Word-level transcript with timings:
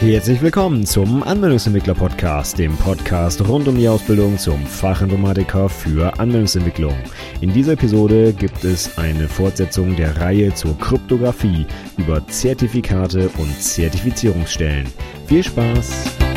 Herzlich 0.00 0.40
willkommen 0.40 0.86
zum 0.86 1.24
Anwendungsentwickler 1.24 1.94
Podcast, 1.94 2.56
dem 2.56 2.76
Podcast 2.76 3.40
rund 3.48 3.66
um 3.66 3.76
die 3.76 3.88
Ausbildung 3.88 4.38
zum 4.38 4.64
Fachinformatiker 4.64 5.68
für 5.68 6.20
Anwendungsentwicklung. 6.20 6.94
In 7.40 7.52
dieser 7.52 7.72
Episode 7.72 8.32
gibt 8.32 8.62
es 8.62 8.96
eine 8.96 9.28
Fortsetzung 9.28 9.96
der 9.96 10.16
Reihe 10.16 10.54
zur 10.54 10.78
Kryptographie 10.78 11.66
über 11.96 12.24
Zertifikate 12.28 13.28
und 13.38 13.60
Zertifizierungsstellen. 13.60 14.86
Viel 15.26 15.42
Spaß! 15.42 16.27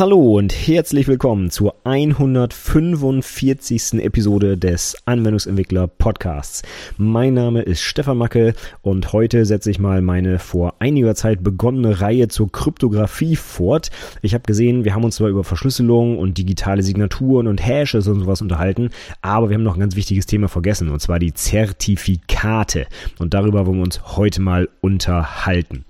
Hallo 0.00 0.38
und 0.38 0.52
herzlich 0.54 1.06
willkommen 1.08 1.50
zur 1.50 1.74
145. 1.84 4.02
Episode 4.02 4.56
des 4.56 4.96
Anwendungsentwickler 5.04 5.88
Podcasts. 5.88 6.62
Mein 6.96 7.34
Name 7.34 7.60
ist 7.60 7.82
Stefan 7.82 8.16
Macke 8.16 8.54
und 8.80 9.12
heute 9.12 9.44
setze 9.44 9.70
ich 9.70 9.78
mal 9.78 10.00
meine 10.00 10.38
vor 10.38 10.76
einiger 10.78 11.14
Zeit 11.14 11.44
begonnene 11.44 12.00
Reihe 12.00 12.28
zur 12.28 12.50
Kryptographie 12.50 13.36
fort. 13.36 13.90
Ich 14.22 14.32
habe 14.32 14.44
gesehen, 14.44 14.86
wir 14.86 14.94
haben 14.94 15.04
uns 15.04 15.16
zwar 15.16 15.28
über 15.28 15.44
Verschlüsselung 15.44 16.18
und 16.18 16.38
digitale 16.38 16.82
Signaturen 16.82 17.46
und 17.46 17.62
Hashes 17.62 18.08
und 18.08 18.20
sowas 18.20 18.40
unterhalten, 18.40 18.88
aber 19.20 19.50
wir 19.50 19.56
haben 19.56 19.64
noch 19.64 19.76
ein 19.76 19.80
ganz 19.80 19.96
wichtiges 19.96 20.24
Thema 20.24 20.48
vergessen 20.48 20.88
und 20.88 21.00
zwar 21.00 21.18
die 21.18 21.34
Zertifikate. 21.34 22.86
Und 23.18 23.34
darüber 23.34 23.66
wollen 23.66 23.76
wir 23.76 23.84
uns 23.84 24.16
heute 24.16 24.40
mal 24.40 24.70
unterhalten. 24.80 25.84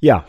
Ja, 0.00 0.24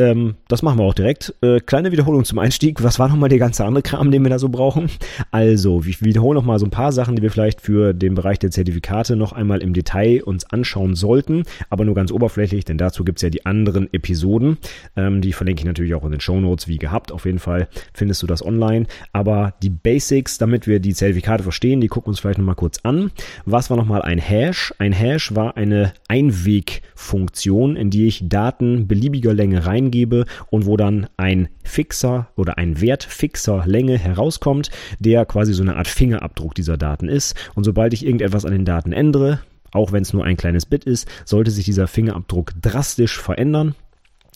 ähm, 0.00 0.36
das 0.46 0.62
machen 0.62 0.78
wir 0.78 0.84
auch 0.84 0.94
direkt. 0.94 1.34
Äh, 1.42 1.58
kleine 1.58 1.90
Wiederholung 1.90 2.24
zum 2.24 2.38
Einstieg. 2.38 2.82
Was 2.84 3.00
war 3.00 3.08
nochmal 3.08 3.28
der 3.28 3.40
ganze 3.40 3.64
andere 3.64 3.82
Kram, 3.82 4.12
den 4.12 4.22
wir 4.22 4.30
da 4.30 4.38
so 4.38 4.48
brauchen? 4.48 4.88
Also, 5.32 5.84
wir 5.84 5.94
wiederholen 6.00 6.36
nochmal 6.36 6.60
so 6.60 6.66
ein 6.66 6.70
paar 6.70 6.92
Sachen, 6.92 7.16
die 7.16 7.22
wir 7.22 7.32
vielleicht 7.32 7.60
für 7.60 7.92
den 7.92 8.14
Bereich 8.14 8.38
der 8.38 8.52
Zertifikate 8.52 9.16
noch 9.16 9.32
einmal 9.32 9.60
im 9.60 9.72
Detail 9.72 10.22
uns 10.22 10.48
anschauen 10.50 10.94
sollten, 10.94 11.42
aber 11.68 11.84
nur 11.84 11.96
ganz 11.96 12.12
oberflächlich, 12.12 12.64
denn 12.64 12.78
dazu 12.78 13.04
gibt's 13.04 13.22
ja 13.22 13.30
die 13.30 13.44
anderen 13.44 13.92
Episoden. 13.92 14.58
Ähm, 14.96 15.20
die 15.20 15.32
verlinke 15.32 15.60
ich 15.60 15.66
natürlich 15.66 15.94
auch 15.94 16.04
in 16.04 16.12
den 16.12 16.20
Show 16.20 16.40
Notes, 16.40 16.68
wie 16.68 16.78
gehabt. 16.78 17.10
Auf 17.10 17.26
jeden 17.26 17.40
Fall 17.40 17.68
findest 17.92 18.22
du 18.22 18.26
das 18.28 18.44
online. 18.44 18.86
Aber 19.12 19.54
die 19.62 19.70
Basics, 19.70 20.38
damit 20.38 20.68
wir 20.68 20.78
die 20.78 20.94
Zertifikate 20.94 21.42
verstehen, 21.42 21.80
die 21.80 21.88
gucken 21.88 22.06
wir 22.06 22.10
uns 22.10 22.20
vielleicht 22.20 22.38
nochmal 22.38 22.54
kurz 22.54 22.78
an. 22.84 23.10
Was 23.46 23.68
war 23.68 23.76
nochmal 23.76 24.02
ein 24.02 24.18
Hash? 24.18 24.72
Ein 24.78 24.92
Hash 24.92 25.34
war 25.34 25.56
eine 25.56 25.92
Einwegfunktion, 26.06 27.74
in 27.74 27.90
die 27.90 28.06
ich 28.06 28.28
Daten 28.28 28.86
beliebiger 28.86 29.34
Länge 29.34 29.66
rein 29.66 29.87
eingebe 29.88 30.26
und 30.50 30.66
wo 30.66 30.76
dann 30.76 31.08
ein 31.16 31.48
Fixer 31.64 32.28
oder 32.36 32.58
ein 32.58 32.80
Wert 32.80 33.04
fixer 33.04 33.64
Länge 33.66 33.98
herauskommt, 33.98 34.70
der 34.98 35.24
quasi 35.26 35.52
so 35.52 35.62
eine 35.62 35.76
Art 35.76 35.88
Fingerabdruck 35.88 36.54
dieser 36.54 36.76
Daten 36.76 37.08
ist. 37.08 37.34
Und 37.54 37.64
sobald 37.64 37.92
ich 37.92 38.04
irgendetwas 38.04 38.44
an 38.44 38.52
den 38.52 38.64
Daten 38.64 38.92
ändere, 38.92 39.40
auch 39.72 39.92
wenn 39.92 40.02
es 40.02 40.12
nur 40.12 40.24
ein 40.24 40.36
kleines 40.36 40.66
Bit 40.66 40.84
ist, 40.84 41.08
sollte 41.24 41.50
sich 41.50 41.64
dieser 41.64 41.88
Fingerabdruck 41.88 42.52
drastisch 42.60 43.18
verändern. 43.18 43.74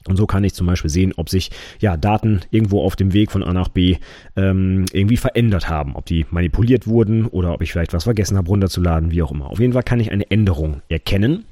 Und 0.08 0.16
so 0.16 0.26
kann 0.26 0.42
ich 0.42 0.52
zum 0.52 0.66
Beispiel 0.66 0.90
sehen, 0.90 1.12
ob 1.16 1.28
sich 1.28 1.50
ja 1.78 1.96
Daten 1.96 2.40
irgendwo 2.50 2.82
auf 2.82 2.96
dem 2.96 3.12
Weg 3.12 3.30
von 3.30 3.44
A 3.44 3.52
nach 3.52 3.68
B 3.68 3.98
ähm, 4.34 4.84
irgendwie 4.92 5.16
verändert 5.16 5.68
haben, 5.68 5.94
ob 5.94 6.06
die 6.06 6.26
manipuliert 6.30 6.88
wurden 6.88 7.26
oder 7.26 7.54
ob 7.54 7.62
ich 7.62 7.70
vielleicht 7.70 7.92
was 7.92 8.04
vergessen 8.04 8.36
habe 8.36 8.48
runterzuladen, 8.48 9.12
wie 9.12 9.22
auch 9.22 9.30
immer. 9.30 9.48
Auf 9.48 9.60
jeden 9.60 9.74
Fall 9.74 9.84
kann 9.84 10.00
ich 10.00 10.10
eine 10.10 10.28
Änderung 10.28 10.82
erkennen. 10.88 11.44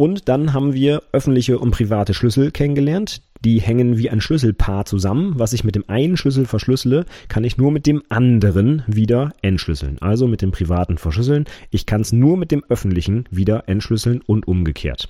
Und 0.00 0.30
dann 0.30 0.54
haben 0.54 0.72
wir 0.72 1.02
öffentliche 1.12 1.58
und 1.58 1.72
private 1.72 2.14
Schlüssel 2.14 2.52
kennengelernt. 2.52 3.20
Die 3.44 3.60
hängen 3.60 3.96
wie 3.96 4.10
ein 4.10 4.20
Schlüsselpaar 4.20 4.84
zusammen. 4.84 5.38
Was 5.38 5.52
ich 5.52 5.64
mit 5.64 5.74
dem 5.74 5.88
einen 5.88 6.16
Schlüssel 6.16 6.44
verschlüssele, 6.44 7.06
kann 7.28 7.44
ich 7.44 7.56
nur 7.56 7.70
mit 7.72 7.86
dem 7.86 8.02
anderen 8.08 8.82
wieder 8.86 9.32
entschlüsseln. 9.40 9.96
Also 10.00 10.26
mit 10.26 10.42
dem 10.42 10.50
privaten 10.50 10.98
verschlüsseln. 10.98 11.46
Ich 11.70 11.86
kann 11.86 12.02
es 12.02 12.12
nur 12.12 12.36
mit 12.36 12.50
dem 12.50 12.62
öffentlichen 12.68 13.24
wieder 13.30 13.68
entschlüsseln 13.68 14.20
und 14.20 14.46
umgekehrt. 14.46 15.08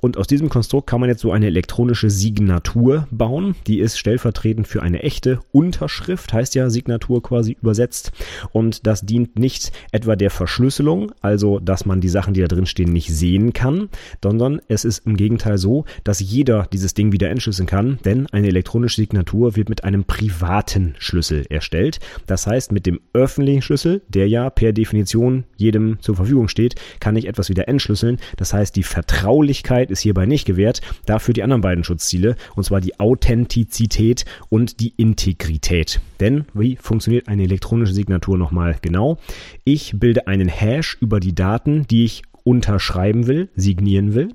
Und 0.00 0.16
aus 0.16 0.26
diesem 0.26 0.48
Konstrukt 0.48 0.88
kann 0.88 1.00
man 1.00 1.10
jetzt 1.10 1.20
so 1.20 1.30
eine 1.30 1.46
elektronische 1.46 2.10
Signatur 2.10 3.06
bauen. 3.10 3.54
Die 3.66 3.78
ist 3.78 3.98
stellvertretend 3.98 4.66
für 4.66 4.82
eine 4.82 5.02
echte 5.02 5.40
Unterschrift, 5.52 6.32
heißt 6.32 6.54
ja 6.54 6.70
Signatur 6.70 7.22
quasi 7.22 7.56
übersetzt. 7.60 8.10
Und 8.50 8.86
das 8.86 9.02
dient 9.02 9.38
nicht 9.38 9.72
etwa 9.92 10.16
der 10.16 10.30
Verschlüsselung, 10.30 11.12
also 11.20 11.60
dass 11.60 11.86
man 11.86 12.00
die 12.00 12.08
Sachen, 12.08 12.34
die 12.34 12.40
da 12.40 12.48
drin 12.48 12.66
stehen, 12.66 12.92
nicht 12.92 13.14
sehen 13.14 13.52
kann, 13.52 13.90
sondern 14.22 14.60
es 14.68 14.84
ist 14.84 15.06
im 15.06 15.16
Gegenteil 15.16 15.58
so, 15.58 15.84
dass 16.02 16.20
jeder 16.20 16.66
dieses 16.72 16.94
Ding 16.94 17.12
wieder 17.12 17.30
entschlüsseln 17.30 17.59
beeinflussen 17.60 17.66
kann, 17.66 17.98
denn 18.04 18.26
eine 18.28 18.48
elektronische 18.48 18.96
Signatur 18.96 19.56
wird 19.56 19.68
mit 19.68 19.84
einem 19.84 20.04
privaten 20.04 20.94
Schlüssel 20.98 21.46
erstellt. 21.48 22.00
Das 22.26 22.46
heißt, 22.46 22.72
mit 22.72 22.86
dem 22.86 23.00
öffentlichen 23.12 23.62
Schlüssel, 23.62 24.02
der 24.08 24.28
ja 24.28 24.50
per 24.50 24.72
Definition 24.72 25.44
jedem 25.56 25.98
zur 26.00 26.16
Verfügung 26.16 26.48
steht, 26.48 26.74
kann 27.00 27.16
ich 27.16 27.26
etwas 27.26 27.48
wieder 27.48 27.68
entschlüsseln. 27.68 28.18
Das 28.36 28.52
heißt, 28.52 28.74
die 28.76 28.82
Vertraulichkeit 28.82 29.90
ist 29.90 30.00
hierbei 30.00 30.26
nicht 30.26 30.46
gewährt, 30.46 30.80
dafür 31.06 31.34
die 31.34 31.42
anderen 31.42 31.62
beiden 31.62 31.84
Schutzziele, 31.84 32.36
und 32.56 32.64
zwar 32.64 32.80
die 32.80 32.98
Authentizität 32.98 34.24
und 34.48 34.80
die 34.80 34.94
Integrität. 34.96 36.00
Denn 36.18 36.44
wie 36.54 36.76
funktioniert 36.76 37.28
eine 37.28 37.44
elektronische 37.44 37.94
Signatur 37.94 38.38
nochmal 38.38 38.76
genau? 38.82 39.18
Ich 39.64 39.92
bilde 39.98 40.26
einen 40.26 40.48
Hash 40.48 40.96
über 41.00 41.20
die 41.20 41.34
Daten, 41.34 41.86
die 41.88 42.04
ich 42.04 42.22
unterschreiben 42.42 43.26
will, 43.26 43.48
signieren 43.54 44.14
will. 44.14 44.30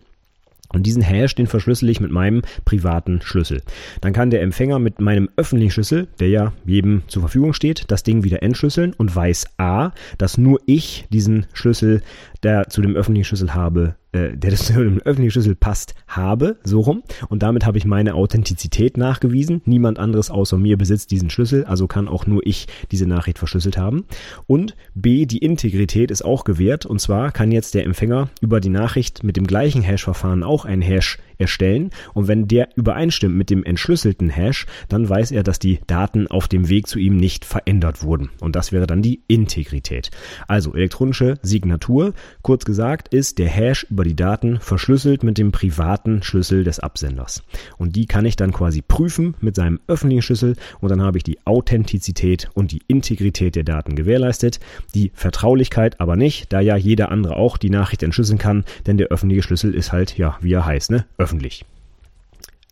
Und 0.76 0.84
diesen 0.84 1.02
Hash, 1.02 1.34
den 1.36 1.48
verschlüssel 1.48 1.90
ich 1.90 2.02
mit 2.02 2.12
meinem 2.12 2.42
privaten 2.66 3.22
Schlüssel. 3.22 3.62
Dann 4.02 4.12
kann 4.12 4.30
der 4.30 4.42
Empfänger 4.42 4.78
mit 4.78 5.00
meinem 5.00 5.30
öffentlichen 5.38 5.72
Schlüssel, 5.72 6.10
der 6.20 6.28
ja 6.28 6.52
jedem 6.66 7.04
zur 7.08 7.22
Verfügung 7.22 7.54
steht, 7.54 7.86
das 7.88 8.04
Ding 8.04 8.26
wieder 8.26 8.44
entschlüsseln 8.44 8.94
und 8.94 9.16
weiß 9.16 9.46
A, 9.58 9.92
dass 10.18 10.38
nur 10.38 10.60
ich 10.66 11.06
diesen 11.14 11.46
Schlüssel, 11.54 12.02
der 12.44 12.68
zu 12.68 12.82
dem 12.82 12.98
öffentlichen 12.98 13.24
Schlüssel 13.24 13.54
habe, 13.54 13.96
äh, 14.16 14.38
der 14.38 14.52
das 14.52 14.68
dem 14.68 15.00
öffentlichen 15.00 15.32
Schlüssel 15.32 15.56
passt, 15.56 15.94
habe, 16.08 16.58
so 16.64 16.80
rum. 16.80 17.04
Und 17.30 17.44
damit 17.44 17.66
habe 17.66 17.78
ich 17.78 17.86
meine 17.86 18.16
Authentizität 18.16 18.98
nachgewiesen. 18.98 19.62
Niemand 19.66 20.00
anderes 20.00 20.32
außer 20.32 20.58
mir 20.58 20.78
besitzt 20.78 21.12
diesen 21.12 21.30
Schlüssel, 21.30 21.66
also 21.66 21.88
kann 21.88 22.08
auch 22.08 22.26
nur 22.26 22.46
ich 22.46 22.68
diese 22.92 23.06
Nachricht 23.06 23.38
verschlüsselt 23.38 23.78
haben. 23.78 24.06
Und 24.48 24.76
B, 24.94 25.26
die 25.26 25.40
Integrität 25.40 26.12
ist 26.12 26.24
auch 26.24 26.44
gewährt. 26.44 26.86
Und 26.86 27.00
zwar 27.00 27.32
kann 27.32 27.52
jetzt 27.52 27.74
der 27.74 27.86
Empfänger 27.86 28.30
über 28.42 28.60
die 28.60 28.70
Nachricht 28.70 29.24
mit 29.24 29.38
dem 29.38 29.48
gleichen 29.48 29.82
Hash-Verfahren 29.82 30.44
auch 30.44 30.66
einen 30.66 30.82
Hash 30.82 31.20
erstellen. 31.38 31.92
Und 32.14 32.28
wenn 32.28 32.48
der 32.48 32.70
übereinstimmt 32.76 33.36
mit 33.36 33.50
dem 33.50 33.64
entschlüsselten 33.64 34.30
Hash, 34.30 34.66
dann 34.90 35.08
weiß 35.08 35.32
er, 35.32 35.44
dass 35.44 35.60
die 35.60 35.80
Daten 35.88 36.28
auf 36.28 36.48
dem 36.48 36.70
Weg 36.70 36.88
zu 36.88 37.00
ihm 37.00 37.18
nicht 37.18 37.46
verändert 37.46 38.04
wurden. 38.04 38.30
Und 38.40 38.56
das 38.56 38.72
wäre 38.72 38.88
dann 38.88 39.02
die 39.02 39.22
Integrität. 39.28 40.12
Also 40.48 40.74
elektronische 40.74 41.36
Signatur, 41.42 42.14
kurz 42.42 42.66
gesagt, 42.66 43.14
ist 43.14 43.40
der 43.40 43.48
Hash 43.48 43.86
über 43.90 44.04
die 44.04 44.16
Daten 44.16 44.60
verschlüsselt 44.60 45.24
mit 45.24 45.38
dem 45.38 45.52
privaten 45.52 46.24
Schlüssel 46.24 46.64
des 46.64 46.80
Absenders. 46.80 47.44
Und 47.78 47.96
die 47.96 48.06
kann 48.06 48.26
ich 48.26 48.36
dann 48.36 48.52
quasi 48.52 48.82
prüfen 48.82 49.36
mit 49.42 49.56
seinem 49.56 49.80
öffentlichen 49.88 50.22
Schlüssel 50.22 50.56
und 50.80 50.90
dann 50.90 51.02
habe 51.02 51.18
ich 51.18 51.24
die 51.24 51.40
Authentizität 51.46 52.50
und 52.54 52.72
die 52.72 52.82
Integrität 52.88 53.56
der 53.56 53.64
Daten 53.64 53.96
gewährleistet, 53.96 54.60
die 54.94 55.12
Vertraulichkeit 55.14 56.00
aber 56.00 56.16
nicht, 56.16 56.52
da 56.54 56.60
ja 56.60 56.76
jeder 56.76 57.12
andere 57.12 57.36
auch 57.36 57.58
die 57.58 57.70
Nachricht 57.70 58.04
entschlüsseln 58.04 58.38
kann, 58.38 58.66
denn 58.86 58.98
der 58.98 59.08
öffentliche 59.08 59.44
Schlüssel 59.44 59.74
ist 59.74 59.92
halt, 59.92 60.18
ja, 60.18 60.38
wie 60.42 60.54
er 60.54 60.66
heißt, 60.66 60.92
ne? 60.92 61.06
Öffentlich. 61.26 61.66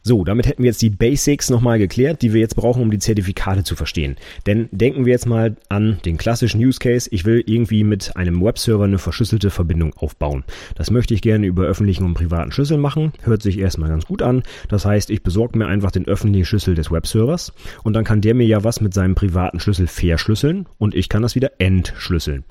So, 0.05 0.25
damit 0.25 0.47
hätten 0.47 0.63
wir 0.63 0.69
jetzt 0.69 0.81
die 0.81 0.89
Basics 0.89 1.49
nochmal 1.49 1.79
geklärt, 1.79 2.21
die 2.21 2.33
wir 2.33 2.41
jetzt 2.41 2.57
brauchen, 2.57 2.81
um 2.81 2.91
die 2.91 2.99
Zertifikate 2.99 3.63
zu 3.63 3.77
verstehen. 3.77 4.17
Denn 4.45 4.67
denken 4.71 5.05
wir 5.05 5.13
jetzt 5.13 5.25
mal 5.25 5.55
an 5.69 5.99
den 6.03 6.17
klassischen 6.17 6.59
Use 6.59 6.77
Case. 6.77 7.07
Ich 7.09 7.23
will 7.23 7.41
irgendwie 7.45 7.85
mit 7.85 8.17
einem 8.17 8.43
Webserver 8.43 8.83
eine 8.83 8.97
verschlüsselte 8.97 9.49
Verbindung 9.49 9.93
aufbauen. 9.93 10.43
Das 10.75 10.91
möchte 10.91 11.13
ich 11.13 11.21
gerne 11.21 11.47
über 11.47 11.63
öffentlichen 11.63 12.03
und 12.03 12.15
privaten 12.15 12.51
Schlüssel 12.51 12.77
machen. 12.77 13.13
Hört 13.21 13.41
sich 13.41 13.57
erstmal 13.57 13.89
ganz 13.89 14.05
gut 14.05 14.21
an. 14.21 14.43
Das 14.67 14.83
heißt, 14.83 15.09
ich 15.09 15.23
besorge 15.23 15.57
mir 15.57 15.67
einfach 15.67 15.91
den 15.91 16.05
öffentlichen 16.05 16.45
Schlüssel 16.45 16.75
des 16.75 16.91
Webservers 16.91 17.53
und 17.83 17.93
dann 17.93 18.03
kann 18.03 18.19
der 18.19 18.35
mir 18.35 18.45
ja 18.45 18.61
was 18.65 18.81
mit 18.81 18.93
seinem 18.93 19.15
privaten 19.15 19.61
Schlüssel 19.61 19.87
verschlüsseln 19.87 20.65
und 20.77 20.95
ich 20.95 21.07
kann 21.07 21.21
das 21.21 21.35
wieder 21.35 21.53
entschlüsseln. 21.59 22.43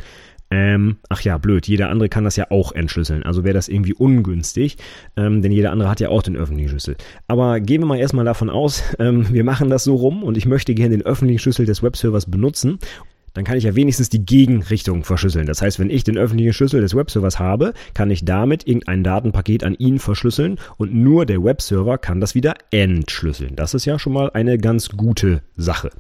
Ähm, 0.55 0.99
ach 1.09 1.23
ja, 1.23 1.39
blöd, 1.39 1.67
jeder 1.67 1.89
andere 1.89 2.11
kann 2.11 2.25
das 2.25 2.37
ja 2.37 2.51
auch 2.51 2.73
entschlüsseln. 2.73 3.23
Also 3.23 3.43
wäre 3.43 3.55
das 3.55 3.69
irgendwie 3.69 3.95
ungünstig, 3.95 4.77
ähm, 5.17 5.41
denn 5.41 5.51
jeder 5.51 5.73
andere 5.73 5.89
hat 5.89 5.99
ja 5.99 6.11
auch 6.11 6.23
den 6.23 6.37
öffentlichen 6.37 6.69
Schlüssel. 6.69 6.97
Aber 7.27 7.59
gehen 7.59 7.81
wir 7.81 7.87
mal 7.87 7.99
erstmal 7.99 8.27
davon 8.27 8.51
aus, 8.51 8.83
ähm, 8.99 9.33
wir 9.33 9.45
machen 9.45 9.71
das 9.71 9.83
so 9.83 9.95
rum 9.95 10.23
und 10.23 10.37
ich 10.37 10.45
möchte 10.45 10.75
gerne 10.75 10.99
den 10.99 11.07
öffentlichen 11.07 11.39
Schlüssel 11.39 11.65
des 11.65 11.83
Webservers 11.83 12.31
benutzen 12.31 12.79
dann 13.35 13.45
kann 13.45 13.57
ich 13.57 13.65
ja 13.65 13.75
wenigstens 13.75 14.09
die 14.09 14.25
Gegenrichtung 14.25 15.05
verschlüsseln. 15.05 15.47
Das 15.47 15.63
heißt, 15.63 15.79
wenn 15.79 15.91
ich 15.91 16.05
den 16.05 16.19
öffentlichen 16.19 16.53
Schlüssel 16.53 16.81
des 16.81 16.95
Webservers 16.95 17.39
habe, 17.39 17.73
kann 17.95 18.11
ich 18.11 18.25
damit 18.25 18.67
irgendein 18.67 19.05
Datenpaket 19.05 19.65
an 19.65 19.75
ihn 19.75 19.99
verschlüsseln 19.99 20.59
und 20.77 20.95
nur 20.95 21.27
der 21.27 21.43
Webserver 21.43 21.99
kann 21.99 22.21
das 22.21 22.35
wieder 22.35 22.55
entschlüsseln. 22.71 23.57
Das 23.57 23.75
ist 23.75 23.85
ja 23.85 23.99
schon 23.99 24.13
mal 24.13 24.31
eine 24.31 24.59
ganz 24.59 24.91
gute 24.91 25.43
Sache. 25.57 25.91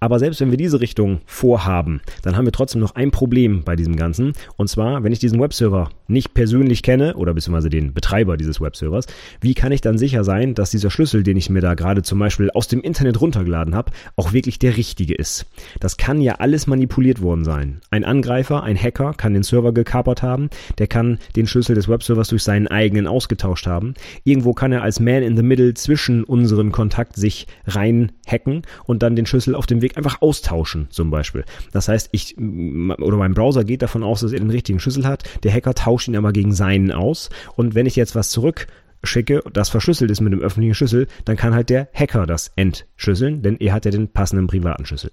Aber 0.00 0.18
selbst 0.18 0.40
wenn 0.40 0.50
wir 0.50 0.58
diese 0.58 0.80
Richtung 0.80 1.20
vorhaben, 1.26 2.00
dann 2.22 2.36
haben 2.36 2.44
wir 2.44 2.52
trotzdem 2.52 2.80
noch 2.80 2.94
ein 2.94 3.10
Problem 3.10 3.62
bei 3.64 3.76
diesem 3.76 3.96
Ganzen. 3.96 4.32
Und 4.56 4.68
zwar, 4.68 5.04
wenn 5.04 5.12
ich 5.12 5.18
diesen 5.18 5.40
Webserver 5.40 5.90
nicht 6.12 6.34
persönlich 6.34 6.82
kenne 6.82 7.14
oder 7.16 7.34
beziehungsweise 7.34 7.70
den 7.70 7.92
Betreiber 7.94 8.36
dieses 8.36 8.60
Webservers, 8.60 9.06
wie 9.40 9.54
kann 9.54 9.72
ich 9.72 9.80
dann 9.80 9.98
sicher 9.98 10.24
sein, 10.24 10.54
dass 10.54 10.70
dieser 10.70 10.90
Schlüssel, 10.90 11.22
den 11.22 11.36
ich 11.36 11.50
mir 11.50 11.60
da 11.60 11.74
gerade 11.74 12.02
zum 12.02 12.18
Beispiel 12.18 12.50
aus 12.50 12.68
dem 12.68 12.80
Internet 12.80 13.20
runtergeladen 13.20 13.74
habe, 13.74 13.92
auch 14.16 14.32
wirklich 14.32 14.58
der 14.58 14.76
richtige 14.76 15.14
ist? 15.14 15.46
Das 15.80 15.96
kann 15.96 16.20
ja 16.20 16.36
alles 16.36 16.66
manipuliert 16.66 17.20
worden 17.20 17.44
sein. 17.44 17.80
Ein 17.90 18.04
Angreifer, 18.04 18.62
ein 18.62 18.76
Hacker 18.76 19.14
kann 19.14 19.34
den 19.34 19.42
Server 19.42 19.72
gekapert 19.72 20.22
haben, 20.22 20.50
der 20.78 20.86
kann 20.86 21.18
den 21.36 21.46
Schlüssel 21.46 21.74
des 21.74 21.88
Webservers 21.88 22.28
durch 22.28 22.42
seinen 22.42 22.68
eigenen 22.68 23.06
ausgetauscht 23.06 23.66
haben. 23.66 23.94
Irgendwo 24.24 24.52
kann 24.52 24.72
er 24.72 24.82
als 24.82 25.00
Man 25.00 25.22
in 25.22 25.36
the 25.36 25.42
Middle 25.42 25.74
zwischen 25.74 26.24
unseren 26.24 26.72
Kontakt 26.72 27.16
sich 27.16 27.46
rein 27.66 28.12
hacken 28.26 28.62
und 28.84 29.02
dann 29.02 29.16
den 29.16 29.26
Schlüssel 29.26 29.54
auf 29.54 29.66
dem 29.66 29.82
Weg 29.82 29.96
einfach 29.96 30.22
austauschen, 30.22 30.86
zum 30.90 31.10
Beispiel. 31.10 31.44
Das 31.72 31.88
heißt, 31.88 32.10
ich 32.12 32.36
oder 32.38 33.16
mein 33.16 33.34
Browser 33.34 33.64
geht 33.64 33.82
davon 33.82 34.02
aus, 34.02 34.20
dass 34.20 34.32
er 34.32 34.40
den 34.40 34.50
richtigen 34.50 34.80
Schlüssel 34.80 35.06
hat. 35.06 35.24
Der 35.42 35.52
Hacker 35.52 35.74
tauscht 35.74 36.01
ihn 36.08 36.16
aber 36.16 36.32
gegen 36.32 36.52
seinen 36.54 36.92
aus. 36.92 37.30
Und 37.56 37.74
wenn 37.74 37.86
ich 37.86 37.96
jetzt 37.96 38.14
was 38.14 38.30
zurück 38.30 38.66
schicke, 39.02 39.42
das 39.52 39.68
verschlüsselt 39.68 40.10
ist 40.10 40.20
mit 40.20 40.32
dem 40.32 40.40
öffentlichen 40.40 40.74
Schlüssel, 40.74 41.06
dann 41.24 41.36
kann 41.36 41.54
halt 41.54 41.70
der 41.70 41.88
Hacker 41.92 42.26
das 42.26 42.52
entschlüsseln, 42.56 43.42
denn 43.42 43.56
er 43.58 43.72
hat 43.72 43.84
ja 43.84 43.90
den 43.90 44.08
passenden 44.08 44.46
privaten 44.46 44.86
Schlüssel. 44.86 45.10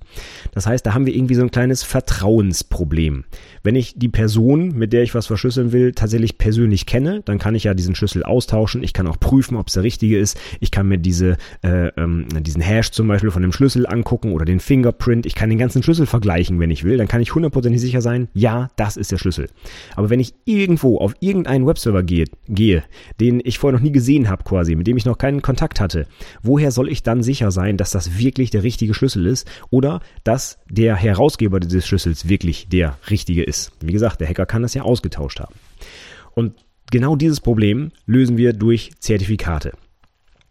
Das 0.54 0.66
heißt, 0.68 0.86
da 0.86 0.94
haben 0.94 1.06
wir 1.06 1.16
irgendwie 1.16 1.36
so 1.36 1.42
ein 1.42 1.52
kleines 1.52 1.84
Vertrauensproblem. 1.84 3.26
Wenn 3.64 3.76
ich 3.76 3.96
die 3.98 4.10
Person, 4.10 4.78
mit 4.78 4.94
der 4.94 5.04
ich 5.04 5.16
was 5.16 5.28
verschlüsseln 5.28 5.72
will, 5.72 5.94
tatsächlich 5.94 6.38
persönlich 6.38 6.86
kenne, 6.86 7.22
dann 7.26 7.40
kann 7.40 7.56
ich 7.56 7.64
ja 7.66 7.74
diesen 7.74 7.96
Schlüssel 7.96 8.24
austauschen. 8.24 8.84
Ich 8.84 8.94
kann 8.94 9.08
auch 9.08 9.20
prüfen, 9.20 9.58
ob 9.58 9.68
es 9.68 9.74
der 9.74 9.84
richtige 9.84 10.18
ist. 10.18 10.40
Ich 10.60 10.72
kann 10.72 10.88
mir 10.88 10.98
diese, 10.98 11.38
äh, 11.64 11.88
ähm, 11.98 12.28
diesen 12.42 12.62
Hash 12.62 12.92
zum 12.92 13.08
Beispiel 13.08 13.32
von 13.32 13.42
dem 13.42 13.52
Schlüssel 13.52 13.88
angucken 13.88 14.34
oder 14.34 14.46
den 14.46 14.60
Fingerprint. 14.60 15.26
Ich 15.26 15.36
kann 15.36 15.50
den 15.50 15.60
ganzen 15.60 15.84
Schlüssel 15.84 16.06
vergleichen, 16.06 16.60
wenn 16.60 16.72
ich 16.72 16.84
will. 16.84 16.98
Dann 16.98 17.08
kann 17.08 17.22
ich 17.22 17.34
hundertprozentig 17.34 17.82
sicher 17.82 18.02
sein, 18.02 18.30
ja, 18.34 18.70
das 18.76 18.98
ist 18.98 19.12
der 19.12 19.18
Schlüssel. 19.18 19.50
Aber 19.96 20.10
wenn 20.10 20.20
ich 20.20 20.34
irgendwo 20.46 21.00
auf 21.00 21.16
irgendeinen 21.20 21.66
Webserver 21.66 22.04
gehe, 22.04 22.26
gehe 22.48 22.84
den 23.20 23.42
ich 23.44 23.60
vorher 23.60 23.79
noch 23.80 23.84
nie 23.84 23.92
gesehen 23.92 24.30
habe 24.30 24.44
quasi, 24.44 24.76
mit 24.76 24.88
dem 24.88 24.98
ich 24.98 25.06
noch 25.06 25.18
keinen 25.18 25.42
Kontakt 25.42 25.80
hatte, 25.80 26.06
woher 26.44 26.72
soll 26.72 26.90
ich 26.90 27.02
dann 27.02 27.24
sicher 27.24 27.52
sein, 27.52 27.78
dass 27.78 27.92
das 27.92 28.18
wirklich 28.18 28.50
der 28.50 28.64
richtige 28.64 28.94
Schlüssel 28.94 29.26
ist 29.26 29.50
oder 29.70 30.02
dass 30.24 30.60
der 30.70 30.96
Herausgeber 30.96 31.60
dieses 31.60 31.88
Schlüssels 31.88 32.28
wirklich 32.28 32.68
der 32.70 32.98
richtige 33.10 33.44
ist? 33.44 33.72
Wie 33.80 33.94
gesagt, 33.94 34.20
der 34.20 34.28
Hacker 34.28 34.46
kann 34.46 34.62
das 34.62 34.74
ja 34.74 34.84
ausgetauscht 34.84 35.40
haben. 35.40 35.56
Und 36.36 36.54
genau 36.92 37.16
dieses 37.16 37.40
Problem 37.40 37.92
lösen 38.06 38.38
wir 38.38 38.54
durch 38.54 38.92
Zertifikate. 39.00 39.74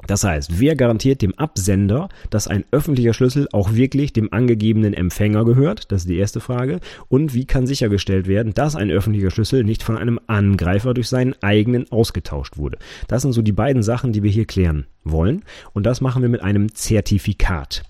Das 0.06 0.22
heißt, 0.22 0.60
wer 0.60 0.76
garantiert 0.76 1.22
dem 1.22 1.34
Absender, 1.34 2.08
dass 2.30 2.46
ein 2.46 2.64
öffentlicher 2.70 3.12
Schlüssel 3.12 3.48
auch 3.52 3.74
wirklich 3.74 4.12
dem 4.12 4.32
angegebenen 4.32 4.94
Empfänger 4.94 5.44
gehört? 5.44 5.90
Das 5.90 6.02
ist 6.02 6.08
die 6.08 6.18
erste 6.18 6.40
Frage. 6.40 6.80
Und 7.08 7.34
wie 7.34 7.46
kann 7.46 7.66
sichergestellt 7.66 8.28
werden, 8.28 8.54
dass 8.54 8.76
ein 8.76 8.90
öffentlicher 8.90 9.30
Schlüssel 9.30 9.64
nicht 9.64 9.82
von 9.82 9.98
einem 9.98 10.20
Angreifer 10.28 10.94
durch 10.94 11.08
seinen 11.08 11.34
eigenen 11.42 11.90
ausgetauscht 11.90 12.56
wurde? 12.56 12.78
Das 13.08 13.22
sind 13.22 13.32
so 13.32 13.42
die 13.42 13.52
beiden 13.52 13.82
Sachen, 13.82 14.12
die 14.12 14.22
wir 14.22 14.30
hier 14.30 14.46
klären 14.46 14.86
wollen. 15.04 15.42
Und 15.72 15.84
das 15.84 16.00
machen 16.00 16.22
wir 16.22 16.28
mit 16.28 16.42
einem 16.42 16.74
Zertifikat. 16.74 17.82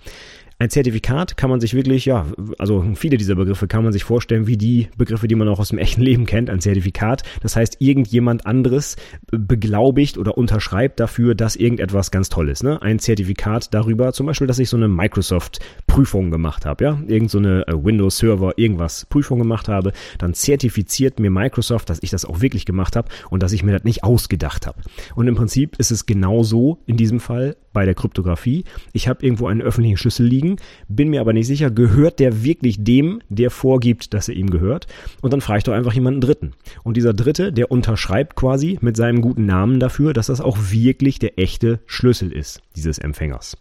Ein 0.60 0.70
Zertifikat 0.70 1.37
kann 1.37 1.50
man 1.50 1.60
sich 1.60 1.75
wirklich, 1.75 2.05
ja, 2.05 2.26
also 2.58 2.84
viele 2.96 3.16
dieser 3.16 3.37
Begriffe 3.37 3.69
kann 3.69 3.84
man 3.84 3.93
sich 3.93 4.02
vorstellen 4.02 4.49
wie 4.49 4.56
die 4.56 4.88
Begriffe, 4.96 5.28
die 5.28 5.37
man 5.37 5.46
auch 5.46 5.60
aus 5.60 5.69
dem 5.69 5.78
echten 5.78 6.02
Leben 6.02 6.26
kennt, 6.26 6.50
ein 6.50 6.58
Zertifikat. 6.58 7.22
Das 7.43 7.55
heißt, 7.55 7.76
irgendjemand 7.78 8.44
anderes 8.44 8.96
beglaubigt 9.31 10.19
oder 10.19 10.37
unterschreibt 10.37 10.99
dafür, 10.99 11.37
dass 11.37 11.55
irgendetwas 11.55 12.10
ganz 12.10 12.28
toll 12.28 12.49
ist. 12.49 12.64
Ne? 12.64 12.82
Ein 12.82 12.99
Zertifikat 12.99 13.72
darüber, 13.72 14.12
zum 14.12 14.26
Beispiel, 14.26 14.49
dass 14.49 14.58
ich 14.58 14.69
so 14.69 14.76
eine 14.76 14.88
Microsoft-Prüfung 14.88 16.32
gemacht 16.32 16.66
habe, 16.66 16.82
ja, 16.82 16.99
irgend 17.06 17.31
so 17.31 17.38
eine 17.38 17.64
äh, 17.69 17.75
Windows-Server, 17.75 18.54
irgendwas 18.56 19.06
Prüfung 19.06 19.38
gemacht 19.38 19.69
habe, 19.69 19.93
dann 20.19 20.34
zertifiziert 20.34 21.20
mir 21.20 21.31
Microsoft, 21.31 21.88
dass 21.88 22.02
ich 22.02 22.11
das 22.11 22.25
auch 22.25 22.40
wirklich 22.40 22.66
gemacht 22.66 22.96
habe 22.96 23.08
und 23.31 23.44
dass 23.44 23.52
ich 23.52 23.62
mir 23.62 23.75
das 23.75 23.84
nicht 23.84 24.02
ausgedacht 24.02 24.66
habe. 24.66 24.81
Und 25.14 25.28
im 25.28 25.37
Prinzip 25.37 25.76
ist 25.78 25.93
es 25.93 26.04
genauso 26.04 26.78
in 26.87 26.96
diesem 26.96 27.20
Fall 27.20 27.54
bei 27.72 27.84
der 27.84 27.94
Kryptographie. 27.94 28.64
Ich 28.93 29.06
habe 29.06 29.25
irgendwo 29.25 29.46
einen 29.46 29.62
öffentlichen 29.62 29.96
Schlüssel 29.96 30.26
liegen, 30.26 30.47
bin 30.88 31.10
mir 31.10 31.20
aber 31.20 31.32
nicht 31.32 31.46
sicher, 31.46 31.70
gehört 31.70 32.18
der 32.18 32.42
wirklich 32.42 32.82
dem, 32.82 33.20
der 33.28 33.50
vorgibt, 33.50 34.14
dass 34.14 34.28
er 34.28 34.36
ihm 34.36 34.50
gehört? 34.50 34.86
Und 35.20 35.32
dann 35.32 35.40
frage 35.40 35.58
ich 35.58 35.64
doch 35.64 35.72
einfach 35.72 35.92
jemanden 35.92 36.20
Dritten. 36.20 36.52
Und 36.82 36.96
dieser 36.96 37.14
Dritte, 37.14 37.52
der 37.52 37.70
unterschreibt 37.70 38.36
quasi 38.36 38.78
mit 38.80 38.96
seinem 38.96 39.20
guten 39.20 39.46
Namen 39.46 39.80
dafür, 39.80 40.12
dass 40.12 40.26
das 40.26 40.40
auch 40.40 40.58
wirklich 40.70 41.18
der 41.18 41.38
echte 41.38 41.80
Schlüssel 41.86 42.32
ist 42.32 42.62
dieses 42.76 42.98
Empfängers. 42.98 43.56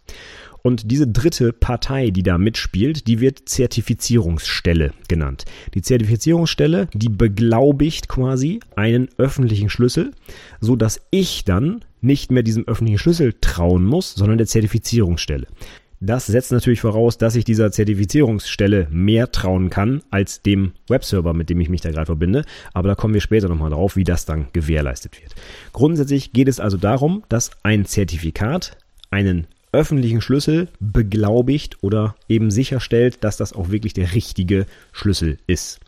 Und 0.63 0.91
diese 0.91 1.07
dritte 1.07 1.53
Partei, 1.53 2.09
die 2.09 2.23
da 2.23 2.37
mitspielt, 2.37 3.07
die 3.07 3.21
wird 3.21 3.47
Zertifizierungsstelle 3.47 4.91
genannt. 5.07 5.45
Die 5.73 5.81
Zertifizierungsstelle, 5.81 6.89
die 6.93 7.09
beglaubigt 7.09 8.09
quasi 8.09 8.59
einen 8.75 9.07
öffentlichen 9.17 9.69
Schlüssel, 9.69 10.11
so 10.59 10.75
dass 10.75 11.01
ich 11.09 11.45
dann 11.45 11.85
nicht 12.01 12.31
mehr 12.31 12.43
diesem 12.43 12.67
öffentlichen 12.67 12.99
Schlüssel 12.99 13.33
trauen 13.39 13.85
muss, 13.85 14.13
sondern 14.13 14.37
der 14.37 14.47
Zertifizierungsstelle. 14.47 15.47
Das 15.99 16.27
setzt 16.27 16.51
natürlich 16.51 16.81
voraus, 16.81 17.17
dass 17.17 17.35
ich 17.35 17.43
dieser 17.43 17.71
Zertifizierungsstelle 17.71 18.87
mehr 18.91 19.31
trauen 19.31 19.71
kann 19.71 20.03
als 20.11 20.43
dem 20.43 20.73
Webserver, 20.87 21.33
mit 21.33 21.49
dem 21.49 21.59
ich 21.59 21.69
mich 21.69 21.81
da 21.81 21.89
gerade 21.89 22.05
verbinde. 22.05 22.45
Aber 22.73 22.87
da 22.87 22.95
kommen 22.95 23.15
wir 23.15 23.21
später 23.21 23.49
nochmal 23.49 23.71
drauf, 23.71 23.95
wie 23.95 24.03
das 24.03 24.25
dann 24.25 24.47
gewährleistet 24.53 25.19
wird. 25.19 25.33
Grundsätzlich 25.73 26.33
geht 26.33 26.47
es 26.47 26.59
also 26.59 26.77
darum, 26.77 27.23
dass 27.29 27.49
ein 27.63 27.85
Zertifikat 27.85 28.77
einen 29.09 29.47
öffentlichen 29.71 30.21
Schlüssel 30.21 30.69
beglaubigt 30.79 31.77
oder 31.81 32.15
eben 32.29 32.51
sicherstellt, 32.51 33.23
dass 33.23 33.37
das 33.37 33.53
auch 33.53 33.71
wirklich 33.71 33.93
der 33.93 34.13
richtige 34.13 34.67
Schlüssel 34.91 35.37
ist. 35.47 35.79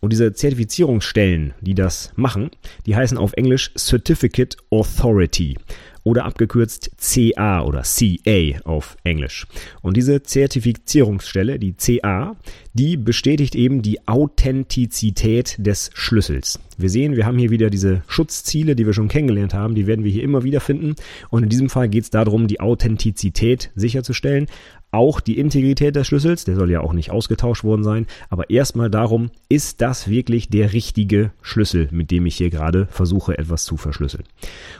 Und 0.00 0.12
diese 0.12 0.32
Zertifizierungsstellen, 0.32 1.54
die 1.60 1.74
das 1.74 2.12
machen, 2.16 2.50
die 2.86 2.96
heißen 2.96 3.16
auf 3.16 3.34
Englisch 3.34 3.70
Certificate 3.76 4.56
Authority 4.70 5.56
oder 6.04 6.24
abgekürzt 6.24 6.90
CA 6.98 7.62
oder 7.62 7.82
CA 7.82 8.60
auf 8.64 8.96
Englisch. 9.04 9.46
Und 9.80 9.96
diese 9.96 10.22
Zertifizierungsstelle, 10.22 11.58
die 11.58 11.74
CA, 11.74 12.36
die 12.72 12.96
bestätigt 12.96 13.54
eben 13.54 13.82
die 13.82 14.06
Authentizität 14.06 15.56
des 15.58 15.90
Schlüssels. 15.94 16.58
Wir 16.78 16.90
sehen, 16.90 17.16
wir 17.16 17.26
haben 17.26 17.38
hier 17.38 17.50
wieder 17.50 17.70
diese 17.70 18.02
Schutzziele, 18.08 18.74
die 18.74 18.86
wir 18.86 18.94
schon 18.94 19.08
kennengelernt 19.08 19.54
haben, 19.54 19.74
die 19.74 19.86
werden 19.86 20.04
wir 20.04 20.10
hier 20.10 20.22
immer 20.22 20.42
wieder 20.42 20.60
finden. 20.60 20.94
Und 21.30 21.42
in 21.42 21.48
diesem 21.48 21.70
Fall 21.70 21.88
geht 21.88 22.04
es 22.04 22.10
darum, 22.10 22.48
die 22.48 22.60
Authentizität 22.60 23.70
sicherzustellen, 23.74 24.46
auch 24.94 25.20
die 25.20 25.38
Integrität 25.38 25.96
des 25.96 26.06
Schlüssels, 26.06 26.44
der 26.44 26.54
soll 26.54 26.70
ja 26.70 26.82
auch 26.82 26.92
nicht 26.92 27.10
ausgetauscht 27.10 27.64
worden 27.64 27.82
sein, 27.82 28.06
aber 28.28 28.50
erstmal 28.50 28.90
darum, 28.90 29.30
ist 29.48 29.80
das 29.80 30.06
wirklich 30.06 30.50
der 30.50 30.74
richtige 30.74 31.32
Schlüssel, 31.40 31.88
mit 31.90 32.10
dem 32.10 32.26
ich 32.26 32.36
hier 32.36 32.50
gerade 32.50 32.86
versuche, 32.90 33.38
etwas 33.38 33.64
zu 33.64 33.78
verschlüsseln. 33.78 34.24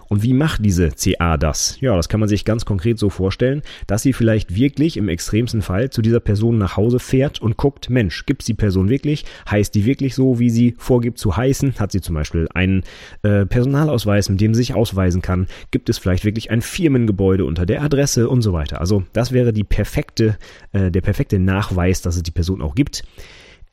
Und 0.08 0.22
wie 0.22 0.34
macht 0.34 0.62
diese 0.66 0.90
CA 0.90 1.38
das? 1.38 1.78
Ja, 1.80 1.96
das 1.96 2.10
kann 2.10 2.20
man 2.20 2.28
sich 2.28 2.44
ganz 2.44 2.66
konkret 2.66 2.98
so 2.98 3.08
vorstellen, 3.08 3.62
dass 3.86 4.02
sie 4.02 4.12
vielleicht 4.12 4.54
wirklich 4.54 4.98
im 4.98 5.08
extremsten 5.08 5.62
Fall 5.62 5.88
zu 5.88 6.02
dieser 6.02 6.20
Person 6.20 6.58
nach 6.58 6.76
Hause 6.76 6.98
fährt 6.98 7.40
und 7.40 7.56
guckt, 7.56 7.81
Mensch, 7.90 8.26
gibt 8.26 8.42
es 8.42 8.46
die 8.46 8.54
Person 8.54 8.88
wirklich? 8.88 9.24
Heißt 9.50 9.74
die 9.74 9.84
wirklich 9.84 10.14
so, 10.14 10.38
wie 10.38 10.50
sie 10.50 10.74
vorgibt 10.78 11.18
zu 11.18 11.36
heißen? 11.36 11.74
Hat 11.78 11.92
sie 11.92 12.00
zum 12.00 12.14
Beispiel 12.14 12.48
einen 12.54 12.82
äh, 13.22 13.46
Personalausweis, 13.46 14.28
mit 14.28 14.40
dem 14.40 14.54
sie 14.54 14.62
sich 14.62 14.74
ausweisen 14.74 15.22
kann? 15.22 15.46
Gibt 15.70 15.88
es 15.88 15.98
vielleicht 15.98 16.24
wirklich 16.24 16.50
ein 16.50 16.62
Firmengebäude 16.62 17.44
unter 17.44 17.66
der 17.66 17.82
Adresse 17.82 18.28
und 18.28 18.42
so 18.42 18.52
weiter? 18.52 18.80
Also 18.80 19.04
das 19.12 19.32
wäre 19.32 19.52
die 19.52 19.64
perfekte, 19.64 20.36
äh, 20.72 20.90
der 20.90 21.00
perfekte 21.00 21.38
Nachweis, 21.38 22.02
dass 22.02 22.16
es 22.16 22.22
die 22.22 22.30
Person 22.30 22.62
auch 22.62 22.74
gibt. 22.74 23.04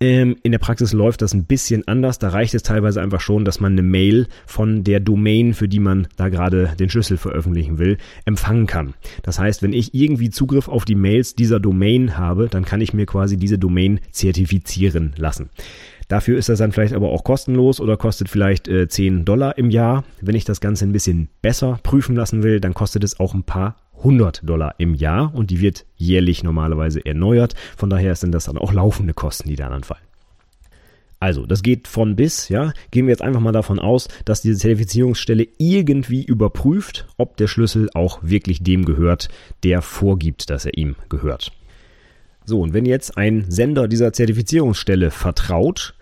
Ähm, 0.02 0.38
in 0.44 0.54
der 0.54 0.60
Praxis 0.60 0.94
läuft 0.94 1.22
das 1.22 1.34
ein 1.34 1.44
bisschen 1.44 1.86
anders. 1.88 2.20
Da 2.20 2.30
reicht 2.30 2.54
es 2.54 2.64
teilweise 2.64 3.02
einfach 3.02 3.20
schon, 3.20 3.44
dass 3.44 3.60
man 3.60 3.74
eine 3.74 3.82
Mail 3.82 4.28
von 4.46 4.86
der 4.86 5.02
Domain, 5.02 5.54
für 5.54 5.68
die 5.68 5.80
man 5.80 6.08
da 6.16 6.30
gerade 6.30 6.74
den 6.80 6.90
Schlüssel 6.90 7.18
veröffentlichen 7.18 7.80
will, 7.80 7.98
empfangen 8.24 8.66
kann. 8.66 8.94
Das 9.24 9.40
heißt, 9.40 9.62
wenn 9.62 9.74
ich 9.74 9.94
irgendwie 9.94 10.30
Zugriff 10.30 10.70
auf 10.70 10.86
die 10.86 10.96
Mails 10.96 11.36
dieser 11.36 11.60
Domain 11.60 12.18
habe, 12.18 12.48
dann 12.48 12.64
kann 12.64 12.80
ich 12.80 12.94
mir 12.94 13.06
quasi 13.06 13.36
diese 13.36 13.60
Domain 13.60 14.00
zertifizieren 14.12 15.14
lassen. 15.18 15.50
Dafür 16.08 16.40
ist 16.40 16.50
das 16.50 16.60
dann 16.60 16.72
vielleicht 16.72 16.94
aber 16.94 17.10
auch 17.10 17.24
kostenlos 17.24 17.82
oder 17.82 17.98
kostet 17.98 18.30
vielleicht 18.30 18.68
äh, 18.68 18.88
10 18.88 19.26
Dollar 19.26 19.58
im 19.58 19.70
Jahr. 19.70 20.06
Wenn 20.22 20.36
ich 20.36 20.46
das 20.46 20.62
Ganze 20.62 20.86
ein 20.86 20.94
bisschen 20.94 21.30
besser 21.42 21.78
prüfen 21.84 22.16
lassen 22.16 22.42
will, 22.42 22.62
dann 22.62 22.74
kostet 22.74 23.04
es 23.04 23.20
auch 23.20 23.34
ein 23.34 23.44
paar 23.44 23.76
100 24.00 24.42
Dollar 24.44 24.76
im 24.78 24.96
Jahr 24.96 25.34
und 25.34 25.52
die 25.52 25.62
wird 25.62 25.86
jährlich 25.96 26.44
normalerweise 26.44 27.06
erneuert. 27.06 27.56
Von 27.78 27.90
daher 27.90 28.16
sind 28.16 28.32
das 28.34 28.46
dann 28.46 28.58
auch 28.58 28.74
laufende 28.74 29.14
Kosten, 29.14 29.50
die 29.50 29.56
da 29.56 29.68
anfallen. 29.68 30.04
Also, 31.22 31.46
das 31.46 31.64
geht 31.64 31.88
von 31.90 32.16
bis, 32.16 32.48
ja. 32.48 32.72
Gehen 32.92 33.06
wir 33.06 33.12
jetzt 33.12 33.22
einfach 33.22 33.42
mal 33.42 33.52
davon 33.52 33.78
aus, 33.78 34.08
dass 34.24 34.42
diese 34.42 34.58
Zertifizierungsstelle 34.58 35.48
irgendwie 35.58 36.24
überprüft, 36.24 37.08
ob 37.18 37.36
der 37.36 37.48
Schlüssel 37.48 37.90
auch 37.94 38.20
wirklich 38.22 38.64
dem 38.64 38.86
gehört, 38.86 39.28
der 39.64 39.82
vorgibt, 39.82 40.50
dass 40.50 40.66
er 40.66 40.78
ihm 40.78 40.96
gehört. 41.10 41.52
So, 42.46 42.62
und 42.62 42.74
wenn 42.74 42.86
jetzt 42.86 43.18
ein 43.18 43.46
Sender 43.50 43.90
dieser 43.90 44.14
Zertifizierungsstelle 44.14 45.12
vertraut 45.12 45.94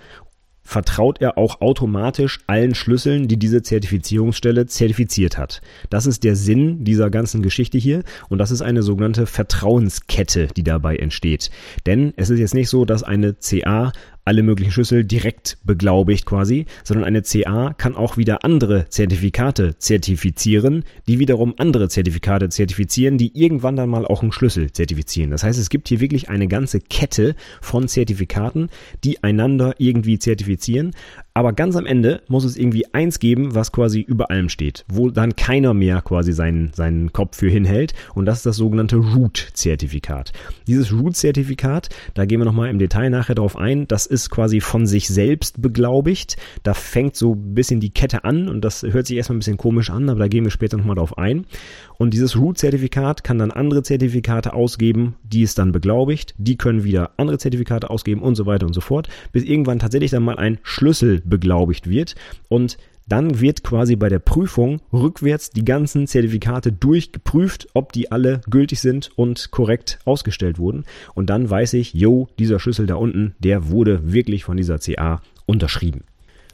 vertraut 0.67 1.21
er 1.21 1.37
auch 1.37 1.61
automatisch 1.61 2.39
allen 2.45 2.75
Schlüsseln, 2.75 3.29
die 3.29 3.39
diese 3.39 3.61
Zertifizierungsstelle 3.61 4.65
zertifiziert 4.65 5.37
hat. 5.37 5.61
Das 5.89 6.05
ist 6.05 6.25
der 6.25 6.35
Sinn 6.35 6.83
dieser 6.83 7.09
ganzen 7.09 7.41
Geschichte 7.41 7.77
hier 7.77 8.03
und 8.27 8.37
das 8.37 8.51
ist 8.51 8.61
eine 8.61 8.83
sogenannte 8.83 9.27
Vertrauenskette, 9.27 10.47
die 10.57 10.63
dabei 10.63 10.97
entsteht. 10.97 11.51
Denn 11.85 12.13
es 12.17 12.29
ist 12.29 12.39
jetzt 12.39 12.53
nicht 12.53 12.67
so, 12.67 12.83
dass 12.83 13.01
eine 13.01 13.35
CA 13.35 13.93
alle 14.27 14.43
möglichen 14.43 14.71
Schlüssel 14.71 15.05
direkt 15.05 15.57
beglaubigt 15.63 16.25
quasi, 16.25 16.65
sondern 16.83 17.05
eine 17.05 17.21
CA 17.21 17.73
kann 17.73 17.95
auch 17.95 18.17
wieder 18.17 18.43
andere 18.43 18.89
Zertifikate 18.89 19.77
zertifizieren, 19.77 20.83
die 21.07 21.19
wiederum 21.19 21.53
andere 21.57 21.87
Zertifikate 21.87 22.49
zertifizieren, 22.49 23.17
die 23.17 23.31
irgendwann 23.39 23.77
dann 23.77 23.89
mal 23.89 24.05
auch 24.05 24.21
einen 24.21 24.33
Schlüssel 24.33 24.71
zertifizieren. 24.71 25.31
Das 25.31 25.43
heißt, 25.43 25.57
es 25.57 25.69
gibt 25.69 25.87
hier 25.87 26.01
wirklich 26.01 26.29
eine 26.29 26.47
ganze 26.47 26.81
Kette 26.81 27.35
von 27.61 27.87
Zertifikaten, 27.87 28.69
die 29.05 29.23
einander 29.23 29.75
irgendwie 29.77 30.19
zertifizieren, 30.19 30.91
aber 31.37 31.53
ganz 31.53 31.75
am 31.75 31.85
Ende 31.85 32.23
muss 32.27 32.45
es 32.45 32.57
irgendwie 32.57 32.91
eins 32.95 33.19
geben, 33.19 33.53
was 33.53 33.71
quasi 33.71 34.01
über 34.01 34.31
allem 34.31 34.49
steht, 34.49 34.85
wo 34.87 35.11
dann 35.11 35.35
keiner 35.35 35.75
mehr 35.75 36.01
quasi 36.01 36.33
seinen, 36.33 36.73
seinen 36.73 37.13
Kopf 37.13 37.37
für 37.37 37.47
hinhält. 37.47 37.93
Und 38.15 38.25
das 38.25 38.37
ist 38.37 38.47
das 38.47 38.55
sogenannte 38.55 38.95
Root-Zertifikat. 38.95 40.33
Dieses 40.65 40.91
Root-Zertifikat, 40.91 41.89
da 42.15 42.25
gehen 42.25 42.39
wir 42.39 42.45
nochmal 42.45 42.71
im 42.71 42.79
Detail 42.79 43.11
nachher 43.11 43.35
drauf 43.35 43.55
ein, 43.55 43.87
das 43.87 44.07
ist 44.07 44.31
quasi 44.31 44.61
von 44.61 44.87
sich 44.87 45.09
selbst 45.09 45.61
beglaubigt. 45.61 46.37
Da 46.63 46.73
fängt 46.73 47.15
so 47.15 47.35
ein 47.35 47.53
bisschen 47.53 47.81
die 47.81 47.91
Kette 47.91 48.23
an 48.23 48.49
und 48.49 48.65
das 48.65 48.81
hört 48.81 49.05
sich 49.05 49.15
erstmal 49.15 49.35
ein 49.35 49.41
bisschen 49.41 49.57
komisch 49.57 49.91
an, 49.91 50.09
aber 50.09 50.21
da 50.21 50.27
gehen 50.27 50.43
wir 50.43 50.49
später 50.49 50.77
nochmal 50.77 50.95
drauf 50.95 51.19
ein. 51.19 51.45
Und 51.99 52.15
dieses 52.15 52.35
Root-Zertifikat 52.35 53.23
kann 53.23 53.37
dann 53.37 53.51
andere 53.51 53.83
Zertifikate 53.83 54.53
ausgeben, 54.53 55.15
die 55.23 55.43
es 55.43 55.53
dann 55.53 55.71
beglaubigt. 55.71 56.33
Die 56.39 56.57
können 56.57 56.83
wieder 56.83 57.11
andere 57.17 57.37
Zertifikate 57.37 57.91
ausgeben 57.91 58.23
und 58.23 58.33
so 58.33 58.47
weiter 58.47 58.65
und 58.65 58.73
so 58.73 58.81
fort, 58.81 59.07
bis 59.31 59.43
irgendwann 59.43 59.77
tatsächlich 59.77 60.09
dann 60.09 60.23
mal 60.23 60.37
ein 60.37 60.57
Schlüssel 60.63 61.21
beglaubigt 61.29 61.89
wird 61.89 62.15
und 62.49 62.77
dann 63.07 63.39
wird 63.39 63.63
quasi 63.63 63.95
bei 63.95 64.09
der 64.09 64.19
Prüfung 64.19 64.81
rückwärts 64.91 65.49
die 65.51 65.63
ganzen 65.63 66.07
Zertifikate 66.07 66.73
durchgeprüft, 66.73 67.69
ob 67.73 67.93
die 67.93 68.11
alle 68.11 68.41
gültig 68.49 68.81
sind 68.81 69.11
und 69.15 69.49
korrekt 69.51 69.99
ausgestellt 70.03 70.59
wurden. 70.59 70.83
Und 71.13 71.29
dann 71.29 71.49
weiß 71.49 71.73
ich, 71.73 71.93
yo, 71.93 72.27
dieser 72.37 72.59
Schlüssel 72.59 72.85
da 72.85 72.95
unten, 72.95 73.33
der 73.39 73.69
wurde 73.69 74.11
wirklich 74.11 74.43
von 74.43 74.57
dieser 74.57 74.79
CA 74.79 75.21
unterschrieben. 75.45 76.03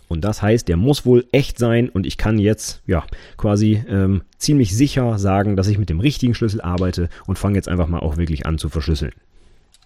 Und 0.07 0.23
das 0.23 0.43
heißt, 0.43 0.67
der 0.67 0.77
muss 0.77 1.07
wohl 1.07 1.25
echt 1.31 1.57
sein 1.57 1.89
und 1.89 2.05
ich 2.05 2.17
kann 2.17 2.37
jetzt 2.37 2.83
ja 2.85 3.03
quasi 3.35 3.83
ähm, 3.89 4.21
ziemlich 4.37 4.75
sicher 4.75 5.17
sagen, 5.17 5.55
dass 5.55 5.67
ich 5.67 5.79
mit 5.79 5.89
dem 5.89 5.99
richtigen 5.99 6.35
Schlüssel 6.35 6.61
arbeite 6.61 7.09
und 7.25 7.39
fange 7.39 7.55
jetzt 7.55 7.67
einfach 7.67 7.87
mal 7.87 7.99
auch 7.99 8.17
wirklich 8.17 8.45
an 8.45 8.59
zu 8.59 8.69
verschlüsseln. 8.69 9.13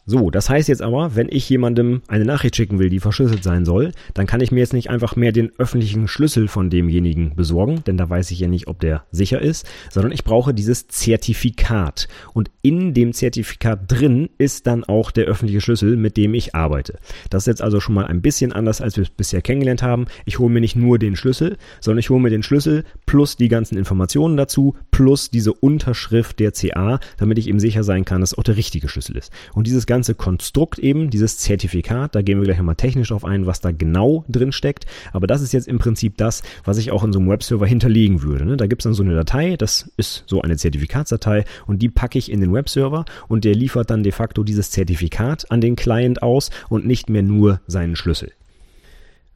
So, 0.09 0.31
das 0.31 0.49
heißt 0.49 0.69
jetzt 0.69 0.81
aber, 0.81 1.17
wenn 1.17 1.27
ich 1.29 1.49
jemandem 1.49 2.01
eine 2.07 2.23
Nachricht 2.23 2.55
schicken 2.55 2.79
will, 2.79 2.87
die 2.87 3.01
verschlüsselt 3.01 3.43
sein 3.43 3.65
soll, 3.65 3.91
dann 4.13 4.25
kann 4.25 4.39
ich 4.39 4.53
mir 4.53 4.61
jetzt 4.61 4.71
nicht 4.71 4.89
einfach 4.89 5.17
mehr 5.17 5.33
den 5.33 5.51
öffentlichen 5.57 6.07
Schlüssel 6.07 6.47
von 6.47 6.69
demjenigen 6.69 7.35
besorgen, 7.35 7.83
denn 7.85 7.97
da 7.97 8.09
weiß 8.09 8.31
ich 8.31 8.39
ja 8.39 8.47
nicht, 8.47 8.69
ob 8.69 8.79
der 8.79 9.03
sicher 9.11 9.41
ist, 9.41 9.67
sondern 9.91 10.13
ich 10.13 10.23
brauche 10.23 10.53
dieses 10.53 10.87
Zertifikat. 10.87 12.07
Und 12.33 12.49
in 12.61 12.93
dem 12.93 13.11
Zertifikat 13.11 13.81
drin 13.91 14.29
ist 14.37 14.65
dann 14.65 14.85
auch 14.85 15.11
der 15.11 15.25
öffentliche 15.25 15.59
Schlüssel, 15.59 15.97
mit 15.97 16.15
dem 16.15 16.33
ich 16.35 16.55
arbeite. 16.55 16.99
Das 17.29 17.43
ist 17.43 17.47
jetzt 17.47 17.61
also 17.61 17.81
schon 17.81 17.95
mal 17.95 18.05
ein 18.05 18.21
bisschen 18.21 18.53
anders, 18.53 18.79
als 18.79 18.95
wir 18.95 19.03
es 19.03 19.09
bisher 19.09 19.41
kennengelernt 19.41 19.83
haben. 19.83 20.05
Ich 20.23 20.39
hole 20.39 20.49
mir 20.49 20.61
nicht 20.61 20.77
nur 20.77 20.99
den 20.99 21.17
Schlüssel, 21.17 21.57
sondern 21.81 21.99
ich 21.99 22.09
hole 22.09 22.21
mir 22.21 22.29
den 22.29 22.43
Schlüssel 22.43 22.85
plus 23.05 23.35
die 23.35 23.49
ganzen 23.49 23.77
Informationen 23.77 24.37
dazu, 24.37 24.77
plus 24.89 25.31
diese 25.31 25.51
Unterschrift 25.51 26.39
der 26.39 26.53
CA, 26.53 27.01
damit 27.17 27.39
ich 27.39 27.49
eben 27.49 27.59
sicher 27.59 27.83
sein 27.83 28.05
kann, 28.05 28.21
dass 28.21 28.31
es 28.31 28.37
auch 28.37 28.43
der 28.43 28.55
richtige 28.55 28.87
Schlüssel 28.87 29.17
ist. 29.17 29.33
Und 29.53 29.67
dieses 29.67 29.85
ganze 29.85 29.96
ganze 29.97 30.13
Konstrukt 30.13 30.77
eben, 30.77 31.09
dieses 31.09 31.39
Zertifikat, 31.39 32.13
da 32.13 32.21
gehen 32.21 32.37
wir 32.37 32.45
gleich 32.45 32.59
nochmal 32.59 32.75
technisch 32.75 33.07
drauf 33.07 33.25
ein, 33.25 33.47
was 33.47 33.61
da 33.61 33.71
genau 33.71 34.25
drin 34.29 34.51
steckt. 34.51 34.85
Aber 35.11 35.25
das 35.25 35.41
ist 35.41 35.53
jetzt 35.53 35.67
im 35.67 35.79
Prinzip 35.79 36.17
das, 36.17 36.43
was 36.63 36.77
ich 36.77 36.91
auch 36.91 37.03
in 37.03 37.11
so 37.11 37.17
einem 37.17 37.29
Webserver 37.29 37.65
hinterlegen 37.65 38.21
würde. 38.21 38.45
Ne? 38.45 38.57
Da 38.57 38.67
gibt 38.67 38.81
es 38.81 38.83
dann 38.83 38.93
so 38.93 39.01
eine 39.01 39.15
Datei, 39.15 39.55
das 39.57 39.89
ist 39.97 40.23
so 40.27 40.43
eine 40.43 40.55
Zertifikatsdatei 40.55 41.45
und 41.65 41.81
die 41.81 41.89
packe 41.89 42.19
ich 42.19 42.31
in 42.31 42.41
den 42.41 42.53
Webserver 42.53 43.05
und 43.27 43.43
der 43.43 43.55
liefert 43.55 43.89
dann 43.89 44.03
de 44.03 44.11
facto 44.11 44.43
dieses 44.43 44.69
Zertifikat 44.69 45.49
an 45.49 45.61
den 45.61 45.75
Client 45.75 46.21
aus 46.21 46.51
und 46.69 46.85
nicht 46.85 47.09
mehr 47.09 47.23
nur 47.23 47.59
seinen 47.65 47.95
Schlüssel. 47.95 48.33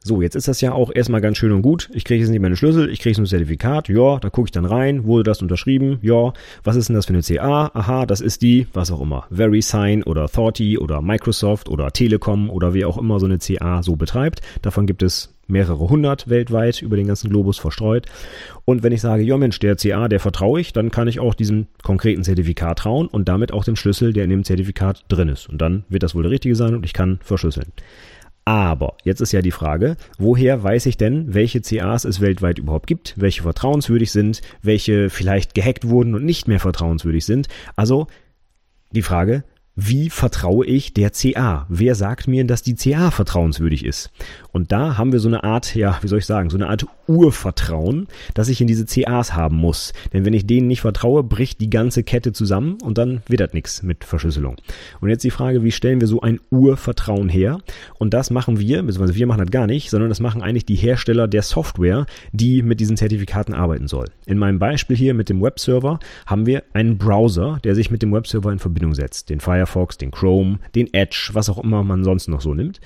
So, 0.04 0.20
jetzt 0.20 0.34
ist 0.34 0.48
das 0.48 0.60
ja 0.60 0.72
auch 0.72 0.90
erstmal 0.92 1.20
ganz 1.20 1.38
schön 1.38 1.52
und 1.52 1.62
gut. 1.62 1.88
Ich 1.92 2.04
kriege 2.04 2.20
jetzt 2.20 2.30
nicht 2.30 2.40
meine 2.40 2.56
Schlüssel, 2.56 2.90
ich 2.90 2.98
kriege 2.98 3.14
so 3.14 3.22
ein 3.22 3.26
Zertifikat. 3.26 3.88
Ja, 3.88 4.18
da 4.18 4.30
gucke 4.30 4.48
ich 4.48 4.50
dann 4.50 4.64
rein, 4.64 5.04
wurde 5.04 5.22
das 5.22 5.42
unterschrieben? 5.42 5.98
Ja, 6.02 6.32
was 6.64 6.74
ist 6.74 6.88
denn 6.88 6.96
das 6.96 7.06
für 7.06 7.12
eine 7.12 7.22
CA? 7.22 7.70
Aha, 7.72 8.04
das 8.04 8.20
ist 8.20 8.42
die, 8.42 8.66
was 8.72 8.90
auch 8.90 9.00
immer, 9.00 9.26
VeriSign 9.30 10.02
oder 10.02 10.28
Thorty 10.28 10.76
oder 10.76 11.02
Microsoft 11.02 11.68
oder 11.68 11.92
Telekom 11.92 12.50
oder 12.50 12.74
wie 12.74 12.84
auch 12.84 12.98
immer 12.98 13.20
so 13.20 13.26
eine 13.26 13.38
CA 13.38 13.84
so 13.84 13.94
betreibt. 13.94 14.40
Davon 14.60 14.86
gibt 14.86 15.04
es 15.04 15.32
mehrere 15.46 15.88
hundert 15.88 16.28
weltweit 16.28 16.82
über 16.82 16.96
den 16.96 17.06
ganzen 17.06 17.30
Globus 17.30 17.58
verstreut. 17.58 18.06
Und 18.64 18.82
wenn 18.82 18.92
ich 18.92 19.02
sage, 19.02 19.22
ja 19.22 19.36
Mensch, 19.36 19.60
der 19.60 19.76
CA, 19.76 20.08
der 20.08 20.18
vertraue 20.18 20.60
ich, 20.60 20.72
dann 20.72 20.90
kann 20.90 21.06
ich 21.06 21.20
auch 21.20 21.34
diesem 21.34 21.66
konkreten 21.84 22.24
Zertifikat 22.24 22.80
trauen 22.80 23.06
und 23.06 23.28
damit 23.28 23.52
auch 23.52 23.62
dem 23.64 23.76
Schlüssel, 23.76 24.12
der 24.12 24.24
in 24.24 24.30
dem 24.30 24.42
Zertifikat 24.42 25.04
drin 25.08 25.28
ist. 25.28 25.48
Und 25.48 25.58
dann 25.58 25.84
wird 25.88 26.02
das 26.02 26.16
wohl 26.16 26.22
der 26.22 26.32
richtige 26.32 26.56
sein 26.56 26.74
und 26.74 26.84
ich 26.84 26.92
kann 26.92 27.20
verschlüsseln. 27.22 27.72
Aber 28.44 28.96
jetzt 29.04 29.20
ist 29.20 29.32
ja 29.32 29.40
die 29.40 29.52
Frage, 29.52 29.96
woher 30.18 30.62
weiß 30.62 30.86
ich 30.86 30.96
denn, 30.96 31.32
welche 31.32 31.60
CAs 31.60 32.04
es 32.04 32.20
weltweit 32.20 32.58
überhaupt 32.58 32.88
gibt, 32.88 33.14
welche 33.16 33.42
vertrauenswürdig 33.42 34.10
sind, 34.10 34.42
welche 34.62 35.10
vielleicht 35.10 35.54
gehackt 35.54 35.88
wurden 35.88 36.14
und 36.14 36.24
nicht 36.24 36.48
mehr 36.48 36.58
vertrauenswürdig 36.58 37.24
sind? 37.24 37.46
Also 37.76 38.08
die 38.90 39.02
Frage, 39.02 39.44
wie 39.74 40.10
vertraue 40.10 40.66
ich 40.66 40.92
der 40.92 41.10
CA? 41.10 41.66
Wer 41.68 41.94
sagt 41.94 42.28
mir, 42.28 42.44
dass 42.44 42.62
die 42.62 42.74
CA 42.74 43.10
vertrauenswürdig 43.10 43.84
ist? 43.84 44.10
Und 44.50 44.70
da 44.70 44.98
haben 44.98 45.12
wir 45.12 45.20
so 45.20 45.28
eine 45.28 45.44
Art, 45.44 45.74
ja, 45.74 45.98
wie 46.02 46.08
soll 46.08 46.18
ich 46.18 46.26
sagen, 46.26 46.50
so 46.50 46.58
eine 46.58 46.68
Art 46.68 46.86
Urvertrauen, 47.06 48.08
das 48.34 48.48
ich 48.48 48.60
in 48.60 48.66
diese 48.66 48.84
CAs 48.84 49.34
haben 49.34 49.56
muss. 49.56 49.92
Denn 50.12 50.24
wenn 50.24 50.34
ich 50.34 50.46
denen 50.46 50.66
nicht 50.66 50.82
vertraue, 50.82 51.22
bricht 51.22 51.60
die 51.60 51.70
ganze 51.70 52.02
Kette 52.02 52.32
zusammen 52.32 52.78
und 52.82 52.98
dann 52.98 53.22
wird 53.28 53.40
das 53.40 53.52
nichts 53.52 53.82
mit 53.82 54.04
Verschlüsselung. 54.04 54.56
Und 55.00 55.08
jetzt 55.08 55.24
die 55.24 55.30
Frage, 55.30 55.62
wie 55.62 55.72
stellen 55.72 56.00
wir 56.00 56.08
so 56.08 56.20
ein 56.20 56.40
Urvertrauen 56.50 57.28
her? 57.28 57.58
Und 57.98 58.14
das 58.14 58.30
machen 58.30 58.58
wir, 58.58 58.82
beziehungsweise 58.82 59.14
wir 59.14 59.26
machen 59.26 59.40
das 59.40 59.50
gar 59.50 59.66
nicht, 59.66 59.90
sondern 59.90 60.08
das 60.08 60.20
machen 60.20 60.42
eigentlich 60.42 60.66
die 60.66 60.76
Hersteller 60.76 61.28
der 61.28 61.42
Software, 61.42 62.06
die 62.32 62.62
mit 62.62 62.80
diesen 62.80 62.96
Zertifikaten 62.96 63.54
arbeiten 63.54 63.88
soll. 63.88 64.06
In 64.26 64.38
meinem 64.38 64.58
Beispiel 64.58 64.96
hier 64.96 65.14
mit 65.14 65.28
dem 65.28 65.40
Webserver 65.40 65.98
haben 66.26 66.46
wir 66.46 66.62
einen 66.72 66.98
Browser, 66.98 67.58
der 67.64 67.74
sich 67.74 67.90
mit 67.90 68.02
dem 68.02 68.12
Webserver 68.12 68.52
in 68.52 68.58
Verbindung 68.58 68.94
setzt. 68.94 69.30
Den 69.30 69.40
Fire 69.40 69.62
Firefox, 69.62 69.98
den 69.98 70.10
Chrome, 70.10 70.58
den 70.74 70.92
Edge, 70.92 71.30
was 71.32 71.48
auch 71.48 71.62
immer 71.62 71.82
man 71.84 72.04
sonst 72.04 72.28
noch 72.28 72.40
so 72.40 72.54
nimmt. 72.54 72.80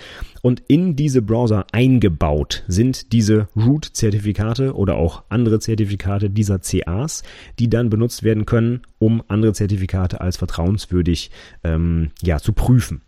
Und 0.47 0.63
in 0.69 0.95
diese 0.95 1.23
Browser 1.23 1.67
eingebaut 1.73 2.63
sind 2.69 3.13
diese 3.13 3.49
Root-Zertifikate 3.57 4.77
oder 4.77 4.95
auch 4.95 5.25
andere 5.29 5.59
Zertifikate 5.59 6.31
dieser 6.31 6.61
CAs, 6.61 7.25
die 7.59 7.69
dann 7.69 7.91
benutzt 7.91 8.23
werden 8.23 8.47
können, 8.47 8.83
um 9.01 9.25
andere 9.27 9.55
Zertifikate 9.55 10.21
als 10.21 10.37
vertrauenswürdig 10.37 11.33
ähm, 11.65 12.13
ja, 12.23 12.39
zu 12.39 12.53
prüfen. 12.53 13.01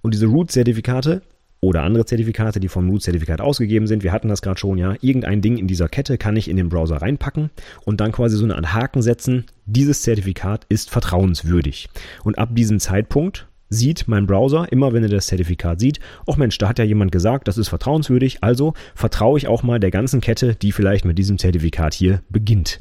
Und 0.00 0.14
diese 0.14 0.26
Root-Zertifikate 0.26 1.22
oder 1.58 1.82
andere 1.82 2.04
Zertifikate, 2.04 2.60
die 2.60 2.68
vom 2.68 2.88
Root-Zertifikat 2.88 3.40
ausgegeben 3.40 3.88
sind. 3.88 4.04
Wir 4.04 4.12
hatten 4.12 4.28
das 4.28 4.40
gerade 4.40 4.60
schon, 4.60 4.78
ja. 4.78 4.94
Irgendein 5.00 5.40
Ding 5.40 5.56
in 5.56 5.66
dieser 5.66 5.88
Kette 5.88 6.18
kann 6.18 6.36
ich 6.36 6.48
in 6.48 6.56
den 6.56 6.68
Browser 6.68 6.98
reinpacken 6.98 7.50
und 7.84 8.00
dann 8.00 8.12
quasi 8.12 8.36
so 8.36 8.44
eine 8.44 8.54
Art 8.54 8.74
Haken 8.74 9.02
setzen. 9.02 9.46
Dieses 9.64 10.02
Zertifikat 10.02 10.66
ist 10.68 10.90
vertrauenswürdig. 10.90 11.88
Und 12.22 12.38
ab 12.38 12.50
diesem 12.52 12.78
Zeitpunkt 12.78 13.48
sieht 13.68 14.08
mein 14.08 14.26
Browser, 14.26 14.70
immer 14.70 14.92
wenn 14.92 15.02
er 15.02 15.08
das 15.08 15.26
Zertifikat 15.26 15.80
sieht, 15.80 16.00
ach 16.26 16.36
Mensch, 16.36 16.58
da 16.58 16.68
hat 16.68 16.78
ja 16.78 16.84
jemand 16.84 17.12
gesagt, 17.12 17.48
das 17.48 17.58
ist 17.58 17.68
vertrauenswürdig, 17.68 18.42
also 18.42 18.74
vertraue 18.94 19.38
ich 19.38 19.48
auch 19.48 19.62
mal 19.62 19.80
der 19.80 19.90
ganzen 19.90 20.20
Kette, 20.20 20.54
die 20.54 20.72
vielleicht 20.72 21.04
mit 21.04 21.18
diesem 21.18 21.38
Zertifikat 21.38 21.94
hier 21.94 22.22
beginnt. 22.28 22.80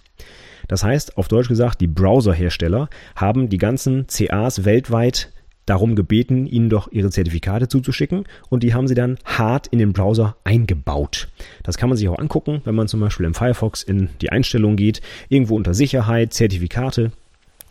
Das 0.68 0.84
heißt, 0.84 1.18
auf 1.18 1.28
Deutsch 1.28 1.48
gesagt, 1.48 1.82
die 1.82 1.88
Browserhersteller 1.88 2.90
haben 3.16 3.50
die 3.50 3.58
ganzen 3.58 4.08
CAs 4.08 4.66
weltweit 4.66 5.32
darum 5.66 5.96
gebeten, 5.96 6.46
ihnen 6.46 6.70
doch 6.70 6.92
ihre 6.92 7.10
Zertifikate 7.10 7.68
zuzuschicken 7.68 8.26
und 8.50 8.64
die 8.64 8.74
haben 8.74 8.88
sie 8.88 8.94
dann 8.94 9.18
hart 9.26 9.68
in 9.68 9.80
den 9.80 9.94
Browser 9.94 10.38
eingebaut. 10.44 11.28
Das 11.64 11.78
kann 11.78 11.90
man 11.90 11.98
sich 11.98 12.08
auch 12.08 12.20
angucken, 12.20 12.62
wenn 12.66 12.76
man 12.76 12.88
zum 12.88 13.00
Beispiel 13.00 13.26
im 13.26 13.34
Firefox 13.34 13.82
in 13.82 14.10
die 14.22 14.32
Einstellungen 14.32 14.78
geht, 14.78 15.02
irgendwo 15.30 15.56
unter 15.56 15.74
Sicherheit, 15.74 16.34
Zertifikate. 16.34 17.12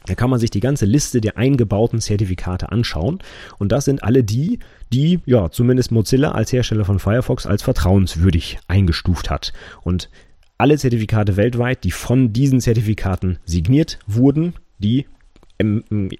Da 0.06 0.14
kann 0.14 0.30
man 0.30 0.38
sich 0.38 0.50
die 0.50 0.60
ganze 0.60 0.84
Liste 0.84 1.20
der 1.20 1.38
eingebauten 1.38 2.00
Zertifikate 2.00 2.70
anschauen. 2.70 3.18
Und 3.58 3.72
das 3.72 3.86
sind 3.86 4.02
alle 4.02 4.22
die, 4.22 4.58
die 4.92 5.20
ja 5.24 5.50
zumindest 5.50 5.92
Mozilla 5.92 6.32
als 6.32 6.52
Hersteller 6.52 6.84
von 6.84 6.98
Firefox 6.98 7.46
als 7.46 7.62
vertrauenswürdig 7.62 8.58
eingestuft 8.68 9.30
hat. 9.30 9.52
Und 9.82 10.10
alle 10.58 10.78
Zertifikate 10.78 11.36
weltweit, 11.36 11.84
die 11.84 11.90
von 11.90 12.32
diesen 12.32 12.60
Zertifikaten 12.60 13.38
signiert 13.44 13.98
wurden, 14.06 14.54
die 14.78 15.06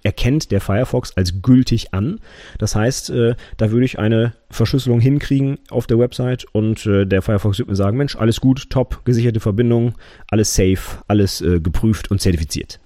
erkennt 0.03 0.51
der 0.51 0.61
Firefox 0.61 1.11
als 1.17 1.41
gültig 1.41 1.93
an. 1.93 2.19
Das 2.57 2.75
heißt, 2.75 3.09
äh, 3.09 3.35
da 3.57 3.71
würde 3.71 3.85
ich 3.85 3.99
eine 3.99 4.33
Verschlüsselung 4.49 5.01
hinkriegen 5.01 5.59
auf 5.69 5.87
der 5.87 5.99
Website 5.99 6.45
und 6.53 6.85
äh, 6.85 7.05
der 7.05 7.21
Firefox 7.21 7.59
würde 7.59 7.71
mir 7.71 7.75
sagen, 7.75 7.97
Mensch, 7.97 8.15
alles 8.15 8.39
gut, 8.39 8.69
top, 8.69 9.03
gesicherte 9.03 9.41
Verbindung, 9.41 9.93
alles 10.29 10.55
safe, 10.55 11.03
alles 11.07 11.41
äh, 11.41 11.59
geprüft 11.59 12.11
und 12.11 12.21
zertifiziert. 12.21 12.79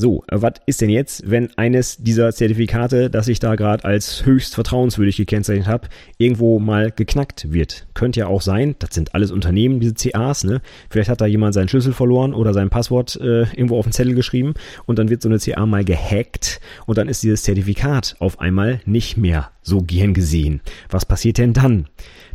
So, 0.00 0.24
was 0.30 0.54
ist 0.64 0.80
denn 0.80 0.88
jetzt, 0.88 1.30
wenn 1.30 1.50
eines 1.58 1.98
dieser 1.98 2.32
Zertifikate, 2.32 3.10
das 3.10 3.28
ich 3.28 3.38
da 3.38 3.54
gerade 3.54 3.84
als 3.84 4.24
höchst 4.24 4.54
vertrauenswürdig 4.54 5.18
gekennzeichnet 5.18 5.66
habe, 5.66 5.88
irgendwo 6.16 6.58
mal 6.58 6.90
geknackt 6.90 7.52
wird? 7.52 7.86
Könnte 7.92 8.20
ja 8.20 8.26
auch 8.26 8.40
sein, 8.40 8.76
das 8.78 8.94
sind 8.94 9.14
alles 9.14 9.30
Unternehmen, 9.30 9.78
diese 9.78 9.92
CAs, 9.92 10.44
ne? 10.44 10.62
Vielleicht 10.88 11.10
hat 11.10 11.20
da 11.20 11.26
jemand 11.26 11.52
seinen 11.52 11.68
Schlüssel 11.68 11.92
verloren 11.92 12.32
oder 12.32 12.54
sein 12.54 12.70
Passwort 12.70 13.16
äh, 13.16 13.42
irgendwo 13.42 13.78
auf 13.78 13.84
den 13.84 13.92
Zettel 13.92 14.14
geschrieben 14.14 14.54
und 14.86 14.98
dann 14.98 15.10
wird 15.10 15.20
so 15.20 15.28
eine 15.28 15.38
CA 15.38 15.66
mal 15.66 15.84
gehackt 15.84 16.62
und 16.86 16.96
dann 16.96 17.10
ist 17.10 17.22
dieses 17.22 17.42
Zertifikat 17.42 18.16
auf 18.20 18.40
einmal 18.40 18.80
nicht 18.86 19.18
mehr 19.18 19.50
so 19.60 19.82
gern 19.82 20.14
gesehen. 20.14 20.62
Was 20.88 21.04
passiert 21.04 21.36
denn 21.36 21.52
dann? 21.52 21.88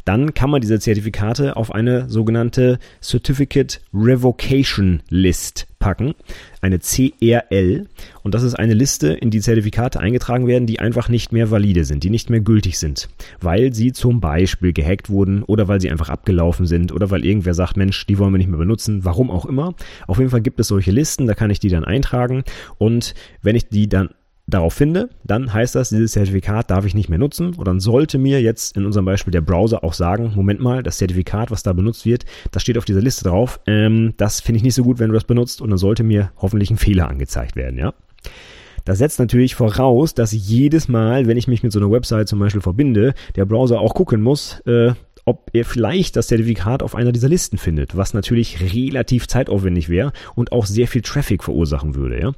Dann 0.06 0.34
kann 0.36 0.52
man 0.52 0.62
diese 0.62 0.80
Zertifikate 0.80 1.58
auf 1.58 1.74
eine 1.74 2.08
sogenannte 2.10 2.80
Certificate 3.02 3.82
Revocation 3.94 5.02
List 5.10 5.68
packen, 5.80 6.14
eine 6.62 6.80
CRL. 6.80 7.88
Und 8.24 8.34
das 8.34 8.44
ist 8.44 8.56
eine 8.56 8.74
Liste, 8.74 9.14
in 9.14 9.30
die 9.30 9.42
Zertifikate 9.42 10.00
eingetragen 10.00 10.48
werden, 10.48 10.68
die 10.68 10.80
einfach 10.80 11.10
nicht 11.10 11.32
mehr 11.32 11.52
valide 11.52 11.86
sind, 11.86 12.04
die 12.04 12.10
nicht 12.10 12.30
mehr 12.30 12.40
gültig 12.40 12.80
sind, 12.80 13.10
weil 13.42 13.74
sie 13.74 13.92
zum 13.92 14.22
Beispiel 14.22 14.74
gehackt 14.74 15.10
wurden 15.10 15.44
oder 15.44 15.68
weil 15.68 15.82
sie 15.82 15.90
einfach 15.90 16.10
abgelaufen 16.10 16.66
sind 16.66 16.92
oder 16.92 17.10
weil 17.10 17.26
irgendwer 17.26 17.54
sagt, 17.54 17.76
Mensch, 17.78 18.06
die 18.06 18.18
wollen 18.20 18.34
wir 18.34 18.38
nicht 18.38 18.50
mehr 18.50 18.60
benutzen, 18.60 19.06
warum 19.06 19.32
auch 19.32 19.46
immer. 19.46 19.74
Auf 20.08 20.20
jeden 20.20 20.30
Fall 20.30 20.42
gibt 20.42 20.60
es 20.60 20.68
solche 20.68 20.92
Listen, 20.92 21.28
da 21.28 21.34
kann 21.34 21.50
ich 21.50 21.60
die 21.60 21.70
dann 21.70 21.84
eintragen 21.84 22.44
und 22.78 23.16
wenn 23.42 23.56
ich 23.56 23.70
die 23.70 23.90
dann 23.90 24.10
darauf 24.48 24.74
finde, 24.74 25.10
dann 25.24 25.52
heißt 25.52 25.76
das, 25.76 25.90
dieses 25.90 26.12
Zertifikat 26.12 26.70
darf 26.70 26.86
ich 26.86 26.94
nicht 26.94 27.10
mehr 27.10 27.20
nutzen. 27.20 27.56
Und 27.56 27.68
dann 27.68 27.80
sollte 27.80 28.18
mir 28.18 28.42
jetzt 28.42 28.78
in 28.78 28.86
unserem 28.86 29.06
Beispiel 29.06 29.32
der 29.32 29.42
Browser 29.42 29.84
auch 29.84 29.94
sagen, 29.94 30.34
Moment 30.36 30.60
mal, 30.60 30.84
das 30.84 30.98
Zertifikat, 30.98 31.52
was 31.52 31.64
da 31.64 31.74
benutzt 31.74 32.06
wird, 32.06 32.26
das 32.52 32.62
steht 32.62 32.78
auf 32.78 32.86
dieser 32.86 33.02
Liste 33.02 33.24
drauf, 33.24 33.60
ähm, 33.66 34.14
das 34.18 34.42
finde 34.42 34.58
ich 34.58 34.64
nicht 34.64 34.76
so 34.76 34.84
gut, 34.84 35.00
wenn 35.00 35.10
du 35.10 35.16
das 35.16 35.24
benutzt. 35.24 35.62
Und 35.62 35.70
dann 35.70 35.80
sollte 35.80 36.04
mir 36.04 36.32
hoffentlich 36.38 36.70
ein 36.70 36.78
Fehler 36.78 37.10
angezeigt 37.10 37.56
werden, 37.56 37.78
ja. 37.80 37.94
Das 38.84 39.00
setzt 39.00 39.18
natürlich 39.18 39.56
voraus, 39.56 40.14
dass 40.14 40.32
jedes 40.32 40.88
Mal, 40.88 41.26
wenn 41.26 41.38
ich 41.38 41.48
mich 41.48 41.64
mit 41.64 41.72
so 41.72 41.80
einer 41.80 41.90
Website 41.90 42.28
zum 42.28 42.38
Beispiel 42.38 42.62
verbinde, 42.62 43.16
der 43.36 43.46
Browser 43.46 43.80
auch 43.80 43.96
gucken 43.96 44.22
muss, 44.22 44.60
äh, 44.68 44.94
ob 45.26 45.50
er 45.54 45.66
vielleicht 45.66 46.16
das 46.16 46.28
Zertifikat 46.28 46.84
auf 46.84 46.96
einer 46.96 47.12
dieser 47.12 47.30
Listen 47.30 47.58
findet, 47.58 47.98
was 47.98 48.14
natürlich 48.14 48.62
relativ 48.74 49.28
zeitaufwendig 49.28 49.90
wäre 49.90 50.14
und 50.36 50.52
auch 50.52 50.68
sehr 50.68 50.88
viel 50.88 51.02
Traffic 51.02 51.44
verursachen 51.44 51.96
würde. 51.96 52.22
Ja? 52.22 52.32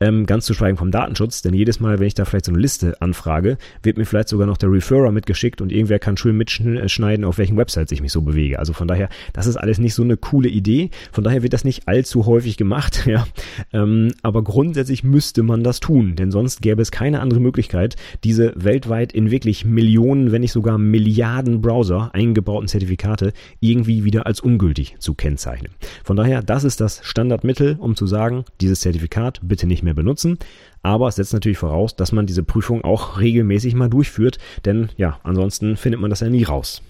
Ähm, 0.00 0.24
ganz 0.24 0.46
zu 0.46 0.54
schweigen 0.54 0.78
vom 0.78 0.90
Datenschutz, 0.90 1.42
denn 1.42 1.52
jedes 1.52 1.80
Mal, 1.80 1.98
wenn 1.98 2.06
ich 2.06 2.14
da 2.14 2.24
vielleicht 2.24 2.46
so 2.46 2.52
eine 2.52 2.60
Liste 2.60 3.00
anfrage, 3.00 3.58
wird 3.82 3.98
mir 3.98 4.06
vielleicht 4.06 4.28
sogar 4.28 4.46
noch 4.46 4.56
der 4.56 4.72
Referrer 4.72 5.12
mitgeschickt 5.12 5.60
und 5.60 5.70
irgendwer 5.70 5.98
kann 5.98 6.16
schön 6.16 6.36
mitschneiden, 6.36 7.24
auf 7.26 7.36
welchen 7.36 7.58
Websites 7.58 7.92
ich 7.92 8.00
mich 8.00 8.12
so 8.12 8.22
bewege. 8.22 8.58
Also 8.58 8.72
von 8.72 8.88
daher, 8.88 9.10
das 9.34 9.46
ist 9.46 9.56
alles 9.56 9.78
nicht 9.78 9.94
so 9.94 10.02
eine 10.02 10.16
coole 10.16 10.48
Idee. 10.48 10.90
Von 11.12 11.24
daher 11.24 11.42
wird 11.42 11.52
das 11.52 11.64
nicht 11.64 11.88
allzu 11.88 12.26
häufig 12.26 12.56
gemacht. 12.56 13.04
Ja? 13.10 13.26
Ähm, 13.72 14.12
aber 14.22 14.44
grundsätzlich 14.44 15.02
müsste 15.02 15.42
man 15.42 15.64
das 15.64 15.80
tun, 15.80 16.14
denn 16.14 16.30
sonst 16.30 16.62
gäbe 16.62 16.80
es 16.80 16.92
keine 16.92 17.18
andere 17.18 17.40
Möglichkeit, 17.40 17.96
diese 18.22 18.52
weltweit 18.54 19.12
in 19.12 19.32
wirklich 19.32 19.64
Millionen, 19.64 20.30
wenn 20.30 20.42
nicht 20.42 20.52
sogar 20.52 20.78
Milliarden 20.78 21.60
Browser 21.60 22.10
ein 22.30 22.40
eingebauten 22.40 22.68
Zertifikate 22.68 23.32
irgendwie 23.60 24.04
wieder 24.04 24.26
als 24.26 24.40
ungültig 24.40 24.96
zu 24.98 25.14
kennzeichnen. 25.14 25.72
Von 26.04 26.16
daher, 26.16 26.42
das 26.42 26.64
ist 26.64 26.80
das 26.80 27.00
Standardmittel, 27.02 27.76
um 27.78 27.96
zu 27.96 28.06
sagen, 28.06 28.44
dieses 28.60 28.80
Zertifikat 28.80 29.40
bitte 29.42 29.66
nicht 29.66 29.82
mehr 29.82 29.94
benutzen. 29.94 30.38
Aber 30.82 31.08
es 31.08 31.16
setzt 31.16 31.32
natürlich 31.32 31.58
voraus, 31.58 31.96
dass 31.96 32.12
man 32.12 32.26
diese 32.26 32.42
Prüfung 32.42 32.82
auch 32.84 33.20
regelmäßig 33.20 33.74
mal 33.74 33.90
durchführt, 33.90 34.38
denn 34.64 34.88
ja, 34.96 35.20
ansonsten 35.24 35.76
findet 35.76 36.00
man 36.00 36.10
das 36.10 36.20
ja 36.20 36.30
nie 36.30 36.44
raus. 36.44 36.82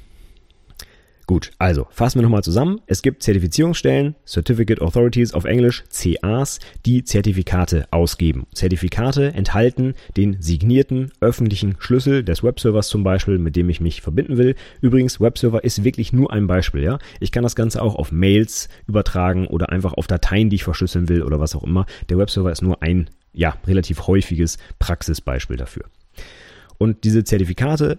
Gut, 1.31 1.53
also 1.61 1.87
fassen 1.93 2.19
wir 2.19 2.25
nochmal 2.25 2.43
zusammen. 2.43 2.81
Es 2.89 3.03
gibt 3.03 3.23
Zertifizierungsstellen, 3.23 4.17
Certificate 4.27 4.83
Authorities 4.83 5.33
auf 5.33 5.45
Englisch, 5.45 5.85
CAs, 5.89 6.59
die 6.85 7.05
Zertifikate 7.05 7.87
ausgeben. 7.93 8.49
Zertifikate 8.53 9.33
enthalten 9.33 9.95
den 10.17 10.43
signierten 10.43 11.13
öffentlichen 11.21 11.77
Schlüssel 11.79 12.25
des 12.25 12.43
Webservers 12.43 12.89
zum 12.89 13.05
Beispiel, 13.05 13.39
mit 13.39 13.55
dem 13.55 13.71
ich 13.71 13.81
mich 13.81 14.03
verbinden 14.03 14.39
will. 14.39 14.57
Übrigens, 14.81 15.21
Webserver 15.21 15.63
ist 15.63 15.85
wirklich 15.85 16.13
nur 16.13 16.33
ein 16.33 16.49
Beispiel. 16.49 16.83
Ja? 16.83 16.99
Ich 17.21 17.31
kann 17.31 17.45
das 17.45 17.55
Ganze 17.55 17.81
auch 17.81 17.95
auf 17.95 18.11
Mails 18.11 18.69
übertragen 18.89 19.47
oder 19.47 19.71
einfach 19.71 19.93
auf 19.93 20.09
Dateien, 20.09 20.51
die 20.51 20.57
ich 20.57 20.65
verschlüsseln 20.65 21.09
will 21.09 21.23
oder 21.23 21.39
was 21.39 21.55
auch 21.55 21.63
immer. 21.63 21.87
Der 22.09 22.19
Webserver 22.19 22.51
ist 22.51 22.63
nur 22.63 22.83
ein 22.83 23.09
ja, 23.33 23.55
relativ 23.69 24.09
häufiges 24.09 24.59
Praxisbeispiel 24.81 25.59
dafür. 25.59 25.85
Und 26.77 27.05
diese 27.05 27.23
Zertifikate 27.23 27.99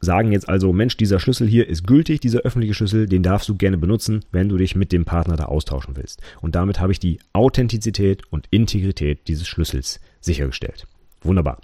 sagen 0.00 0.32
jetzt 0.32 0.48
also, 0.48 0.72
Mensch, 0.72 0.96
dieser 0.96 1.18
Schlüssel 1.18 1.48
hier 1.48 1.68
ist 1.68 1.86
gültig, 1.86 2.20
dieser 2.20 2.40
öffentliche 2.40 2.74
Schlüssel, 2.74 3.06
den 3.06 3.22
darfst 3.22 3.48
du 3.48 3.54
gerne 3.54 3.78
benutzen, 3.78 4.24
wenn 4.32 4.48
du 4.48 4.56
dich 4.56 4.76
mit 4.76 4.92
dem 4.92 5.04
Partner 5.04 5.36
da 5.36 5.46
austauschen 5.46 5.96
willst. 5.96 6.20
Und 6.40 6.54
damit 6.54 6.80
habe 6.80 6.92
ich 6.92 7.00
die 7.00 7.18
Authentizität 7.32 8.22
und 8.30 8.46
Integrität 8.50 9.28
dieses 9.28 9.48
Schlüssels 9.48 10.00
sichergestellt. 10.20 10.86
Wunderbar. 11.24 11.58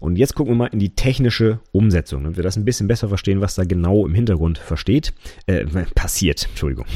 Und 0.00 0.16
jetzt 0.16 0.34
gucken 0.34 0.54
wir 0.54 0.56
mal 0.56 0.66
in 0.66 0.80
die 0.80 0.96
technische 0.96 1.60
Umsetzung, 1.70 2.24
damit 2.24 2.36
wir 2.36 2.42
das 2.42 2.56
ein 2.56 2.64
bisschen 2.64 2.88
besser 2.88 3.08
verstehen, 3.08 3.40
was 3.40 3.54
da 3.54 3.64
genau 3.64 4.06
im 4.06 4.14
Hintergrund 4.14 4.58
versteht, 4.58 5.14
äh, 5.46 5.64
passiert. 5.94 6.48
Entschuldigung. 6.50 6.86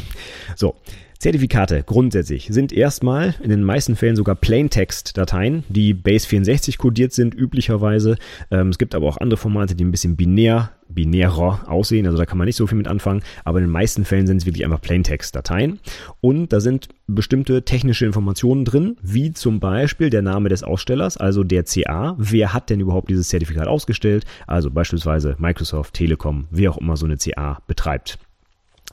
So, 0.56 0.74
Zertifikate 1.18 1.82
grundsätzlich 1.82 2.46
sind 2.50 2.72
erstmal 2.72 3.34
in 3.42 3.50
den 3.50 3.64
meisten 3.64 3.96
Fällen 3.96 4.14
sogar 4.14 4.36
Plaintext-Dateien, 4.36 5.64
die 5.68 5.92
Base64 5.92 6.78
kodiert 6.78 7.12
sind, 7.12 7.34
üblicherweise. 7.34 8.16
Ähm, 8.52 8.68
es 8.68 8.78
gibt 8.78 8.94
aber 8.94 9.08
auch 9.08 9.16
andere 9.16 9.36
Formate, 9.36 9.74
die 9.74 9.84
ein 9.84 9.90
bisschen 9.90 10.16
binär 10.16 10.70
binärer 10.90 11.64
aussehen, 11.66 12.06
also 12.06 12.16
da 12.16 12.24
kann 12.24 12.38
man 12.38 12.46
nicht 12.46 12.56
so 12.56 12.66
viel 12.66 12.78
mit 12.78 12.88
anfangen, 12.88 13.22
aber 13.44 13.58
in 13.58 13.66
den 13.66 13.70
meisten 13.70 14.06
Fällen 14.06 14.26
sind 14.26 14.38
es 14.38 14.46
wirklich 14.46 14.64
einfach 14.64 14.80
Plaintext-Dateien 14.80 15.80
und 16.22 16.50
da 16.52 16.60
sind 16.60 16.88
bestimmte 17.06 17.62
technische 17.62 18.06
Informationen 18.06 18.64
drin, 18.64 18.96
wie 19.02 19.32
zum 19.32 19.60
Beispiel 19.60 20.08
der 20.08 20.22
Name 20.22 20.48
des 20.48 20.62
Ausstellers, 20.62 21.18
also 21.18 21.44
der 21.44 21.64
CA, 21.64 22.14
wer 22.16 22.54
hat 22.54 22.70
denn 22.70 22.80
überhaupt 22.80 23.10
dieses 23.10 23.28
Zertifikat 23.28 23.68
ausgestellt, 23.68 24.24
also 24.46 24.70
beispielsweise 24.70 25.36
Microsoft, 25.38 25.92
Telekom, 25.92 26.46
wer 26.50 26.70
auch 26.70 26.78
immer 26.78 26.96
so 26.96 27.04
eine 27.04 27.18
CA 27.18 27.60
betreibt. 27.66 28.18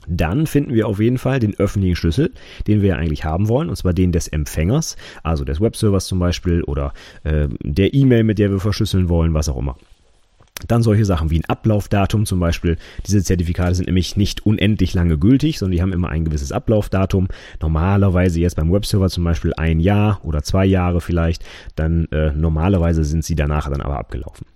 Dann 0.06 0.46
finden 0.46 0.74
wir 0.74 0.86
auf 0.86 1.00
jeden 1.00 1.18
Fall 1.18 1.40
den 1.40 1.58
öffentlichen 1.58 1.96
Schlüssel, 1.96 2.32
den 2.66 2.82
wir 2.82 2.90
ja 2.90 2.96
eigentlich 2.96 3.24
haben 3.24 3.48
wollen, 3.48 3.68
und 3.68 3.76
zwar 3.76 3.92
den 3.92 4.12
des 4.12 4.28
Empfängers, 4.28 4.96
also 5.22 5.44
des 5.44 5.60
Webservers 5.60 6.06
zum 6.06 6.18
Beispiel 6.18 6.62
oder 6.62 6.92
äh, 7.24 7.48
der 7.62 7.94
E-Mail, 7.94 8.24
mit 8.24 8.38
der 8.38 8.50
wir 8.50 8.60
verschlüsseln 8.60 9.08
wollen, 9.08 9.34
was 9.34 9.48
auch 9.48 9.58
immer. 9.58 9.76
Dann 10.68 10.82
solche 10.82 11.04
Sachen 11.04 11.30
wie 11.30 11.38
ein 11.38 11.44
Ablaufdatum 11.44 12.24
zum 12.24 12.40
Beispiel. 12.40 12.78
Diese 13.06 13.22
Zertifikate 13.22 13.74
sind 13.74 13.86
nämlich 13.86 14.16
nicht 14.16 14.46
unendlich 14.46 14.94
lange 14.94 15.18
gültig, 15.18 15.58
sondern 15.58 15.72
die 15.76 15.82
haben 15.82 15.92
immer 15.92 16.08
ein 16.08 16.24
gewisses 16.24 16.50
Ablaufdatum. 16.50 17.28
Normalerweise 17.60 18.40
jetzt 18.40 18.56
beim 18.56 18.72
Webserver 18.72 19.10
zum 19.10 19.24
Beispiel 19.24 19.52
ein 19.54 19.80
Jahr 19.80 20.20
oder 20.24 20.42
zwei 20.42 20.64
Jahre 20.64 21.02
vielleicht. 21.02 21.44
Dann 21.74 22.06
äh, 22.06 22.32
normalerweise 22.32 23.04
sind 23.04 23.22
sie 23.22 23.34
danach 23.34 23.68
dann 23.68 23.82
aber 23.82 23.98
abgelaufen. 23.98 24.46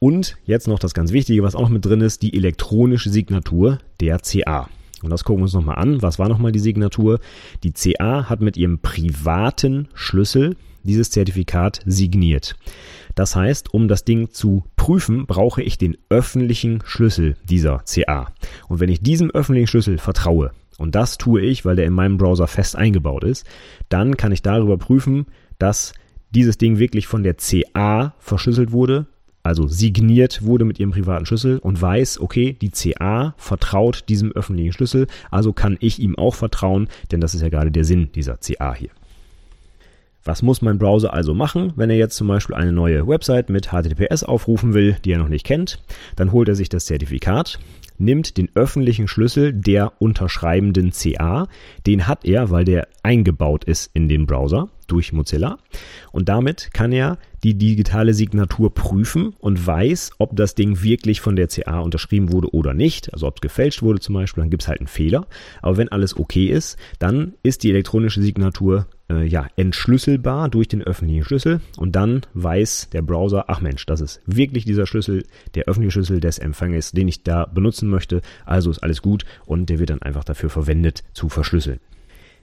Und 0.00 0.36
jetzt 0.44 0.66
noch 0.66 0.80
das 0.80 0.92
ganz 0.92 1.12
Wichtige, 1.12 1.44
was 1.44 1.54
auch 1.54 1.62
noch 1.62 1.68
mit 1.68 1.84
drin 1.84 2.00
ist, 2.00 2.22
die 2.22 2.36
elektronische 2.36 3.10
Signatur 3.10 3.78
der 4.00 4.18
CA. 4.18 4.68
Und 5.04 5.10
das 5.10 5.24
gucken 5.24 5.40
wir 5.40 5.44
uns 5.44 5.54
nochmal 5.54 5.78
an. 5.78 6.02
Was 6.02 6.18
war 6.18 6.28
nochmal 6.28 6.52
die 6.52 6.58
Signatur? 6.58 7.20
Die 7.62 7.72
CA 7.72 8.28
hat 8.28 8.40
mit 8.40 8.56
ihrem 8.56 8.78
privaten 8.78 9.88
Schlüssel 9.94 10.56
dieses 10.82 11.10
Zertifikat 11.10 11.80
signiert. 11.86 12.56
Das 13.14 13.36
heißt, 13.36 13.72
um 13.72 13.86
das 13.86 14.04
Ding 14.04 14.30
zu 14.30 14.64
prüfen, 14.76 15.26
brauche 15.26 15.62
ich 15.62 15.78
den 15.78 15.96
öffentlichen 16.08 16.82
Schlüssel 16.84 17.36
dieser 17.48 17.82
CA. 17.86 18.32
Und 18.68 18.80
wenn 18.80 18.90
ich 18.90 19.00
diesem 19.00 19.30
öffentlichen 19.30 19.68
Schlüssel 19.68 19.98
vertraue, 19.98 20.52
und 20.78 20.94
das 20.94 21.18
tue 21.18 21.40
ich, 21.42 21.64
weil 21.64 21.76
der 21.76 21.86
in 21.86 21.92
meinem 21.92 22.18
Browser 22.18 22.48
fest 22.48 22.76
eingebaut 22.76 23.24
ist, 23.24 23.46
dann 23.88 24.16
kann 24.16 24.32
ich 24.32 24.42
darüber 24.42 24.76
prüfen, 24.76 25.26
dass 25.58 25.92
dieses 26.30 26.58
Ding 26.58 26.78
wirklich 26.78 27.06
von 27.06 27.22
der 27.22 27.34
CA 27.34 28.14
verschlüsselt 28.18 28.72
wurde 28.72 29.06
also 29.44 29.68
signiert 29.68 30.42
wurde 30.42 30.64
mit 30.64 30.80
ihrem 30.80 30.90
privaten 30.90 31.26
Schlüssel 31.26 31.58
und 31.58 31.80
weiß, 31.80 32.18
okay, 32.18 32.56
die 32.60 32.70
CA 32.70 33.34
vertraut 33.36 34.08
diesem 34.08 34.32
öffentlichen 34.32 34.72
Schlüssel, 34.72 35.06
also 35.30 35.52
kann 35.52 35.76
ich 35.80 36.00
ihm 36.00 36.18
auch 36.18 36.34
vertrauen, 36.34 36.88
denn 37.12 37.20
das 37.20 37.34
ist 37.34 37.42
ja 37.42 37.50
gerade 37.50 37.70
der 37.70 37.84
Sinn 37.84 38.10
dieser 38.14 38.38
CA 38.38 38.74
hier. 38.74 38.90
Was 40.24 40.40
muss 40.40 40.62
mein 40.62 40.78
Browser 40.78 41.12
also 41.12 41.34
machen, 41.34 41.74
wenn 41.76 41.90
er 41.90 41.98
jetzt 41.98 42.16
zum 42.16 42.26
Beispiel 42.26 42.56
eine 42.56 42.72
neue 42.72 43.06
Website 43.06 43.50
mit 43.50 43.68
HTTPS 43.68 44.22
aufrufen 44.22 44.72
will, 44.72 44.96
die 45.04 45.12
er 45.12 45.18
noch 45.18 45.28
nicht 45.28 45.44
kennt? 45.44 45.82
Dann 46.16 46.32
holt 46.32 46.48
er 46.48 46.54
sich 46.54 46.70
das 46.70 46.86
Zertifikat, 46.86 47.58
nimmt 47.98 48.36
den 48.36 48.48
öffentlichen 48.54 49.08
Schlüssel 49.08 49.52
der 49.52 50.00
unterschreibenden 50.00 50.92
CA, 50.92 51.48
den 51.86 52.06
hat 52.06 52.24
er, 52.24 52.50
weil 52.50 52.64
der 52.64 52.88
eingebaut 53.02 53.64
ist 53.64 53.90
in 53.94 54.08
den 54.08 54.26
Browser 54.26 54.68
durch 54.86 55.12
Mozilla 55.12 55.58
und 56.12 56.28
damit 56.28 56.70
kann 56.72 56.92
er 56.92 57.18
die 57.44 57.54
digitale 57.54 58.14
Signatur 58.14 58.72
prüfen 58.72 59.34
und 59.38 59.64
weiß, 59.66 60.12
ob 60.18 60.34
das 60.34 60.54
Ding 60.54 60.82
wirklich 60.82 61.20
von 61.20 61.36
der 61.36 61.48
CA 61.48 61.80
unterschrieben 61.80 62.32
wurde 62.32 62.54
oder 62.54 62.72
nicht. 62.72 63.12
Also 63.12 63.26
ob 63.26 63.36
es 63.36 63.42
gefälscht 63.42 63.82
wurde 63.82 64.00
zum 64.00 64.14
Beispiel, 64.14 64.42
dann 64.42 64.50
gibt 64.50 64.62
es 64.62 64.68
halt 64.68 64.80
einen 64.80 64.88
Fehler. 64.88 65.26
Aber 65.60 65.76
wenn 65.76 65.90
alles 65.90 66.16
okay 66.16 66.46
ist, 66.46 66.78
dann 66.98 67.34
ist 67.42 67.62
die 67.62 67.70
elektronische 67.70 68.22
Signatur 68.22 68.86
äh, 69.10 69.26
ja 69.26 69.46
entschlüsselbar 69.56 70.48
durch 70.48 70.68
den 70.68 70.82
öffentlichen 70.82 71.24
Schlüssel 71.24 71.60
und 71.76 71.94
dann 71.94 72.22
weiß 72.32 72.88
der 72.92 73.02
Browser, 73.02 73.44
ach 73.48 73.60
Mensch, 73.60 73.84
das 73.84 74.00
ist 74.00 74.22
wirklich 74.24 74.64
dieser 74.64 74.86
Schlüssel, 74.86 75.24
der 75.54 75.64
öffentliche 75.64 75.92
Schlüssel 75.92 76.20
des 76.20 76.38
Empfängers, 76.38 76.92
den 76.92 77.08
ich 77.08 77.22
da 77.22 77.46
benutzen 77.84 77.90
möchte. 77.90 78.22
Also 78.44 78.70
ist 78.70 78.82
alles 78.82 79.02
gut 79.02 79.24
und 79.46 79.68
der 79.68 79.78
wird 79.78 79.90
dann 79.90 80.02
einfach 80.02 80.24
dafür 80.24 80.50
verwendet 80.50 81.02
zu 81.12 81.28
verschlüsseln. 81.28 81.80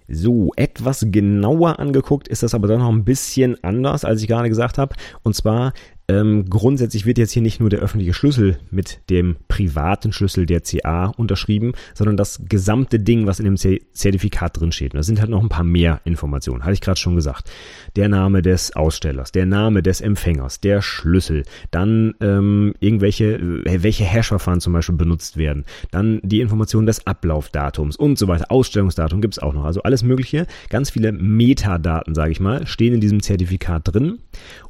So, 0.08 0.52
etwas 0.58 1.06
genauer 1.10 1.80
angeguckt 1.80 2.28
ist 2.28 2.44
das 2.44 2.54
aber 2.54 2.68
dann 2.68 2.80
noch 2.80 2.90
ein 2.90 3.06
bisschen 3.06 3.64
anders, 3.64 4.04
als 4.04 4.22
ich 4.22 4.28
gerade 4.28 4.50
gesagt 4.50 4.78
habe. 4.78 4.96
Und 5.24 5.36
zwar 5.36 5.74
ähm, 6.12 6.50
grundsätzlich 6.50 7.06
wird 7.06 7.18
jetzt 7.18 7.32
hier 7.32 7.42
nicht 7.42 7.62
nur 7.62 7.70
der 7.70 7.80
öffentliche 7.80 8.14
Schlüssel 8.14 8.60
mit 8.70 9.00
dem 9.10 9.38
privaten 9.48 10.12
Schlüssel 10.12 10.46
der 10.46 10.60
CA 10.60 11.06
unterschrieben, 11.06 11.72
sondern 11.94 12.18
das 12.18 12.42
gesamte 12.50 13.00
Ding, 13.00 13.28
was 13.28 13.40
in 13.40 13.46
dem 13.46 13.56
Zertifikat 13.56 14.60
drin 14.60 14.74
steht. 14.74 14.94
Da 14.94 15.04
sind 15.04 15.22
halt 15.22 15.30
noch 15.30 15.42
ein 15.42 15.48
paar 15.48 15.64
mehr 15.64 16.02
Informationen, 16.04 16.64
hatte 16.64 16.74
ich 16.74 16.82
gerade 16.82 17.00
schon 17.00 17.16
gesagt. 17.16 17.50
Der 17.96 18.10
Name 18.10 18.42
des 18.42 18.76
Ausstellers, 18.76 19.32
der 19.32 19.46
Name 19.46 19.82
des 19.82 20.02
Empfängers, 20.02 20.60
der 20.60 20.82
Schlüssel, 20.82 21.44
dann 21.72 22.14
ähm, 22.20 22.74
irgendwelche, 22.82 23.36
äh, 23.36 23.82
welche 23.82 24.04
Hash-Verfahren 24.04 24.60
zum 24.60 24.74
Beispiel 24.74 24.96
benutzt 24.96 25.38
werden, 25.38 25.64
dann 25.92 26.20
die 26.24 26.42
Information 26.42 26.86
des 26.86 27.08
Ablaufdatums 27.08 27.96
und 27.96 28.18
so 28.20 28.28
weiter. 28.28 28.52
Ausstellungsdatum 28.52 29.22
gibt's 29.22 29.40
auch 29.40 29.54
noch. 29.54 29.64
Also 29.64 29.84
alles 29.84 30.04
Mögliche, 30.04 30.46
ganz 30.70 30.90
viele 30.90 31.14
Metadaten, 31.14 32.16
sage 32.16 32.34
ich 32.34 32.42
mal, 32.42 32.68
stehen 32.68 32.94
in 32.94 33.00
diesem 33.00 33.24
Zertifikat 33.24 33.94
drin. 33.94 34.20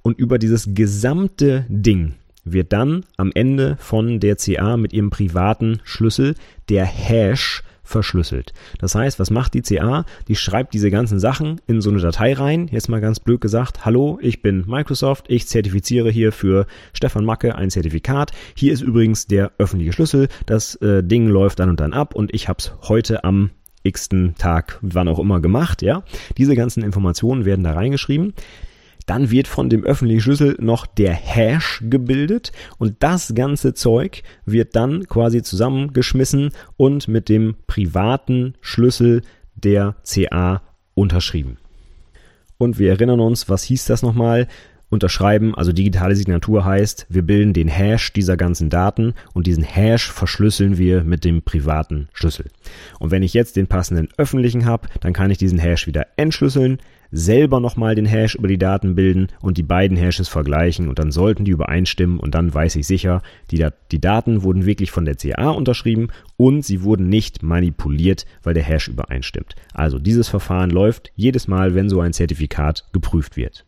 Und 0.03 0.17
über 0.17 0.39
dieses 0.39 0.73
gesamte 0.73 1.30
gesamte 1.37 1.65
Ding 1.69 2.15
wird 2.43 2.73
dann 2.73 3.05
am 3.17 3.31
Ende 3.33 3.77
von 3.79 4.19
der 4.19 4.35
CA 4.35 4.75
mit 4.75 4.93
ihrem 4.93 5.11
privaten 5.11 5.79
Schlüssel 5.83 6.35
der 6.69 6.85
Hash 6.85 7.63
verschlüsselt. 7.83 8.53
Das 8.79 8.95
heißt, 8.95 9.19
was 9.19 9.31
macht 9.31 9.53
die 9.53 9.61
CA? 9.61 10.05
Die 10.27 10.35
schreibt 10.35 10.73
diese 10.73 10.89
ganzen 10.89 11.19
Sachen 11.19 11.61
in 11.67 11.81
so 11.81 11.89
eine 11.89 11.99
Datei 11.99 12.33
rein. 12.33 12.67
Jetzt 12.71 12.89
mal 12.89 13.01
ganz 13.01 13.19
blöd 13.19 13.41
gesagt, 13.41 13.85
hallo, 13.85 14.17
ich 14.21 14.41
bin 14.41 14.65
Microsoft, 14.65 15.25
ich 15.27 15.47
zertifiziere 15.47 16.09
hier 16.09 16.31
für 16.31 16.65
Stefan 16.93 17.25
Macke 17.25 17.55
ein 17.55 17.69
Zertifikat. 17.69 18.31
Hier 18.55 18.73
ist 18.73 18.81
übrigens 18.81 19.27
der 19.27 19.51
öffentliche 19.57 19.93
Schlüssel. 19.93 20.27
Das 20.45 20.75
äh, 20.75 21.03
Ding 21.03 21.27
läuft 21.27 21.59
dann 21.59 21.69
und 21.69 21.79
dann 21.79 21.93
ab 21.93 22.15
und 22.15 22.33
ich 22.33 22.47
habe 22.49 22.57
es 22.59 22.73
heute 22.87 23.23
am 23.23 23.51
x-ten 23.83 24.35
Tag, 24.35 24.79
wann 24.81 25.07
auch 25.07 25.19
immer 25.19 25.39
gemacht, 25.41 25.81
ja. 25.81 26.03
Diese 26.37 26.55
ganzen 26.55 26.83
Informationen 26.83 27.45
werden 27.45 27.63
da 27.63 27.73
reingeschrieben. 27.73 28.33
Dann 29.05 29.31
wird 29.31 29.47
von 29.47 29.69
dem 29.69 29.83
öffentlichen 29.83 30.21
Schlüssel 30.21 30.55
noch 30.59 30.85
der 30.85 31.13
Hash 31.13 31.83
gebildet 31.89 32.51
und 32.77 32.95
das 32.99 33.33
ganze 33.35 33.73
Zeug 33.73 34.23
wird 34.45 34.75
dann 34.75 35.07
quasi 35.07 35.41
zusammengeschmissen 35.41 36.51
und 36.77 37.07
mit 37.07 37.29
dem 37.29 37.55
privaten 37.67 38.55
Schlüssel 38.61 39.21
der 39.55 39.95
CA 40.03 40.61
unterschrieben. 40.93 41.57
Und 42.57 42.77
wir 42.77 42.89
erinnern 42.91 43.19
uns, 43.19 43.49
was 43.49 43.63
hieß 43.63 43.85
das 43.85 44.03
nochmal? 44.03 44.47
Unterschreiben, 44.91 45.55
also 45.55 45.71
digitale 45.71 46.17
Signatur 46.17 46.65
heißt, 46.65 47.05
wir 47.07 47.21
bilden 47.21 47.53
den 47.53 47.69
Hash 47.69 48.11
dieser 48.11 48.35
ganzen 48.35 48.69
Daten 48.69 49.13
und 49.33 49.47
diesen 49.47 49.63
Hash 49.63 50.11
verschlüsseln 50.11 50.77
wir 50.77 51.05
mit 51.05 51.23
dem 51.23 51.43
privaten 51.43 52.09
Schlüssel. 52.11 52.47
Und 52.99 53.09
wenn 53.09 53.23
ich 53.23 53.33
jetzt 53.33 53.55
den 53.55 53.67
passenden 53.67 54.09
öffentlichen 54.17 54.65
habe, 54.65 54.89
dann 54.99 55.13
kann 55.13 55.31
ich 55.31 55.37
diesen 55.37 55.59
Hash 55.59 55.87
wieder 55.87 56.07
entschlüsseln, 56.17 56.79
selber 57.11 57.59
nochmal 57.59 57.95
den 57.95 58.05
Hash 58.05 58.35
über 58.35 58.47
die 58.47 58.57
Daten 58.57 58.95
bilden 58.95 59.27
und 59.41 59.57
die 59.57 59.63
beiden 59.63 59.97
Hashes 59.97 60.29
vergleichen 60.29 60.87
und 60.87 60.99
dann 60.99 61.11
sollten 61.11 61.45
die 61.45 61.51
übereinstimmen 61.51 62.19
und 62.19 62.33
dann 62.35 62.53
weiß 62.53 62.75
ich 62.77 62.87
sicher, 62.87 63.21
die, 63.51 63.65
die 63.91 64.01
Daten 64.01 64.43
wurden 64.43 64.65
wirklich 64.65 64.91
von 64.91 65.05
der 65.05 65.15
CA 65.15 65.49
unterschrieben 65.49 66.07
und 66.37 66.65
sie 66.65 66.83
wurden 66.83 67.09
nicht 67.09 67.43
manipuliert, 67.43 68.25
weil 68.43 68.53
der 68.53 68.63
Hash 68.63 68.87
übereinstimmt. 68.87 69.55
Also 69.73 69.99
dieses 69.99 70.29
Verfahren 70.29 70.69
läuft 70.69 71.11
jedes 71.15 71.47
Mal, 71.47 71.75
wenn 71.75 71.89
so 71.89 71.99
ein 71.99 72.13
Zertifikat 72.13 72.85
geprüft 72.93 73.37
wird. 73.37 73.65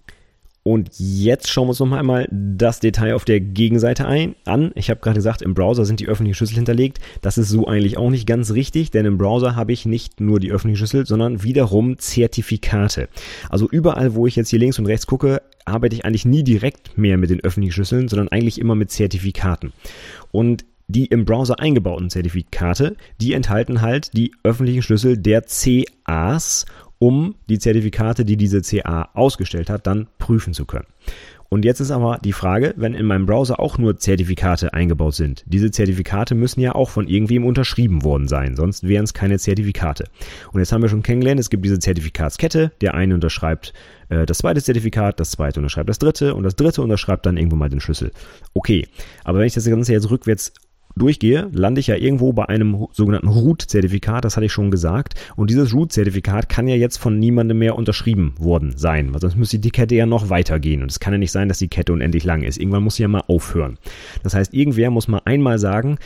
Und 0.65 0.91
jetzt 0.97 1.49
schauen 1.49 1.65
wir 1.65 1.71
uns 1.71 1.79
noch 1.81 1.91
einmal 1.91 2.27
das 2.31 2.79
Detail 2.79 3.15
auf 3.15 3.25
der 3.25 3.41
Gegenseite 3.41 4.07
ein, 4.07 4.35
an. 4.45 4.71
Ich 4.75 4.89
habe 4.89 5.01
gerade 5.01 5.17
gesagt, 5.17 5.41
im 5.41 5.53
Browser 5.53 5.83
sind 5.83 5.99
die 5.99 6.07
öffentlichen 6.07 6.35
Schlüssel 6.35 6.55
hinterlegt. 6.55 6.99
Das 7.21 7.37
ist 7.37 7.49
so 7.49 7.67
eigentlich 7.67 7.97
auch 7.97 8.09
nicht 8.09 8.25
ganz 8.25 8.51
richtig, 8.51 8.89
denn 8.89 9.05
im 9.05 9.17
Browser 9.17 9.57
habe 9.57 9.73
ich 9.73 9.85
nicht 9.85 10.21
nur 10.21 10.39
die 10.39 10.51
öffentlichen 10.51 10.77
Schlüssel, 10.77 11.05
sondern 11.05 11.43
wiederum 11.43 11.97
Zertifikate. 11.97 13.09
Also 13.49 13.67
überall, 13.69 14.15
wo 14.15 14.25
ich 14.25 14.37
jetzt 14.37 14.49
hier 14.49 14.59
links 14.59 14.79
und 14.79 14.85
rechts 14.85 15.05
gucke, 15.05 15.41
arbeite 15.65 15.97
ich 15.97 16.05
eigentlich 16.05 16.25
nie 16.25 16.43
direkt 16.43 16.97
mehr 16.97 17.17
mit 17.17 17.29
den 17.29 17.41
öffentlichen 17.41 17.73
Schlüsseln, 17.73 18.07
sondern 18.07 18.29
eigentlich 18.29 18.57
immer 18.57 18.75
mit 18.75 18.89
Zertifikaten. 18.89 19.73
Und 20.31 20.63
die 20.87 21.05
im 21.05 21.25
Browser 21.25 21.59
eingebauten 21.59 22.09
Zertifikate, 22.09 22.95
die 23.19 23.33
enthalten 23.33 23.81
halt 23.81 24.15
die 24.15 24.31
öffentlichen 24.43 24.81
Schlüssel 24.81 25.17
der 25.17 25.41
CAs 25.41 26.65
um 27.03 27.35
die 27.49 27.59
Zertifikate, 27.59 28.23
die 28.23 28.37
diese 28.37 28.61
CA 28.61 29.09
ausgestellt 29.13 29.69
hat, 29.69 29.87
dann 29.87 30.07
prüfen 30.19 30.53
zu 30.53 30.63
können. 30.63 30.85
Und 31.49 31.65
jetzt 31.65 31.81
ist 31.81 31.91
aber 31.91 32.17
die 32.23 32.31
Frage, 32.31 32.73
wenn 32.77 32.93
in 32.93 33.05
meinem 33.05 33.25
Browser 33.25 33.59
auch 33.59 33.77
nur 33.77 33.97
Zertifikate 33.97 34.73
eingebaut 34.73 35.13
sind. 35.13 35.43
Diese 35.45 35.69
Zertifikate 35.69 36.33
müssen 36.33 36.61
ja 36.61 36.73
auch 36.73 36.89
von 36.89 37.09
irgendwem 37.09 37.45
unterschrieben 37.45 38.05
worden 38.05 38.29
sein, 38.29 38.55
sonst 38.55 38.87
wären 38.87 39.03
es 39.03 39.13
keine 39.13 39.37
Zertifikate. 39.37 40.05
Und 40.53 40.61
jetzt 40.61 40.71
haben 40.71 40.81
wir 40.81 40.87
schon 40.87 41.03
kennengelernt, 41.03 41.41
es 41.41 41.49
gibt 41.49 41.65
diese 41.65 41.77
Zertifikatskette. 41.77 42.71
Der 42.79 42.93
eine 42.93 43.13
unterschreibt 43.13 43.73
äh, 44.07 44.25
das 44.25 44.37
zweite 44.37 44.63
Zertifikat, 44.63 45.19
das 45.19 45.31
zweite 45.31 45.59
unterschreibt 45.59 45.89
das 45.89 45.99
dritte 45.99 46.35
und 46.35 46.43
das 46.43 46.55
dritte 46.55 46.81
unterschreibt 46.81 47.25
dann 47.25 47.35
irgendwo 47.35 47.57
mal 47.57 47.69
den 47.69 47.81
Schlüssel. 47.81 48.13
Okay, 48.53 48.87
aber 49.25 49.39
wenn 49.39 49.45
ich 49.45 49.53
das 49.53 49.65
Ganze 49.65 49.91
jetzt 49.91 50.09
rückwärts 50.09 50.53
durchgehe, 50.95 51.49
lande 51.53 51.79
ich 51.79 51.87
ja 51.87 51.95
irgendwo 51.95 52.33
bei 52.33 52.47
einem 52.49 52.87
sogenannten 52.91 53.27
Root-Zertifikat, 53.27 54.25
das 54.25 54.35
hatte 54.35 54.45
ich 54.45 54.51
schon 54.51 54.71
gesagt. 54.71 55.15
Und 55.35 55.49
dieses 55.49 55.73
Root-Zertifikat 55.73 56.49
kann 56.49 56.67
ja 56.67 56.75
jetzt 56.75 56.97
von 56.97 57.19
niemandem 57.19 57.59
mehr 57.59 57.77
unterschrieben 57.77 58.35
worden 58.39 58.73
sein, 58.77 59.13
weil 59.13 59.21
sonst 59.21 59.35
müsste 59.35 59.59
die 59.59 59.71
Kette 59.71 59.95
ja 59.95 60.05
noch 60.05 60.29
weitergehen. 60.29 60.81
Und 60.81 60.91
es 60.91 60.99
kann 60.99 61.13
ja 61.13 61.19
nicht 61.19 61.31
sein, 61.31 61.47
dass 61.47 61.59
die 61.59 61.67
Kette 61.67 61.93
unendlich 61.93 62.23
lang 62.23 62.43
ist. 62.43 62.57
Irgendwann 62.57 62.83
muss 62.83 62.95
sie 62.95 63.03
ja 63.03 63.07
mal 63.07 63.23
aufhören. 63.27 63.77
Das 64.23 64.33
heißt, 64.33 64.53
irgendwer 64.53 64.91
muss 64.91 65.07
mal 65.07 65.21
einmal 65.25 65.59
sagen, 65.59 65.97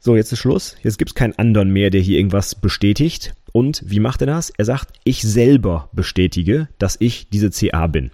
so, 0.00 0.14
jetzt 0.14 0.32
ist 0.32 0.38
Schluss. 0.38 0.76
Jetzt 0.82 0.98
gibt 0.98 1.10
es 1.10 1.14
keinen 1.14 1.36
anderen 1.38 1.70
mehr, 1.70 1.90
der 1.90 2.00
hier 2.00 2.18
irgendwas 2.18 2.54
bestätigt. 2.54 3.34
Und 3.52 3.82
wie 3.84 4.00
macht 4.00 4.20
er 4.20 4.26
das? 4.26 4.50
Er 4.50 4.64
sagt, 4.64 4.92
ich 5.04 5.22
selber 5.22 5.88
bestätige, 5.92 6.68
dass 6.78 6.96
ich 7.00 7.28
diese 7.30 7.50
CA 7.50 7.86
bin. 7.86 8.10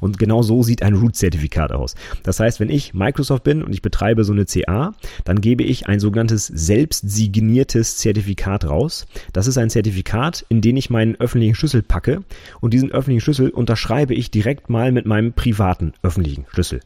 Und 0.00 0.18
genau 0.18 0.42
so 0.42 0.62
sieht 0.62 0.82
ein 0.82 0.94
Root-Zertifikat 0.94 1.72
aus. 1.72 1.94
Das 2.22 2.40
heißt, 2.40 2.60
wenn 2.60 2.70
ich 2.70 2.94
Microsoft 2.94 3.44
bin 3.44 3.62
und 3.62 3.72
ich 3.72 3.82
betreibe 3.82 4.24
so 4.24 4.32
eine 4.32 4.44
CA, 4.44 4.92
dann 5.24 5.40
gebe 5.40 5.62
ich 5.62 5.86
ein 5.86 6.00
sogenanntes 6.00 6.46
selbstsigniertes 6.46 7.96
Zertifikat 7.96 8.64
raus. 8.64 9.06
Das 9.32 9.46
ist 9.46 9.58
ein 9.58 9.70
Zertifikat, 9.70 10.44
in 10.48 10.60
den 10.60 10.76
ich 10.76 10.90
meinen 10.90 11.16
öffentlichen 11.16 11.54
Schlüssel 11.54 11.82
packe. 11.82 12.22
Und 12.60 12.74
diesen 12.74 12.90
öffentlichen 12.90 13.20
Schlüssel 13.20 13.50
unterschreibe 13.50 14.14
ich 14.14 14.30
direkt 14.30 14.68
mal 14.68 14.92
mit 14.92 15.06
meinem 15.06 15.32
privaten 15.32 15.92
öffentlichen 16.02 16.46
Schlüssel. 16.50 16.80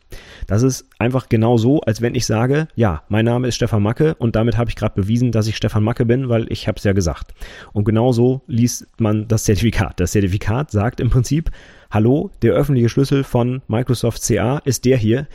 Das 0.46 0.62
ist 0.62 0.86
einfach 0.98 1.28
genau 1.28 1.56
so, 1.56 1.80
als 1.80 2.00
wenn 2.00 2.14
ich 2.14 2.26
sage, 2.26 2.68
ja, 2.74 3.02
mein 3.08 3.24
Name 3.24 3.48
ist 3.48 3.56
Stefan 3.56 3.82
Macke 3.82 4.14
und 4.14 4.36
damit 4.36 4.56
habe 4.56 4.70
ich 4.70 4.76
gerade 4.76 4.94
bewiesen, 4.94 5.32
dass 5.32 5.46
ich 5.46 5.56
Stefan 5.56 5.82
Macke 5.82 6.04
bin, 6.04 6.28
weil 6.28 6.46
ich 6.50 6.68
habe 6.68 6.78
es 6.78 6.84
ja 6.84 6.92
gesagt. 6.92 7.34
Und 7.72 7.84
genauso 7.86 8.42
liest 8.46 8.86
man 8.98 9.26
das 9.28 9.44
Zertifikat. 9.44 9.98
Das 9.98 10.12
Zertifikat 10.12 10.70
sagt 10.70 11.00
im 11.00 11.08
Prinzip, 11.08 11.50
hallo, 11.90 12.30
der 12.42 12.52
öffentliche 12.52 12.90
Schlüssel 12.90 13.24
von 13.24 13.62
Microsoft 13.68 14.22
CA 14.22 14.58
ist 14.58 14.84
der 14.84 14.98
hier. 14.98 15.26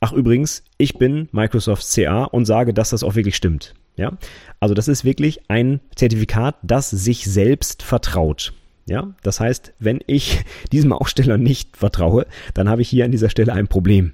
Ach 0.00 0.12
übrigens, 0.12 0.64
ich 0.78 0.96
bin 0.96 1.28
Microsoft 1.32 1.86
CA 1.94 2.24
und 2.24 2.46
sage, 2.46 2.72
dass 2.72 2.90
das 2.90 3.02
auch 3.02 3.14
wirklich 3.14 3.36
stimmt. 3.36 3.74
Ja, 3.96 4.16
also 4.60 4.74
das 4.74 4.88
ist 4.88 5.04
wirklich 5.04 5.40
ein 5.48 5.80
Zertifikat, 5.94 6.56
das 6.62 6.90
sich 6.90 7.24
selbst 7.24 7.82
vertraut. 7.82 8.54
Ja, 8.86 9.14
das 9.22 9.40
heißt, 9.40 9.74
wenn 9.78 10.00
ich 10.06 10.44
diesem 10.72 10.92
Aussteller 10.92 11.36
nicht 11.36 11.76
vertraue, 11.76 12.26
dann 12.54 12.68
habe 12.70 12.82
ich 12.82 12.88
hier 12.88 13.04
an 13.04 13.10
dieser 13.10 13.30
Stelle 13.30 13.52
ein 13.52 13.68
Problem 13.68 14.12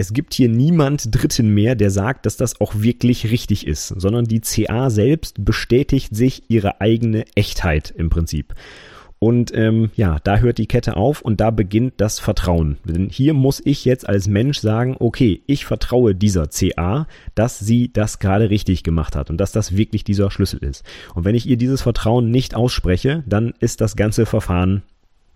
es 0.00 0.12
gibt 0.12 0.32
hier 0.32 0.48
niemand 0.48 1.08
Dritten 1.10 1.52
mehr, 1.52 1.74
der 1.74 1.90
sagt, 1.90 2.24
dass 2.24 2.36
das 2.36 2.60
auch 2.60 2.76
wirklich 2.76 3.32
richtig 3.32 3.66
ist, 3.66 3.88
sondern 3.88 4.26
die 4.26 4.40
CA 4.40 4.90
selbst 4.90 5.44
bestätigt 5.44 6.14
sich 6.14 6.44
ihre 6.48 6.80
eigene 6.80 7.24
Echtheit 7.34 7.92
im 7.96 8.08
Prinzip. 8.08 8.54
Und 9.18 9.52
ähm, 9.56 9.90
ja, 9.96 10.20
da 10.22 10.38
hört 10.38 10.58
die 10.58 10.68
Kette 10.68 10.96
auf 10.96 11.20
und 11.22 11.40
da 11.40 11.50
beginnt 11.50 11.94
das 11.96 12.20
Vertrauen. 12.20 12.78
Denn 12.84 13.08
hier 13.08 13.34
muss 13.34 13.60
ich 13.64 13.84
jetzt 13.84 14.08
als 14.08 14.28
Mensch 14.28 14.60
sagen, 14.60 14.94
okay, 15.00 15.42
ich 15.46 15.66
vertraue 15.66 16.14
dieser 16.14 16.46
CA, 16.46 17.08
dass 17.34 17.58
sie 17.58 17.92
das 17.92 18.20
gerade 18.20 18.50
richtig 18.50 18.84
gemacht 18.84 19.16
hat 19.16 19.30
und 19.30 19.38
dass 19.38 19.50
das 19.50 19.76
wirklich 19.76 20.04
dieser 20.04 20.30
Schlüssel 20.30 20.62
ist. 20.62 20.84
Und 21.16 21.24
wenn 21.24 21.34
ich 21.34 21.48
ihr 21.48 21.56
dieses 21.56 21.82
Vertrauen 21.82 22.30
nicht 22.30 22.54
ausspreche, 22.54 23.24
dann 23.26 23.52
ist 23.58 23.80
das 23.80 23.96
ganze 23.96 24.26
Verfahren, 24.26 24.82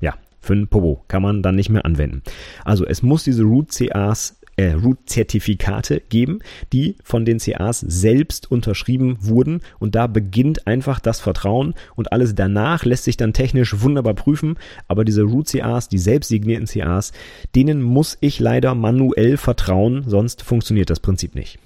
ja, 0.00 0.14
für 0.38 0.54
ein 0.54 0.68
Popo, 0.68 1.02
kann 1.08 1.22
man 1.22 1.42
dann 1.42 1.56
nicht 1.56 1.68
mehr 1.68 1.84
anwenden. 1.84 2.22
Also 2.64 2.86
es 2.86 3.02
muss 3.02 3.24
diese 3.24 3.42
Root 3.42 3.70
CAs 3.70 4.38
äh, 4.56 4.72
Root-Zertifikate 4.72 6.02
geben, 6.08 6.40
die 6.72 6.96
von 7.02 7.24
den 7.24 7.38
CAs 7.38 7.80
selbst 7.80 8.50
unterschrieben 8.50 9.18
wurden. 9.20 9.60
Und 9.78 9.94
da 9.94 10.06
beginnt 10.06 10.66
einfach 10.66 11.00
das 11.00 11.20
Vertrauen. 11.20 11.74
Und 11.94 12.12
alles 12.12 12.34
danach 12.34 12.84
lässt 12.84 13.04
sich 13.04 13.16
dann 13.16 13.32
technisch 13.32 13.80
wunderbar 13.80 14.14
prüfen, 14.14 14.56
aber 14.88 15.04
diese 15.04 15.22
Root-CAs, 15.22 15.88
die 15.88 15.98
selbst 15.98 16.28
signierten 16.28 16.66
CAs, 16.66 17.12
denen 17.54 17.82
muss 17.82 18.18
ich 18.20 18.40
leider 18.40 18.74
manuell 18.74 19.36
vertrauen, 19.36 20.04
sonst 20.06 20.42
funktioniert 20.42 20.90
das 20.90 21.00
Prinzip 21.00 21.34
nicht. 21.34 21.58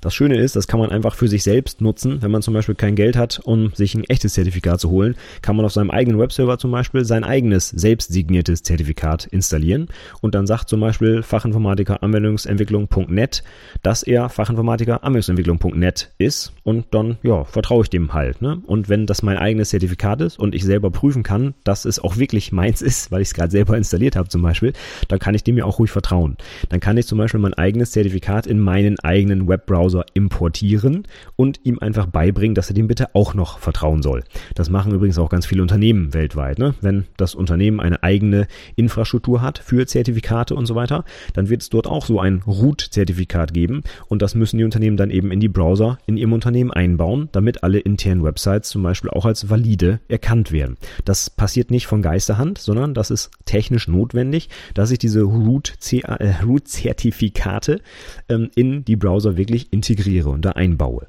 Das 0.00 0.14
Schöne 0.14 0.38
ist, 0.38 0.56
das 0.56 0.66
kann 0.66 0.80
man 0.80 0.90
einfach 0.90 1.14
für 1.14 1.28
sich 1.28 1.42
selbst 1.42 1.82
nutzen. 1.82 2.22
Wenn 2.22 2.30
man 2.30 2.40
zum 2.40 2.54
Beispiel 2.54 2.74
kein 2.74 2.94
Geld 2.94 3.16
hat, 3.16 3.40
um 3.44 3.72
sich 3.74 3.94
ein 3.94 4.04
echtes 4.04 4.32
Zertifikat 4.32 4.80
zu 4.80 4.88
holen, 4.88 5.14
kann 5.42 5.56
man 5.56 5.66
auf 5.66 5.72
seinem 5.72 5.90
eigenen 5.90 6.18
Webserver 6.18 6.56
zum 6.56 6.70
Beispiel 6.70 7.04
sein 7.04 7.22
eigenes 7.22 7.68
selbst 7.68 8.10
signiertes 8.10 8.62
Zertifikat 8.62 9.26
installieren 9.26 9.88
und 10.22 10.34
dann 10.34 10.46
sagt 10.46 10.70
zum 10.70 10.80
Beispiel 10.80 11.22
Fachinformatiker 11.22 12.02
Anwendungsentwicklung.net, 12.02 13.42
dass 13.82 14.02
er 14.02 14.30
Fachinformatiker 14.30 15.04
Anwendungsentwicklung.net 15.04 16.12
ist 16.16 16.52
und 16.62 16.86
dann, 16.92 17.18
ja, 17.22 17.44
vertraue 17.44 17.82
ich 17.82 17.90
dem 17.90 18.14
halt. 18.14 18.40
Ne? 18.40 18.62
Und 18.66 18.88
wenn 18.88 19.04
das 19.04 19.22
mein 19.22 19.36
eigenes 19.36 19.68
Zertifikat 19.68 20.22
ist 20.22 20.38
und 20.38 20.54
ich 20.54 20.64
selber 20.64 20.90
prüfen 20.90 21.22
kann, 21.22 21.52
dass 21.62 21.84
es 21.84 21.98
auch 21.98 22.16
wirklich 22.16 22.52
meins 22.52 22.80
ist, 22.80 23.12
weil 23.12 23.20
ich 23.20 23.28
es 23.28 23.34
gerade 23.34 23.50
selber 23.50 23.76
installiert 23.76 24.16
habe 24.16 24.30
zum 24.30 24.40
Beispiel, 24.40 24.72
dann 25.08 25.18
kann 25.18 25.34
ich 25.34 25.44
dem 25.44 25.58
ja 25.58 25.64
auch 25.64 25.78
ruhig 25.78 25.90
vertrauen. 25.90 26.38
Dann 26.70 26.80
kann 26.80 26.96
ich 26.96 27.06
zum 27.06 27.18
Beispiel 27.18 27.40
mein 27.40 27.52
eigenes 27.52 27.90
Zertifikat 27.90 28.46
in 28.46 28.60
meinen 28.60 28.98
eigenen 29.00 29.46
Webbrowser 29.46 29.89
Browser 29.90 30.06
importieren 30.14 31.02
und 31.36 31.60
ihm 31.64 31.78
einfach 31.80 32.06
beibringen, 32.06 32.54
dass 32.54 32.70
er 32.70 32.74
dem 32.74 32.86
bitte 32.86 33.14
auch 33.14 33.34
noch 33.34 33.58
vertrauen 33.58 34.00
soll. 34.02 34.22
Das 34.54 34.70
machen 34.70 34.92
übrigens 34.92 35.18
auch 35.18 35.28
ganz 35.28 35.44
viele 35.46 35.62
Unternehmen 35.62 36.14
weltweit. 36.14 36.60
Ne? 36.60 36.76
Wenn 36.80 37.06
das 37.16 37.34
Unternehmen 37.34 37.80
eine 37.80 38.00
eigene 38.02 38.46
Infrastruktur 38.76 39.42
hat 39.42 39.58
für 39.58 39.84
Zertifikate 39.86 40.54
und 40.54 40.66
so 40.66 40.76
weiter, 40.76 41.04
dann 41.32 41.48
wird 41.48 41.62
es 41.62 41.70
dort 41.70 41.88
auch 41.88 42.06
so 42.06 42.20
ein 42.20 42.42
Root-Zertifikat 42.46 43.52
geben 43.52 43.82
und 44.08 44.22
das 44.22 44.36
müssen 44.36 44.58
die 44.58 44.64
Unternehmen 44.64 44.96
dann 44.96 45.10
eben 45.10 45.32
in 45.32 45.40
die 45.40 45.48
Browser 45.48 45.98
in 46.06 46.16
ihrem 46.16 46.32
Unternehmen 46.32 46.70
einbauen, 46.70 47.28
damit 47.32 47.64
alle 47.64 47.80
internen 47.80 48.22
Websites 48.22 48.68
zum 48.68 48.84
Beispiel 48.84 49.10
auch 49.10 49.24
als 49.24 49.50
valide 49.50 49.98
erkannt 50.08 50.52
werden. 50.52 50.76
Das 51.04 51.30
passiert 51.30 51.72
nicht 51.72 51.88
von 51.88 52.02
Geisterhand, 52.02 52.58
sondern 52.58 52.94
das 52.94 53.10
ist 53.10 53.32
technisch 53.44 53.88
notwendig, 53.88 54.48
dass 54.74 54.92
ich 54.92 54.98
diese 54.98 55.22
Root-Zertifikate 55.22 57.80
ähm, 58.28 58.50
in 58.54 58.84
die 58.84 58.96
Browser 58.96 59.36
wirklich 59.36 59.72
in 59.72 59.79
integriere 59.80 60.30
und 60.30 60.44
da 60.44 60.50
einbaue. 60.50 61.06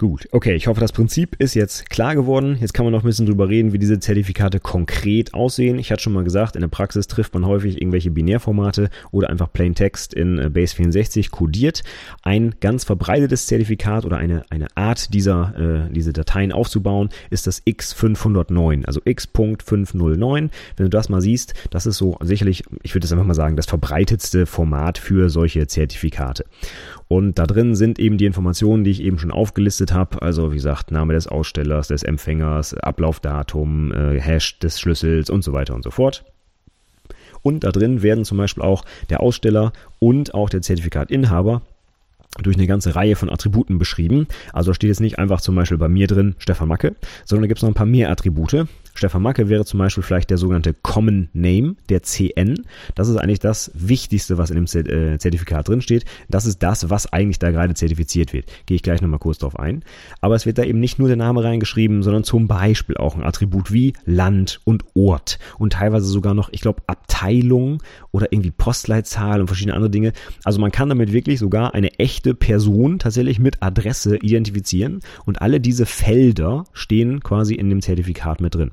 Gut, 0.00 0.28
okay, 0.30 0.54
ich 0.54 0.68
hoffe, 0.68 0.80
das 0.80 0.92
Prinzip 0.92 1.34
ist 1.40 1.54
jetzt 1.54 1.90
klar 1.90 2.14
geworden. 2.14 2.56
Jetzt 2.60 2.72
kann 2.72 2.86
man 2.86 2.92
noch 2.92 3.02
ein 3.02 3.06
bisschen 3.06 3.26
drüber 3.26 3.48
reden, 3.48 3.72
wie 3.72 3.80
diese 3.80 3.98
Zertifikate 3.98 4.60
konkret 4.60 5.34
aussehen. 5.34 5.76
Ich 5.80 5.90
hatte 5.90 6.04
schon 6.04 6.12
mal 6.12 6.22
gesagt, 6.22 6.54
in 6.54 6.60
der 6.60 6.68
Praxis 6.68 7.08
trifft 7.08 7.34
man 7.34 7.44
häufig 7.44 7.82
irgendwelche 7.82 8.12
Binärformate 8.12 8.90
oder 9.10 9.28
einfach 9.28 9.52
Plain 9.52 9.74
Text 9.74 10.14
in 10.14 10.38
äh, 10.38 10.50
Base 10.50 10.76
64 10.76 11.32
kodiert. 11.32 11.82
Ein 12.22 12.54
ganz 12.60 12.84
verbreitetes 12.84 13.46
Zertifikat 13.46 14.04
oder 14.04 14.18
eine, 14.18 14.44
eine 14.50 14.68
Art 14.76 15.12
dieser, 15.14 15.88
äh, 15.88 15.92
diese 15.92 16.12
Dateien 16.12 16.52
aufzubauen, 16.52 17.08
ist 17.30 17.48
das 17.48 17.66
X509, 17.66 18.84
also 18.84 19.00
X.509. 19.04 20.50
Wenn 20.76 20.86
du 20.86 20.90
das 20.90 21.08
mal 21.08 21.20
siehst, 21.20 21.54
das 21.70 21.86
ist 21.86 21.96
so 21.96 22.16
sicherlich, 22.20 22.62
ich 22.84 22.94
würde 22.94 23.04
es 23.04 23.10
einfach 23.10 23.26
mal 23.26 23.34
sagen, 23.34 23.56
das 23.56 23.66
verbreitetste 23.66 24.46
Format 24.46 24.96
für 24.96 25.28
solche 25.28 25.66
Zertifikate. 25.66 26.44
Und 27.08 27.38
da 27.38 27.46
drin 27.46 27.74
sind 27.74 27.98
eben 27.98 28.18
die 28.18 28.26
Informationen, 28.26 28.84
die 28.84 28.90
ich 28.90 29.02
eben 29.02 29.18
schon 29.18 29.30
aufgelistet 29.30 29.92
habe. 29.92 30.20
Also 30.20 30.52
wie 30.52 30.56
gesagt, 30.56 30.90
Name 30.90 31.14
des 31.14 31.26
Ausstellers, 31.26 31.88
des 31.88 32.02
Empfängers, 32.02 32.74
Ablaufdatum, 32.74 33.92
äh, 33.92 34.20
Hash 34.20 34.58
des 34.58 34.78
Schlüssels 34.78 35.30
und 35.30 35.42
so 35.42 35.54
weiter 35.54 35.74
und 35.74 35.82
so 35.82 35.90
fort. 35.90 36.24
Und 37.42 37.64
da 37.64 37.72
drin 37.72 38.02
werden 38.02 38.24
zum 38.24 38.36
Beispiel 38.36 38.62
auch 38.62 38.84
der 39.08 39.20
Aussteller 39.20 39.72
und 39.98 40.34
auch 40.34 40.50
der 40.50 40.60
Zertifikatinhaber 40.60 41.62
durch 42.42 42.56
eine 42.56 42.66
ganze 42.66 42.94
Reihe 42.94 43.16
von 43.16 43.30
Attributen 43.30 43.78
beschrieben. 43.78 44.26
Also 44.52 44.74
steht 44.74 44.88
jetzt 44.88 45.00
nicht 45.00 45.18
einfach 45.18 45.40
zum 45.40 45.54
Beispiel 45.54 45.78
bei 45.78 45.88
mir 45.88 46.06
drin 46.06 46.34
Stefan 46.38 46.68
Macke, 46.68 46.94
sondern 47.24 47.44
da 47.44 47.48
gibt 47.48 47.58
es 47.58 47.62
noch 47.62 47.70
ein 47.70 47.74
paar 47.74 47.86
mehr 47.86 48.10
Attribute. 48.10 48.66
Stefan 48.98 49.22
Macke 49.22 49.48
wäre 49.48 49.64
zum 49.64 49.78
Beispiel 49.78 50.02
vielleicht 50.02 50.28
der 50.28 50.38
sogenannte 50.38 50.74
Common 50.74 51.28
Name, 51.32 51.76
der 51.88 52.02
CN. 52.02 52.64
Das 52.96 53.06
ist 53.06 53.16
eigentlich 53.16 53.38
das 53.38 53.70
Wichtigste, 53.72 54.38
was 54.38 54.50
in 54.50 54.56
dem 54.56 54.64
äh, 54.64 55.18
Zertifikat 55.18 55.68
drinsteht. 55.68 56.04
Das 56.28 56.46
ist 56.46 56.64
das, 56.64 56.90
was 56.90 57.12
eigentlich 57.12 57.38
da 57.38 57.52
gerade 57.52 57.74
zertifiziert 57.74 58.32
wird. 58.32 58.46
Gehe 58.66 58.74
ich 58.74 58.82
gleich 58.82 59.00
nochmal 59.00 59.20
kurz 59.20 59.38
drauf 59.38 59.56
ein. 59.56 59.84
Aber 60.20 60.34
es 60.34 60.46
wird 60.46 60.58
da 60.58 60.64
eben 60.64 60.80
nicht 60.80 60.98
nur 60.98 61.06
der 61.06 61.16
Name 61.16 61.44
reingeschrieben, 61.44 62.02
sondern 62.02 62.24
zum 62.24 62.48
Beispiel 62.48 62.96
auch 62.96 63.14
ein 63.14 63.22
Attribut 63.22 63.72
wie 63.72 63.92
Land 64.04 64.60
und 64.64 64.84
Ort 64.96 65.38
und 65.60 65.74
teilweise 65.74 66.06
sogar 66.06 66.34
noch, 66.34 66.48
ich 66.50 66.60
glaube, 66.60 66.82
Abteilung 66.88 67.80
oder 68.10 68.32
irgendwie 68.32 68.50
Postleitzahl 68.50 69.40
und 69.40 69.46
verschiedene 69.46 69.76
andere 69.76 69.90
Dinge. 69.90 70.12
Also 70.42 70.60
man 70.60 70.72
kann 70.72 70.88
damit 70.88 71.12
wirklich 71.12 71.38
sogar 71.38 71.72
eine 71.72 72.00
echte 72.00 72.34
Person 72.34 72.98
tatsächlich 72.98 73.38
mit 73.38 73.62
Adresse 73.62 74.16
identifizieren 74.16 75.02
und 75.24 75.40
alle 75.40 75.60
diese 75.60 75.86
Felder 75.86 76.64
stehen 76.72 77.20
quasi 77.20 77.54
in 77.54 77.70
dem 77.70 77.80
Zertifikat 77.80 78.40
mit 78.40 78.56
drin. 78.56 78.72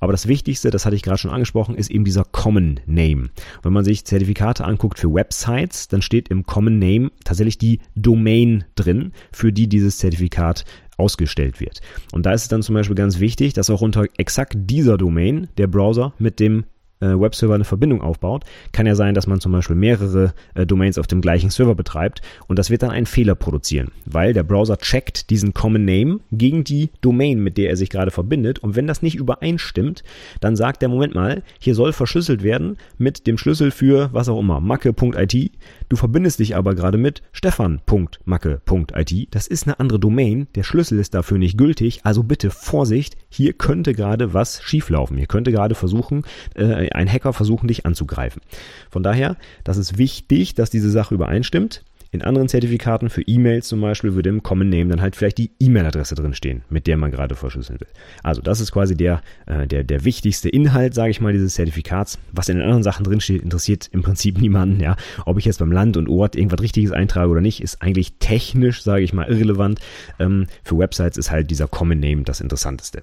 Aber 0.00 0.12
das 0.12 0.28
Wichtigste, 0.28 0.70
das 0.70 0.86
hatte 0.86 0.96
ich 0.96 1.02
gerade 1.02 1.18
schon 1.18 1.30
angesprochen, 1.30 1.74
ist 1.74 1.90
eben 1.90 2.04
dieser 2.04 2.24
Common 2.24 2.80
Name. 2.86 3.30
Wenn 3.62 3.72
man 3.72 3.84
sich 3.84 4.04
Zertifikate 4.04 4.64
anguckt 4.64 4.98
für 4.98 5.12
Websites, 5.12 5.88
dann 5.88 6.02
steht 6.02 6.28
im 6.28 6.44
Common 6.46 6.78
Name 6.78 7.10
tatsächlich 7.24 7.58
die 7.58 7.80
Domain 7.94 8.64
drin, 8.74 9.12
für 9.32 9.52
die 9.52 9.68
dieses 9.68 9.98
Zertifikat 9.98 10.64
ausgestellt 10.96 11.60
wird. 11.60 11.80
Und 12.12 12.26
da 12.26 12.32
ist 12.32 12.42
es 12.42 12.48
dann 12.48 12.62
zum 12.62 12.74
Beispiel 12.74 12.96
ganz 12.96 13.18
wichtig, 13.18 13.54
dass 13.54 13.70
auch 13.70 13.80
unter 13.80 14.04
exakt 14.18 14.54
dieser 14.56 14.98
Domain 14.98 15.48
der 15.56 15.66
Browser 15.66 16.14
mit 16.18 16.38
dem 16.38 16.64
äh, 17.02 17.20
Webserver 17.20 17.54
eine 17.54 17.64
Verbindung 17.64 18.00
aufbaut, 18.00 18.44
kann 18.72 18.86
ja 18.86 18.94
sein, 18.94 19.14
dass 19.14 19.26
man 19.26 19.40
zum 19.40 19.52
Beispiel 19.52 19.76
mehrere 19.76 20.32
äh, 20.54 20.64
Domains 20.64 20.98
auf 20.98 21.06
dem 21.06 21.20
gleichen 21.20 21.50
Server 21.50 21.74
betreibt 21.74 22.22
und 22.46 22.58
das 22.58 22.70
wird 22.70 22.82
dann 22.82 22.90
einen 22.90 23.06
Fehler 23.06 23.34
produzieren, 23.34 23.90
weil 24.06 24.32
der 24.32 24.44
Browser 24.44 24.78
checkt 24.78 25.30
diesen 25.30 25.52
Common 25.54 25.84
Name 25.84 26.20
gegen 26.30 26.64
die 26.64 26.90
Domain, 27.00 27.40
mit 27.40 27.58
der 27.58 27.70
er 27.70 27.76
sich 27.76 27.90
gerade 27.90 28.10
verbindet 28.10 28.60
und 28.60 28.76
wenn 28.76 28.86
das 28.86 29.02
nicht 29.02 29.16
übereinstimmt, 29.16 30.04
dann 30.40 30.56
sagt 30.56 30.82
der 30.82 30.88
Moment 30.88 31.14
mal, 31.14 31.42
hier 31.58 31.74
soll 31.74 31.92
verschlüsselt 31.92 32.42
werden 32.42 32.76
mit 32.98 33.26
dem 33.26 33.36
Schlüssel 33.38 33.70
für 33.70 34.10
was 34.12 34.28
auch 34.28 34.38
immer, 34.40 34.60
macke.it. 34.60 35.52
Du 35.88 35.96
verbindest 35.96 36.38
dich 36.38 36.56
aber 36.56 36.74
gerade 36.74 36.98
mit 36.98 37.22
stefan.macke.it. 37.32 39.28
Das 39.30 39.46
ist 39.46 39.66
eine 39.66 39.80
andere 39.80 39.98
Domain, 39.98 40.46
der 40.54 40.62
Schlüssel 40.62 40.98
ist 40.98 41.14
dafür 41.14 41.38
nicht 41.38 41.58
gültig, 41.58 42.00
also 42.04 42.22
bitte 42.22 42.50
Vorsicht, 42.50 43.16
hier 43.28 43.52
könnte 43.52 43.92
gerade 43.92 44.34
was 44.34 44.62
schieflaufen. 44.62 45.16
Hier 45.16 45.26
könnte 45.26 45.52
gerade 45.52 45.74
versuchen, 45.74 46.22
äh, 46.54 46.91
ein 46.94 47.10
Hacker 47.10 47.32
versuchen, 47.32 47.68
dich 47.68 47.86
anzugreifen. 47.86 48.42
Von 48.90 49.02
daher, 49.02 49.36
das 49.64 49.76
ist 49.76 49.98
wichtig, 49.98 50.54
dass 50.54 50.70
diese 50.70 50.90
Sache 50.90 51.14
übereinstimmt. 51.14 51.82
In 52.14 52.20
anderen 52.20 52.46
Zertifikaten 52.46 53.08
für 53.08 53.22
E-Mails 53.22 53.68
zum 53.68 53.80
Beispiel 53.80 54.14
würde 54.14 54.28
im 54.28 54.42
Common 54.42 54.68
Name 54.68 54.88
dann 54.88 55.00
halt 55.00 55.16
vielleicht 55.16 55.38
die 55.38 55.50
E-Mail-Adresse 55.58 56.14
drinstehen, 56.14 56.60
mit 56.68 56.86
der 56.86 56.98
man 56.98 57.10
gerade 57.10 57.34
verschlüsseln 57.34 57.80
will. 57.80 57.88
Also 58.22 58.42
das 58.42 58.60
ist 58.60 58.70
quasi 58.70 58.94
der, 58.94 59.22
äh, 59.46 59.66
der, 59.66 59.82
der 59.82 60.04
wichtigste 60.04 60.50
Inhalt, 60.50 60.92
sage 60.92 61.10
ich 61.10 61.22
mal, 61.22 61.32
dieses 61.32 61.54
Zertifikats. 61.54 62.18
Was 62.30 62.50
in 62.50 62.56
den 62.56 62.64
anderen 62.64 62.82
Sachen 62.82 63.04
drinsteht, 63.04 63.40
interessiert 63.40 63.88
im 63.92 64.02
Prinzip 64.02 64.38
niemanden. 64.38 64.78
Ja, 64.80 64.96
ob 65.24 65.38
ich 65.38 65.46
jetzt 65.46 65.60
beim 65.60 65.72
Land 65.72 65.96
und 65.96 66.06
Ort 66.06 66.36
irgendwas 66.36 66.60
Richtiges 66.60 66.92
eintrage 66.92 67.30
oder 67.30 67.40
nicht, 67.40 67.62
ist 67.62 67.80
eigentlich 67.80 68.12
technisch, 68.18 68.82
sage 68.82 69.04
ich 69.04 69.14
mal, 69.14 69.26
irrelevant. 69.26 69.80
Ähm, 70.18 70.48
für 70.64 70.76
Websites 70.76 71.16
ist 71.16 71.30
halt 71.30 71.50
dieser 71.50 71.66
Common 71.66 71.98
Name 71.98 72.24
das 72.24 72.42
Interessanteste. 72.42 73.02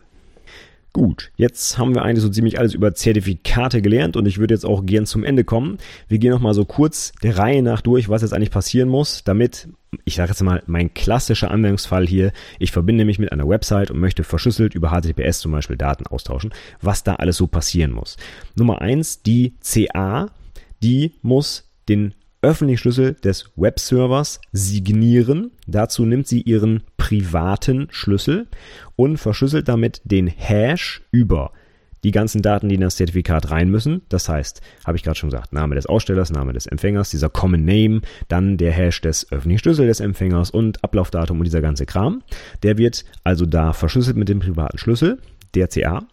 Gut, 0.92 1.32
jetzt 1.36 1.78
haben 1.78 1.94
wir 1.94 2.02
eigentlich 2.02 2.24
so 2.24 2.30
ziemlich 2.30 2.58
alles 2.58 2.74
über 2.74 2.96
Zertifikate 2.96 3.82
gelernt 3.82 4.18
und 4.18 4.26
ich 4.26 4.40
würde 4.40 4.56
jetzt 4.56 4.66
auch 4.66 4.86
gern 4.86 5.06
zum 5.06 5.24
Ende 5.24 5.44
kommen. 5.44 5.78
Wir 6.08 6.18
gehen 6.18 6.32
nochmal 6.32 6.56
so 6.56 6.66
kurz 6.66 7.12
der 7.22 7.38
Reihe 7.38 7.62
nach 7.62 7.82
durch, 7.82 8.10
was 8.10 8.24
jetzt 8.24 8.34
eigentlich 8.34 8.50
passieren 8.50 8.90
muss, 8.90 9.24
damit, 9.24 9.70
ich 10.04 10.16
sage 10.16 10.30
jetzt 10.30 10.42
mal, 10.42 10.64
mein 10.66 10.92
klassischer 10.96 11.52
Anwendungsfall 11.52 12.08
hier, 12.08 12.32
ich 12.58 12.72
verbinde 12.72 13.06
mich 13.06 13.20
mit 13.20 13.32
einer 13.32 13.48
Website 13.48 13.92
und 13.92 14.00
möchte 14.00 14.24
verschlüsselt 14.24 14.74
über 14.74 14.90
HTTPS 14.90 15.42
zum 15.42 15.52
Beispiel 15.52 15.78
Daten 15.78 16.08
austauschen, 16.08 16.52
was 16.82 17.04
da 17.04 17.16
alles 17.16 17.38
so 17.38 17.46
passieren 17.46 17.92
muss. 17.92 18.18
Nummer 18.56 18.82
eins, 18.82 19.22
die 19.22 19.54
CA, 19.62 20.32
die 20.82 21.14
muss 21.22 21.70
den 21.88 22.16
öffentlichen 22.42 22.80
Schlüssel 22.80 23.14
des 23.16 23.52
Webservers 23.56 24.40
signieren. 24.52 25.52
Dazu 25.68 26.06
nimmt 26.06 26.28
sie 26.28 26.42
ihren 26.42 26.84
privaten 26.98 27.88
Schlüssel 27.92 28.48
und 28.96 29.18
verschlüsselt 29.18 29.68
damit 29.68 30.02
den 30.04 30.28
Hash 30.28 31.02
über 31.12 31.52
die 32.04 32.12
ganzen 32.12 32.42
Daten, 32.42 32.70
die 32.70 32.76
in 32.76 32.82
das 32.82 32.96
Zertifikat 32.96 33.52
rein 33.52 33.70
müssen. 33.70 34.02
Das 34.10 34.30
heißt, 34.30 34.62
habe 34.86 34.98
ich 34.98 35.04
gerade 35.04 35.18
schon 35.18 35.30
gesagt, 35.30 35.54
Name 35.54 35.76
des 35.76 35.86
Ausstellers, 35.86 36.32
Name 36.32 36.54
des 36.54 36.66
Empfängers, 36.66 37.10
dieser 37.10 37.30
Common 37.30 37.66
Name, 37.66 38.02
dann 38.28 38.58
der 38.58 38.72
Hash 38.72 39.02
des 39.02 39.32
öffentlichen 39.32 39.60
Schlüssels 39.60 39.88
des 39.88 40.00
Empfängers 40.00 40.50
und 40.50 40.84
Ablaufdatum 40.84 41.40
und 41.40 41.46
dieser 41.46 41.62
ganze 41.62 41.86
Kram. 41.86 42.24
Der 42.64 42.78
wird 42.78 43.04
also 43.24 43.46
da 43.46 43.74
verschlüsselt 43.74 44.18
mit 44.18 44.30
dem 44.30 44.40
privaten 44.40 44.78
Schlüssel, 44.78 45.20
der 45.56 45.68
CA. 45.68 46.08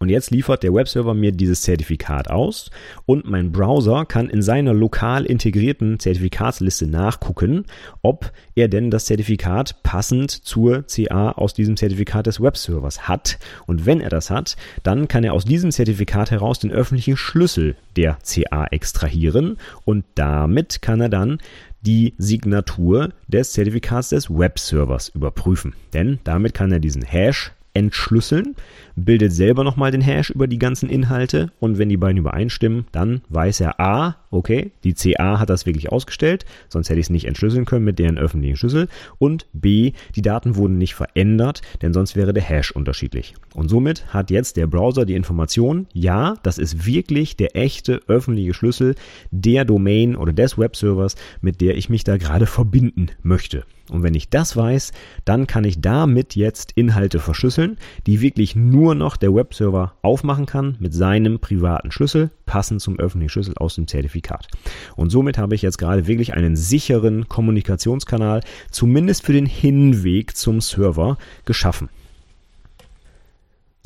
Und 0.00 0.08
jetzt 0.08 0.30
liefert 0.30 0.62
der 0.62 0.74
Webserver 0.74 1.14
mir 1.14 1.32
dieses 1.32 1.62
Zertifikat 1.62 2.30
aus 2.30 2.70
und 3.06 3.28
mein 3.28 3.52
Browser 3.52 4.04
kann 4.04 4.28
in 4.28 4.42
seiner 4.42 4.74
lokal 4.74 5.24
integrierten 5.24 5.98
Zertifikatsliste 5.98 6.86
nachgucken, 6.86 7.64
ob 8.02 8.32
er 8.54 8.68
denn 8.68 8.90
das 8.90 9.06
Zertifikat 9.06 9.82
passend 9.82 10.30
zur 10.30 10.84
CA 10.86 11.32
aus 11.32 11.54
diesem 11.54 11.76
Zertifikat 11.76 12.26
des 12.26 12.40
Webservers 12.40 13.08
hat. 13.08 13.38
Und 13.66 13.86
wenn 13.86 14.00
er 14.00 14.10
das 14.10 14.30
hat, 14.30 14.56
dann 14.82 15.08
kann 15.08 15.24
er 15.24 15.32
aus 15.32 15.44
diesem 15.44 15.70
Zertifikat 15.70 16.30
heraus 16.30 16.58
den 16.58 16.72
öffentlichen 16.72 17.16
Schlüssel 17.16 17.76
der 17.96 18.18
CA 18.24 18.66
extrahieren 18.70 19.58
und 19.84 20.04
damit 20.14 20.82
kann 20.82 21.00
er 21.00 21.08
dann 21.08 21.38
die 21.82 22.14
Signatur 22.18 23.10
des 23.28 23.52
Zertifikats 23.52 24.08
des 24.08 24.30
Webservers 24.30 25.10
überprüfen. 25.10 25.74
Denn 25.92 26.18
damit 26.24 26.54
kann 26.54 26.72
er 26.72 26.80
diesen 26.80 27.02
Hash 27.02 27.52
entschlüsseln, 27.74 28.54
bildet 28.96 29.32
selber 29.32 29.64
nochmal 29.64 29.90
den 29.90 30.00
Hash 30.00 30.30
über 30.30 30.46
die 30.46 30.58
ganzen 30.58 30.88
Inhalte 30.88 31.52
und 31.60 31.78
wenn 31.78 31.88
die 31.88 31.96
beiden 31.96 32.18
übereinstimmen, 32.18 32.86
dann 32.92 33.22
weiß 33.28 33.60
er 33.60 33.80
A, 33.80 34.16
okay, 34.34 34.72
die 34.84 34.94
CA 34.94 35.38
hat 35.38 35.50
das 35.50 35.66
wirklich 35.66 35.90
ausgestellt, 35.90 36.44
sonst 36.68 36.88
hätte 36.88 37.00
ich 37.00 37.06
es 37.06 37.10
nicht 37.10 37.26
entschlüsseln 37.26 37.64
können 37.64 37.84
mit 37.84 37.98
deren 37.98 38.18
öffentlichen 38.18 38.56
Schlüssel. 38.56 38.88
Und 39.18 39.46
B, 39.52 39.92
die 40.14 40.22
Daten 40.22 40.56
wurden 40.56 40.78
nicht 40.78 40.94
verändert, 40.94 41.62
denn 41.82 41.92
sonst 41.92 42.16
wäre 42.16 42.32
der 42.32 42.42
Hash 42.42 42.70
unterschiedlich. 42.70 43.34
Und 43.54 43.68
somit 43.68 44.12
hat 44.12 44.30
jetzt 44.30 44.56
der 44.56 44.66
Browser 44.66 45.04
die 45.04 45.14
Information, 45.14 45.86
ja, 45.92 46.34
das 46.42 46.58
ist 46.58 46.86
wirklich 46.86 47.36
der 47.36 47.56
echte 47.56 48.00
öffentliche 48.08 48.54
Schlüssel 48.54 48.94
der 49.30 49.64
Domain 49.64 50.16
oder 50.16 50.32
des 50.32 50.58
Webservers, 50.58 51.16
mit 51.40 51.60
der 51.60 51.76
ich 51.76 51.88
mich 51.88 52.04
da 52.04 52.16
gerade 52.16 52.46
verbinden 52.46 53.08
möchte. 53.22 53.64
Und 53.90 54.02
wenn 54.02 54.14
ich 54.14 54.30
das 54.30 54.56
weiß, 54.56 54.92
dann 55.24 55.46
kann 55.46 55.64
ich 55.64 55.80
damit 55.80 56.36
jetzt 56.36 56.72
Inhalte 56.74 57.20
verschlüsseln, 57.20 57.76
die 58.06 58.22
wirklich 58.22 58.56
nur 58.56 58.94
noch 58.94 59.16
der 59.16 59.34
Webserver 59.34 59.94
aufmachen 60.00 60.46
kann 60.46 60.76
mit 60.78 60.94
seinem 60.94 61.38
privaten 61.38 61.90
Schlüssel, 61.90 62.30
passend 62.46 62.80
zum 62.80 62.98
öffentlichen 62.98 63.30
Schlüssel 63.30 63.54
aus 63.56 63.74
dem 63.74 63.86
Zertifikat. 63.86 64.48
Und 64.96 65.10
somit 65.10 65.38
habe 65.38 65.54
ich 65.54 65.62
jetzt 65.62 65.78
gerade 65.78 66.06
wirklich 66.06 66.34
einen 66.34 66.56
sicheren 66.56 67.28
Kommunikationskanal, 67.28 68.42
zumindest 68.70 69.24
für 69.24 69.32
den 69.32 69.46
Hinweg 69.46 70.36
zum 70.36 70.60
Server, 70.60 71.18
geschaffen. 71.44 71.88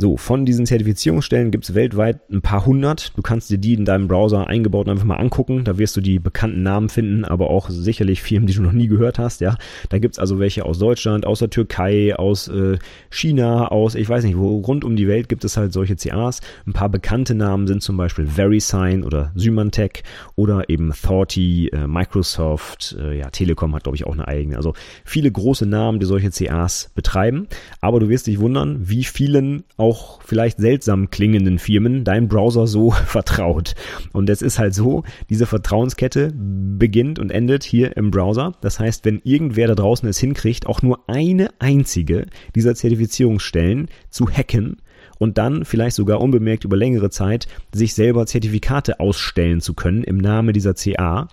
So, 0.00 0.16
von 0.16 0.46
diesen 0.46 0.64
Zertifizierungsstellen 0.64 1.50
gibt 1.50 1.64
es 1.64 1.74
weltweit 1.74 2.20
ein 2.30 2.40
paar 2.40 2.64
hundert. 2.64 3.16
Du 3.16 3.22
kannst 3.22 3.50
dir 3.50 3.58
die 3.58 3.74
in 3.74 3.84
deinem 3.84 4.06
Browser 4.06 4.46
eingebaut 4.46 4.88
einfach 4.88 5.04
mal 5.04 5.16
angucken. 5.16 5.64
Da 5.64 5.76
wirst 5.76 5.96
du 5.96 6.00
die 6.00 6.20
bekannten 6.20 6.62
Namen 6.62 6.88
finden, 6.88 7.24
aber 7.24 7.50
auch 7.50 7.68
sicherlich 7.68 8.22
Firmen, 8.22 8.46
die 8.46 8.54
du 8.54 8.62
noch 8.62 8.70
nie 8.70 8.87
gehört 8.87 9.18
hast. 9.18 9.40
Ja, 9.40 9.56
Da 9.88 9.98
gibt 9.98 10.14
es 10.14 10.20
also 10.20 10.38
welche 10.38 10.64
aus 10.64 10.78
Deutschland, 10.78 11.26
aus 11.26 11.40
der 11.40 11.50
Türkei, 11.50 12.14
aus 12.14 12.46
äh, 12.46 12.78
China, 13.11 13.72
aus, 13.72 13.96
ich 13.96 14.08
weiß 14.08 14.22
nicht, 14.22 14.38
wo 14.38 14.58
rund 14.58 14.84
um 14.84 14.94
die 14.94 15.08
Welt 15.08 15.28
gibt 15.28 15.44
es 15.44 15.56
halt 15.56 15.72
solche 15.72 15.96
CAs. 15.96 16.42
Ein 16.64 16.74
paar 16.74 16.90
bekannte 16.90 17.34
Namen 17.34 17.66
sind 17.66 17.82
zum 17.82 17.96
Beispiel 17.96 18.28
VeriSign 18.28 19.02
oder 19.02 19.32
Symantec 19.34 20.04
oder 20.37 20.70
eben 20.70 20.92
Thorty, 20.92 21.70
äh, 21.72 21.88
Microsoft, 21.88 22.96
äh, 23.00 23.18
ja, 23.18 23.30
Telekom 23.30 23.74
hat 23.74 23.82
glaube 23.82 23.96
ich 23.96 24.06
auch 24.06 24.12
eine 24.12 24.28
eigene. 24.28 24.58
Also 24.58 24.74
viele 25.04 25.32
große 25.32 25.66
Namen, 25.66 25.98
die 25.98 26.06
solche 26.06 26.30
CAs 26.30 26.92
betreiben. 26.94 27.48
Aber 27.80 27.98
du 27.98 28.08
wirst 28.08 28.28
dich 28.28 28.38
wundern, 28.38 28.88
wie 28.88 29.02
vielen 29.02 29.64
auch 29.76 29.88
auch 29.88 30.20
vielleicht 30.22 30.59
seltsam 30.59 31.11
klingenden 31.11 31.59
Firmen 31.59 32.05
dein 32.05 32.29
Browser 32.29 32.66
so 32.66 32.90
vertraut. 33.07 33.74
Und 34.12 34.29
es 34.29 34.42
ist 34.42 34.59
halt 34.59 34.74
so, 34.74 35.05
diese 35.31 35.46
Vertrauenskette 35.46 36.33
beginnt 36.35 37.18
und 37.18 37.31
endet 37.31 37.64
hier 37.64 37.96
im 37.96 38.11
Browser. 38.11 38.53
Das 38.61 38.79
heißt, 38.79 39.05
wenn 39.05 39.20
irgendwer 39.24 39.68
da 39.68 39.74
draußen 39.74 40.09
es 40.09 40.18
hinkriegt, 40.18 40.66
auch 40.66 40.83
nur 40.83 41.09
eine 41.09 41.48
einzige 41.59 42.27
dieser 42.55 42.74
Zertifizierungsstellen 42.74 43.88
zu 44.11 44.29
hacken, 44.29 44.77
und 45.18 45.37
dann 45.37 45.64
vielleicht 45.64 45.96
sogar 45.96 46.20
unbemerkt 46.20 46.64
über 46.64 46.77
längere 46.77 47.11
Zeit 47.11 47.48
sich 47.72 47.94
selber 47.94 48.27
Zertifikate 48.27 49.01
ausstellen 49.01 49.61
zu 49.61 49.74
können 49.74 50.05
im 50.05 50.18
Namen 50.18 50.53
dieser 50.53 50.74
CA, 50.74 51.27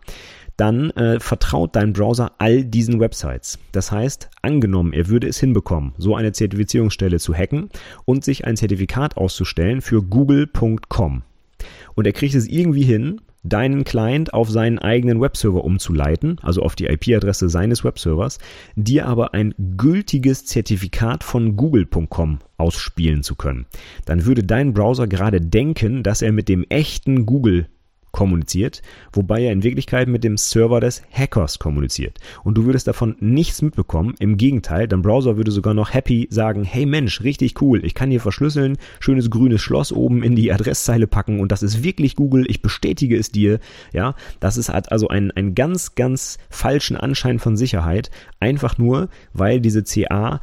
dann 0.57 0.89
äh, 0.91 1.19
vertraut 1.19 1.75
dein 1.75 1.93
Browser 1.93 2.33
all 2.37 2.63
diesen 2.63 2.99
Websites. 2.99 3.59
Das 3.71 3.91
heißt, 3.91 4.29
angenommen, 4.41 4.93
er 4.93 5.07
würde 5.07 5.27
es 5.27 5.39
hinbekommen, 5.39 5.93
so 5.97 6.15
eine 6.15 6.31
Zertifizierungsstelle 6.31 7.19
zu 7.19 7.33
hacken 7.33 7.69
und 8.05 8.23
sich 8.23 8.45
ein 8.45 8.57
Zertifikat 8.57 9.17
auszustellen 9.17 9.81
für 9.81 10.01
google.com. 10.01 11.23
Und 11.95 12.07
er 12.07 12.13
kriegt 12.13 12.35
es 12.35 12.47
irgendwie 12.47 12.83
hin, 12.83 13.21
deinen 13.45 13.83
Client 13.83 14.33
auf 14.33 14.49
seinen 14.49 14.79
eigenen 14.79 15.21
Webserver 15.21 15.63
umzuleiten, 15.63 16.37
also 16.41 16.63
auf 16.63 16.75
die 16.75 16.87
IP-Adresse 16.87 17.47
seines 17.47 17.83
Webservers, 17.83 18.39
dir 18.75 19.05
aber 19.05 19.33
ein 19.33 19.53
gültiges 19.77 20.45
Zertifikat 20.45 21.23
von 21.23 21.55
google.com 21.55 22.39
ausspielen 22.57 23.23
zu 23.23 23.35
können. 23.35 23.67
Dann 24.05 24.25
würde 24.25 24.43
dein 24.43 24.73
Browser 24.73 25.07
gerade 25.07 25.41
denken, 25.41 26.03
dass 26.03 26.21
er 26.21 26.31
mit 26.31 26.49
dem 26.49 26.63
echten 26.69 27.25
Google 27.25 27.67
kommuniziert, 28.15 28.81
wobei 29.11 29.43
er 29.43 29.51
in 29.51 29.63
Wirklichkeit 29.63 30.07
mit 30.07 30.23
dem 30.23 30.37
Server 30.37 30.79
des 30.79 31.03
Hackers 31.11 31.59
kommuniziert. 31.59 32.19
Und 32.45 32.57
du 32.57 32.63
würdest 32.63 32.87
davon 32.87 33.17
nichts 33.19 33.61
mitbekommen. 33.61 34.15
Im 34.19 34.37
Gegenteil, 34.37 34.87
dein 34.87 35.01
Browser 35.01 35.35
würde 35.35 35.51
sogar 35.51 35.73
noch 35.73 35.93
happy 35.93 36.29
sagen, 36.31 36.63
hey 36.63 36.85
Mensch, 36.85 37.23
richtig 37.23 37.61
cool, 37.61 37.83
ich 37.83 37.93
kann 37.93 38.09
hier 38.09 38.21
verschlüsseln, 38.21 38.77
schönes 39.01 39.29
grünes 39.29 39.61
Schloss 39.61 39.91
oben 39.91 40.23
in 40.23 40.37
die 40.37 40.53
Adresszeile 40.53 41.07
packen 41.07 41.41
und 41.41 41.51
das 41.51 41.61
ist 41.61 41.83
wirklich 41.83 42.15
Google, 42.15 42.45
ich 42.47 42.61
bestätige 42.61 43.17
es 43.17 43.33
dir. 43.33 43.59
Ja, 43.91 44.15
das 44.39 44.55
ist 44.55 44.69
hat 44.69 44.93
also 44.93 45.09
einen, 45.09 45.31
einen 45.31 45.53
ganz, 45.53 45.95
ganz 45.95 46.37
falschen 46.49 46.95
Anschein 46.95 47.39
von 47.39 47.57
Sicherheit, 47.57 48.11
einfach 48.39 48.77
nur, 48.77 49.09
weil 49.33 49.59
diese 49.59 49.83
CA 49.83 50.39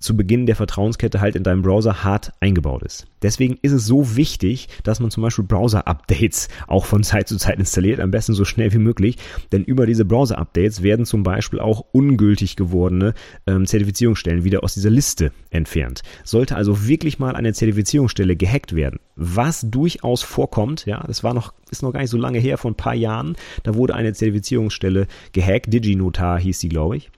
zu 0.00 0.16
Beginn 0.16 0.46
der 0.46 0.56
Vertrauenskette 0.56 1.20
halt 1.20 1.36
in 1.36 1.44
deinem 1.44 1.62
Browser 1.62 2.02
hart 2.02 2.32
eingebaut 2.40 2.82
ist. 2.82 3.06
Deswegen 3.22 3.58
ist 3.60 3.72
es 3.72 3.86
so 3.86 4.16
wichtig, 4.16 4.68
dass 4.82 4.98
man 4.98 5.10
zum 5.10 5.22
Beispiel 5.22 5.44
Browser-Updates 5.44 6.48
auch 6.66 6.86
von 6.86 7.02
Zeit 7.02 7.28
zu 7.28 7.36
Zeit 7.36 7.58
installiert, 7.58 8.00
am 8.00 8.10
besten 8.10 8.32
so 8.32 8.46
schnell 8.46 8.72
wie 8.72 8.78
möglich, 8.78 9.18
denn 9.52 9.62
über 9.62 9.86
diese 9.86 10.06
Browser-Updates 10.06 10.82
werden 10.82 11.04
zum 11.04 11.22
Beispiel 11.22 11.60
auch 11.60 11.84
ungültig 11.92 12.56
gewordene 12.56 13.14
ähm, 13.46 13.66
Zertifizierungsstellen 13.66 14.42
wieder 14.42 14.64
aus 14.64 14.74
dieser 14.74 14.90
Liste 14.90 15.32
entfernt. 15.50 16.02
Sollte 16.24 16.56
also 16.56 16.88
wirklich 16.88 17.18
mal 17.18 17.36
eine 17.36 17.52
Zertifizierungsstelle 17.52 18.36
gehackt 18.36 18.74
werden, 18.74 19.00
was 19.16 19.66
durchaus 19.68 20.22
vorkommt, 20.22 20.86
ja, 20.86 21.04
das 21.06 21.22
war 21.22 21.34
noch, 21.34 21.52
ist 21.70 21.82
noch 21.82 21.92
gar 21.92 22.00
nicht 22.00 22.10
so 22.10 22.16
lange 22.16 22.38
her, 22.38 22.56
vor 22.56 22.70
ein 22.70 22.76
paar 22.76 22.94
Jahren, 22.94 23.36
da 23.64 23.74
wurde 23.74 23.94
eine 23.94 24.14
Zertifizierungsstelle 24.14 25.06
gehackt, 25.32 25.72
DigiNotar 25.72 26.40
hieß 26.40 26.58
sie, 26.58 26.70
glaube 26.70 26.96
ich. 26.96 27.10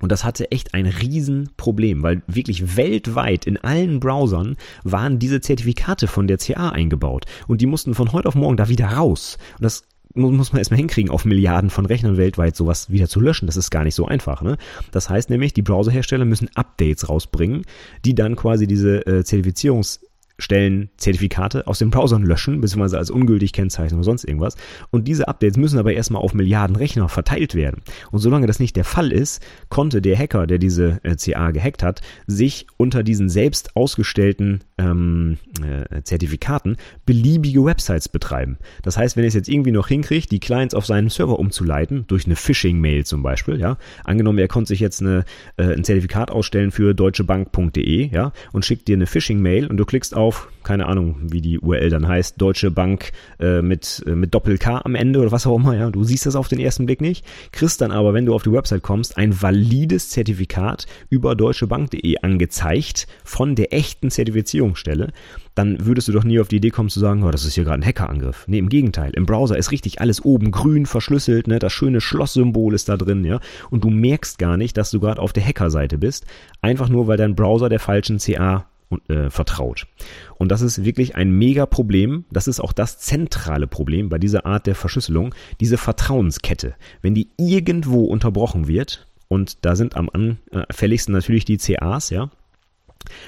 Und 0.00 0.10
das 0.10 0.24
hatte 0.24 0.50
echt 0.50 0.74
ein 0.74 0.86
Riesenproblem, 0.86 2.02
weil 2.02 2.22
wirklich 2.26 2.76
weltweit 2.76 3.46
in 3.46 3.58
allen 3.58 4.00
Browsern 4.00 4.56
waren 4.82 5.18
diese 5.18 5.40
Zertifikate 5.40 6.06
von 6.06 6.26
der 6.26 6.38
CA 6.38 6.70
eingebaut. 6.70 7.26
Und 7.46 7.60
die 7.60 7.66
mussten 7.66 7.94
von 7.94 8.12
heute 8.12 8.28
auf 8.28 8.34
morgen 8.34 8.56
da 8.56 8.68
wieder 8.68 8.86
raus. 8.86 9.38
Und 9.58 9.64
das 9.64 9.84
muss 10.14 10.52
man 10.52 10.58
erstmal 10.58 10.78
hinkriegen, 10.78 11.10
auf 11.10 11.24
Milliarden 11.24 11.70
von 11.70 11.86
Rechnern 11.86 12.16
weltweit 12.16 12.56
sowas 12.56 12.90
wieder 12.90 13.08
zu 13.08 13.20
löschen. 13.20 13.46
Das 13.46 13.56
ist 13.56 13.70
gar 13.70 13.84
nicht 13.84 13.94
so 13.94 14.06
einfach. 14.06 14.42
Ne? 14.42 14.56
Das 14.90 15.08
heißt 15.08 15.30
nämlich, 15.30 15.52
die 15.52 15.62
Browserhersteller 15.62 16.24
müssen 16.24 16.48
Updates 16.54 17.08
rausbringen, 17.08 17.62
die 18.04 18.14
dann 18.14 18.36
quasi 18.36 18.66
diese 18.66 19.06
äh, 19.06 19.20
Zertifizierungs- 19.20 20.00
Stellen 20.40 20.90
Zertifikate 20.96 21.66
aus 21.66 21.78
den 21.78 21.90
Browsern 21.90 22.24
löschen, 22.24 22.60
beziehungsweise 22.60 22.98
als 22.98 23.10
ungültig 23.10 23.52
kennzeichnen 23.52 23.98
oder 23.98 24.04
sonst 24.04 24.24
irgendwas. 24.24 24.56
Und 24.90 25.06
diese 25.06 25.28
Updates 25.28 25.56
müssen 25.56 25.78
aber 25.78 25.92
erstmal 25.92 26.22
auf 26.22 26.34
Milliarden 26.34 26.76
Rechner 26.76 27.08
verteilt 27.08 27.54
werden. 27.54 27.82
Und 28.10 28.20
solange 28.20 28.46
das 28.46 28.58
nicht 28.58 28.76
der 28.76 28.84
Fall 28.84 29.12
ist, 29.12 29.42
konnte 29.68 30.02
der 30.02 30.16
Hacker, 30.16 30.46
der 30.46 30.58
diese 30.58 31.00
äh, 31.02 31.16
CA 31.16 31.50
gehackt 31.50 31.82
hat, 31.82 32.00
sich 32.26 32.66
unter 32.76 33.02
diesen 33.02 33.28
selbst 33.28 33.76
ausgestellten 33.76 34.60
ähm, 34.78 35.36
äh, 35.62 36.02
Zertifikaten 36.02 36.76
beliebige 37.04 37.64
Websites 37.64 38.08
betreiben. 38.08 38.58
Das 38.82 38.96
heißt, 38.96 39.16
wenn 39.16 39.24
er 39.24 39.28
es 39.28 39.34
jetzt 39.34 39.48
irgendwie 39.48 39.72
noch 39.72 39.88
hinkriegt, 39.88 40.30
die 40.30 40.40
Clients 40.40 40.74
auf 40.74 40.86
seinen 40.86 41.10
Server 41.10 41.38
umzuleiten, 41.38 42.04
durch 42.06 42.26
eine 42.26 42.36
Phishing-Mail 42.36 43.04
zum 43.04 43.22
Beispiel, 43.22 43.60
ja, 43.60 43.76
angenommen, 44.04 44.38
er 44.38 44.48
konnte 44.48 44.68
sich 44.68 44.80
jetzt 44.80 45.02
eine, 45.02 45.24
äh, 45.56 45.74
ein 45.74 45.84
Zertifikat 45.84 46.30
ausstellen 46.30 46.70
für 46.70 46.94
deutschebank.de, 46.94 48.08
ja, 48.10 48.32
und 48.52 48.64
schickt 48.64 48.88
dir 48.88 48.96
eine 48.96 49.06
Phishing-Mail 49.06 49.66
und 49.66 49.76
du 49.76 49.84
klickst 49.84 50.16
auf 50.16 50.29
auf, 50.30 50.48
keine 50.62 50.86
Ahnung, 50.86 51.16
wie 51.22 51.40
die 51.40 51.58
URL 51.58 51.90
dann 51.90 52.06
heißt, 52.06 52.40
Deutsche 52.40 52.70
Bank 52.70 53.10
äh, 53.40 53.62
mit, 53.62 54.04
äh, 54.06 54.14
mit 54.14 54.32
Doppel-K 54.32 54.82
am 54.84 54.94
Ende 54.94 55.18
oder 55.18 55.32
was 55.32 55.44
auch 55.44 55.56
immer, 55.56 55.76
ja. 55.76 55.90
Du 55.90 56.04
siehst 56.04 56.24
das 56.24 56.36
auf 56.36 56.46
den 56.46 56.60
ersten 56.60 56.86
Blick 56.86 57.00
nicht, 57.00 57.24
kriegst 57.50 57.80
dann 57.80 57.90
aber, 57.90 58.14
wenn 58.14 58.26
du 58.26 58.34
auf 58.34 58.44
die 58.44 58.52
Website 58.52 58.82
kommst, 58.82 59.16
ein 59.16 59.42
valides 59.42 60.10
Zertifikat 60.10 60.86
über 61.08 61.34
deutschebank.de 61.34 62.18
angezeigt 62.22 63.08
von 63.24 63.56
der 63.56 63.74
echten 63.74 64.08
Zertifizierungsstelle, 64.08 65.08
dann 65.56 65.84
würdest 65.84 66.06
du 66.06 66.12
doch 66.12 66.22
nie 66.22 66.38
auf 66.38 66.46
die 66.46 66.56
Idee 66.56 66.70
kommen 66.70 66.90
zu 66.90 67.00
sagen, 67.00 67.24
oh, 67.24 67.32
das 67.32 67.44
ist 67.44 67.54
hier 67.54 67.64
gerade 67.64 67.82
ein 67.82 67.86
Hackerangriff. 67.86 68.44
Nee, 68.46 68.58
im 68.58 68.68
Gegenteil. 68.68 69.10
Im 69.14 69.26
Browser 69.26 69.58
ist 69.58 69.72
richtig 69.72 70.00
alles 70.00 70.24
oben 70.24 70.52
grün 70.52 70.86
verschlüsselt, 70.86 71.48
ne? 71.48 71.58
Das 71.58 71.72
schöne 71.72 72.00
Schlosssymbol 72.00 72.72
ist 72.74 72.88
da 72.88 72.96
drin, 72.96 73.24
ja. 73.24 73.40
Und 73.70 73.82
du 73.82 73.90
merkst 73.90 74.38
gar 74.38 74.56
nicht, 74.56 74.76
dass 74.76 74.92
du 74.92 75.00
gerade 75.00 75.20
auf 75.20 75.32
der 75.32 75.44
Hackerseite 75.44 75.98
bist. 75.98 76.24
Einfach 76.60 76.88
nur, 76.88 77.08
weil 77.08 77.16
dein 77.16 77.34
Browser 77.34 77.68
der 77.68 77.80
falschen 77.80 78.18
CA 78.18 78.66
äh, 79.08 79.30
vertraut. 79.30 79.86
Und 80.36 80.50
das 80.50 80.62
ist 80.62 80.84
wirklich 80.84 81.16
ein 81.16 81.30
mega 81.30 81.66
Problem. 81.66 82.24
Das 82.30 82.48
ist 82.48 82.60
auch 82.60 82.72
das 82.72 82.98
zentrale 82.98 83.66
Problem 83.66 84.08
bei 84.08 84.18
dieser 84.18 84.46
Art 84.46 84.66
der 84.66 84.74
Verschlüsselung, 84.74 85.34
diese 85.60 85.78
Vertrauenskette. 85.78 86.74
Wenn 87.02 87.14
die 87.14 87.28
irgendwo 87.36 88.04
unterbrochen 88.04 88.68
wird, 88.68 89.06
und 89.28 89.64
da 89.64 89.76
sind 89.76 89.96
am 89.96 90.10
anfälligsten 90.10 91.14
natürlich 91.14 91.44
die 91.44 91.58
CAs, 91.58 92.10
ja, 92.10 92.30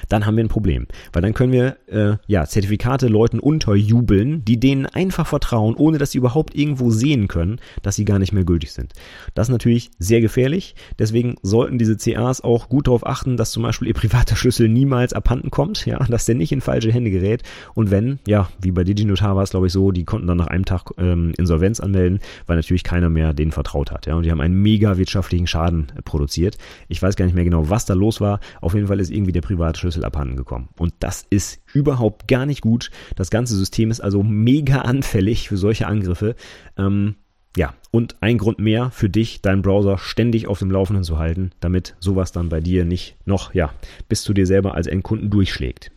dann 0.09 0.27
haben 0.27 0.37
wir 0.37 0.45
ein 0.45 0.49
Problem. 0.49 0.87
Weil 1.13 1.23
dann 1.23 1.35
können 1.35 1.53
wir 1.53 1.77
äh, 1.87 2.17
ja, 2.27 2.47
Zertifikate 2.47 3.09
Leuten 3.09 3.39
unterjubeln, 3.39 4.45
die 4.45 4.59
denen 4.59 4.87
einfach 4.87 5.27
vertrauen, 5.27 5.75
ohne 5.75 5.99
dass 5.99 6.13
sie 6.13 6.19
überhaupt 6.19 6.55
irgendwo 6.55 6.91
sehen 6.91 7.29
können, 7.29 7.61
dass 7.83 7.97
sie 7.97 8.05
gar 8.05 8.19
nicht 8.19 8.33
mehr 8.33 8.45
gültig 8.45 8.73
sind. 8.73 8.93
Das 9.35 9.49
ist 9.49 9.53
natürlich 9.53 9.91
sehr 9.99 10.21
gefährlich. 10.21 10.75
Deswegen 10.99 11.37
sollten 11.43 11.79
diese 11.79 11.97
CAs 11.97 12.41
auch 12.43 12.69
gut 12.69 12.87
darauf 12.87 13.07
achten, 13.07 13.37
dass 13.37 13.51
zum 13.51 13.63
Beispiel 13.63 13.89
ihr 13.89 13.95
privater 13.95 14.37
Schlüssel 14.37 14.69
niemals 14.69 15.13
abhanden 15.13 15.51
kommt, 15.51 15.87
ja, 15.87 15.99
dass 16.09 16.27
der 16.27 16.35
nicht 16.35 16.53
in 16.53 16.61
falsche 16.61 16.93
Hände 16.93 17.11
gerät. 17.11 17.43
Und 17.75 17.91
wenn, 17.91 18.19
ja, 18.27 18.49
wie 18.61 18.71
bei 18.71 18.85
DigiNotar 18.85 19.37
war 19.37 19.43
es, 19.43 19.51
glaube 19.51 19.67
ich, 19.67 19.73
so, 19.73 19.91
die 19.91 20.05
konnten 20.05 20.27
dann 20.27 20.39
nach 20.39 20.49
einem 20.49 20.65
Tag 20.65 20.91
ähm, 20.99 21.33
Insolvenz 21.39 21.81
anmelden, 21.81 22.21
weil 22.47 22.57
natürlich 22.57 22.85
keiner 22.85 23.09
mehr 23.09 23.33
denen 23.33 23.53
vertraut 23.53 23.91
hat. 23.91 24.07
Ja, 24.07 24.15
und 24.15 24.25
die 24.25 24.31
haben 24.31 24.41
einen 24.41 24.61
mega 24.61 24.97
wirtschaftlichen 24.97 25.47
Schaden 25.47 25.93
äh, 25.97 26.03
produziert. 26.03 26.59
Ich 26.89 27.03
weiß 27.03 27.17
gar 27.17 27.25
nicht 27.25 27.35
mehr 27.35 27.45
genau, 27.45 27.71
was 27.71 27.87
da 27.87 27.95
los 27.95 28.21
war. 28.21 28.41
Auf 28.61 28.75
jeden 28.75 28.87
Fall 28.87 29.01
ist 29.01 29.11
irgendwie 29.11 29.33
der 29.33 29.41
private 29.41 29.62
Privatschlüssel 29.63 30.05
abhanden 30.05 30.37
gekommen. 30.37 30.69
Und 30.77 30.93
das 30.99 31.25
ist 31.31 31.61
überhaupt 31.73 32.27
gar 32.27 32.47
nicht 32.47 32.63
gut. 32.63 32.91
Das 33.15 33.31
ganze 33.31 33.57
System 33.57 33.91
ist 33.93 34.01
also 34.01 34.23
mega 34.25 34.81
anfällig 34.81 35.49
für 35.49 35.57
solche 35.57 35.87
Angriffe. 35.87 36.35
Ähm, 36.77 37.15
ja, 37.57 37.75
und 37.91 38.17
ein 38.21 38.39
Grund 38.39 38.59
mehr 38.59 38.91
für 38.91 39.09
dich, 39.09 39.41
deinen 39.41 39.63
Browser 39.63 39.99
ständig 39.99 40.49
auf 40.49 40.59
dem 40.59 40.71
Laufenden 40.71 41.05
zu 41.05 41.19
halten, 41.19 41.53
damit 41.61 41.95
sowas 42.01 42.33
dann 42.33 42.49
bei 42.49 42.61
dir 42.61 42.85
nicht 42.85 43.17
noch, 43.25 43.55
ja, 43.55 43.73
bis 44.09 44.23
zu 44.23 44.33
dir 44.33 44.47
selber 44.47 44.75
als 44.75 44.87
Endkunden 44.87 45.31
durchschlägt. 45.31 45.93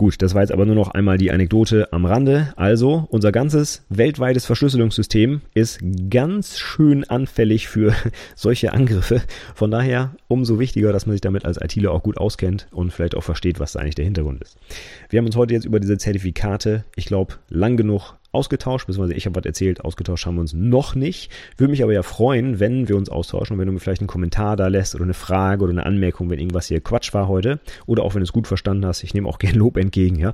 Gut, 0.00 0.22
das 0.22 0.34
war 0.34 0.40
jetzt 0.40 0.50
aber 0.50 0.64
nur 0.64 0.76
noch 0.76 0.88
einmal 0.92 1.18
die 1.18 1.30
Anekdote 1.30 1.92
am 1.92 2.06
Rande. 2.06 2.54
Also, 2.56 3.06
unser 3.10 3.32
ganzes 3.32 3.84
weltweites 3.90 4.46
Verschlüsselungssystem 4.46 5.42
ist 5.52 5.78
ganz 6.08 6.58
schön 6.58 7.04
anfällig 7.04 7.68
für 7.68 7.94
solche 8.34 8.72
Angriffe. 8.72 9.20
Von 9.54 9.70
daher 9.70 10.14
umso 10.26 10.58
wichtiger, 10.58 10.94
dass 10.94 11.04
man 11.04 11.12
sich 11.12 11.20
damit 11.20 11.44
als 11.44 11.60
ITler 11.60 11.92
auch 11.92 12.02
gut 12.02 12.16
auskennt 12.16 12.66
und 12.70 12.94
vielleicht 12.94 13.14
auch 13.14 13.24
versteht, 13.24 13.60
was 13.60 13.72
da 13.72 13.80
eigentlich 13.80 13.94
der 13.94 14.06
Hintergrund 14.06 14.40
ist. 14.40 14.56
Wir 15.10 15.18
haben 15.18 15.26
uns 15.26 15.36
heute 15.36 15.52
jetzt 15.52 15.66
über 15.66 15.80
diese 15.80 15.98
Zertifikate, 15.98 16.86
ich 16.96 17.04
glaube, 17.04 17.34
lang 17.50 17.76
genug 17.76 18.14
ausgetauscht, 18.32 18.86
beziehungsweise 18.86 19.16
ich 19.16 19.26
habe 19.26 19.36
was 19.36 19.44
erzählt, 19.44 19.84
ausgetauscht 19.84 20.24
haben 20.26 20.36
wir 20.36 20.42
uns 20.42 20.52
noch 20.52 20.94
nicht. 20.94 21.32
Würde 21.56 21.70
mich 21.70 21.82
aber 21.82 21.92
ja 21.92 22.02
freuen, 22.02 22.60
wenn 22.60 22.88
wir 22.88 22.96
uns 22.96 23.08
austauschen 23.08 23.54
und 23.54 23.60
wenn 23.60 23.66
du 23.66 23.72
mir 23.72 23.80
vielleicht 23.80 24.02
einen 24.02 24.08
Kommentar 24.08 24.56
da 24.56 24.68
lässt 24.68 24.94
oder 24.94 25.04
eine 25.04 25.14
Frage 25.14 25.64
oder 25.64 25.72
eine 25.72 25.86
Anmerkung, 25.86 26.28
wenn 26.30 26.38
irgendwas 26.38 26.68
hier 26.68 26.80
Quatsch 26.80 27.12
war 27.14 27.26
heute 27.28 27.60
oder 27.86 28.04
auch 28.04 28.14
wenn 28.14 28.20
du 28.20 28.24
es 28.24 28.32
gut 28.32 28.46
verstanden 28.46 28.86
hast, 28.86 29.02
ich 29.02 29.14
nehme 29.14 29.28
auch 29.28 29.38
gerne 29.38 29.58
Lob 29.58 29.76
entgegen, 29.76 30.16
ja, 30.16 30.32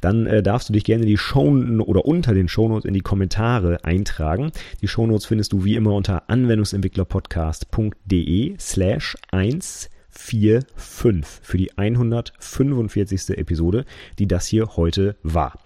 dann 0.00 0.26
äh, 0.26 0.42
darfst 0.42 0.68
du 0.68 0.72
dich 0.72 0.82
gerne 0.84 1.04
in 1.04 1.08
die 1.08 1.18
Show 1.18 1.46
oder 1.46 2.06
unter 2.06 2.34
den 2.34 2.48
Shownotes 2.48 2.86
in 2.86 2.94
die 2.94 3.00
Kommentare 3.00 3.84
eintragen. 3.84 4.50
Die 4.80 4.88
Shownotes 4.88 5.26
findest 5.26 5.52
du 5.52 5.64
wie 5.64 5.76
immer 5.76 5.94
unter 5.94 6.28
anwendungsentwicklerpodcast.de 6.28 8.56
slash 8.58 9.16
1 9.30 9.90
145 10.16 11.24
für 11.42 11.58
die 11.58 11.76
145. 11.76 13.38
Episode, 13.38 13.84
die 14.18 14.26
das 14.26 14.46
hier 14.46 14.76
heute 14.76 15.16
war. 15.22 15.58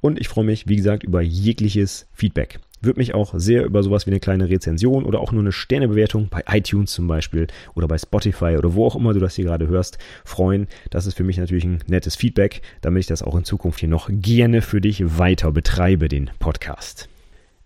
Und 0.00 0.18
ich 0.18 0.28
freue 0.28 0.44
mich, 0.44 0.68
wie 0.68 0.76
gesagt, 0.76 1.04
über 1.04 1.20
jegliches 1.20 2.06
Feedback. 2.12 2.60
Würde 2.80 3.00
mich 3.00 3.12
auch 3.12 3.34
sehr 3.36 3.64
über 3.64 3.82
sowas 3.82 4.06
wie 4.06 4.12
eine 4.12 4.20
kleine 4.20 4.48
Rezension 4.48 5.04
oder 5.04 5.20
auch 5.20 5.32
nur 5.32 5.42
eine 5.42 5.50
Sternebewertung 5.50 6.28
bei 6.30 6.44
iTunes 6.48 6.92
zum 6.92 7.08
Beispiel 7.08 7.48
oder 7.74 7.88
bei 7.88 7.98
Spotify 7.98 8.56
oder 8.56 8.74
wo 8.74 8.86
auch 8.86 8.94
immer 8.94 9.14
du 9.14 9.20
das 9.20 9.34
hier 9.34 9.46
gerade 9.46 9.66
hörst, 9.66 9.98
freuen. 10.24 10.68
Das 10.90 11.06
ist 11.06 11.16
für 11.16 11.24
mich 11.24 11.38
natürlich 11.38 11.64
ein 11.64 11.82
nettes 11.88 12.14
Feedback, 12.14 12.62
damit 12.80 13.00
ich 13.00 13.06
das 13.08 13.22
auch 13.22 13.34
in 13.34 13.44
Zukunft 13.44 13.80
hier 13.80 13.88
noch 13.88 14.08
gerne 14.12 14.62
für 14.62 14.80
dich 14.80 15.18
weiter 15.18 15.50
betreibe, 15.50 16.08
den 16.08 16.30
Podcast. 16.38 17.08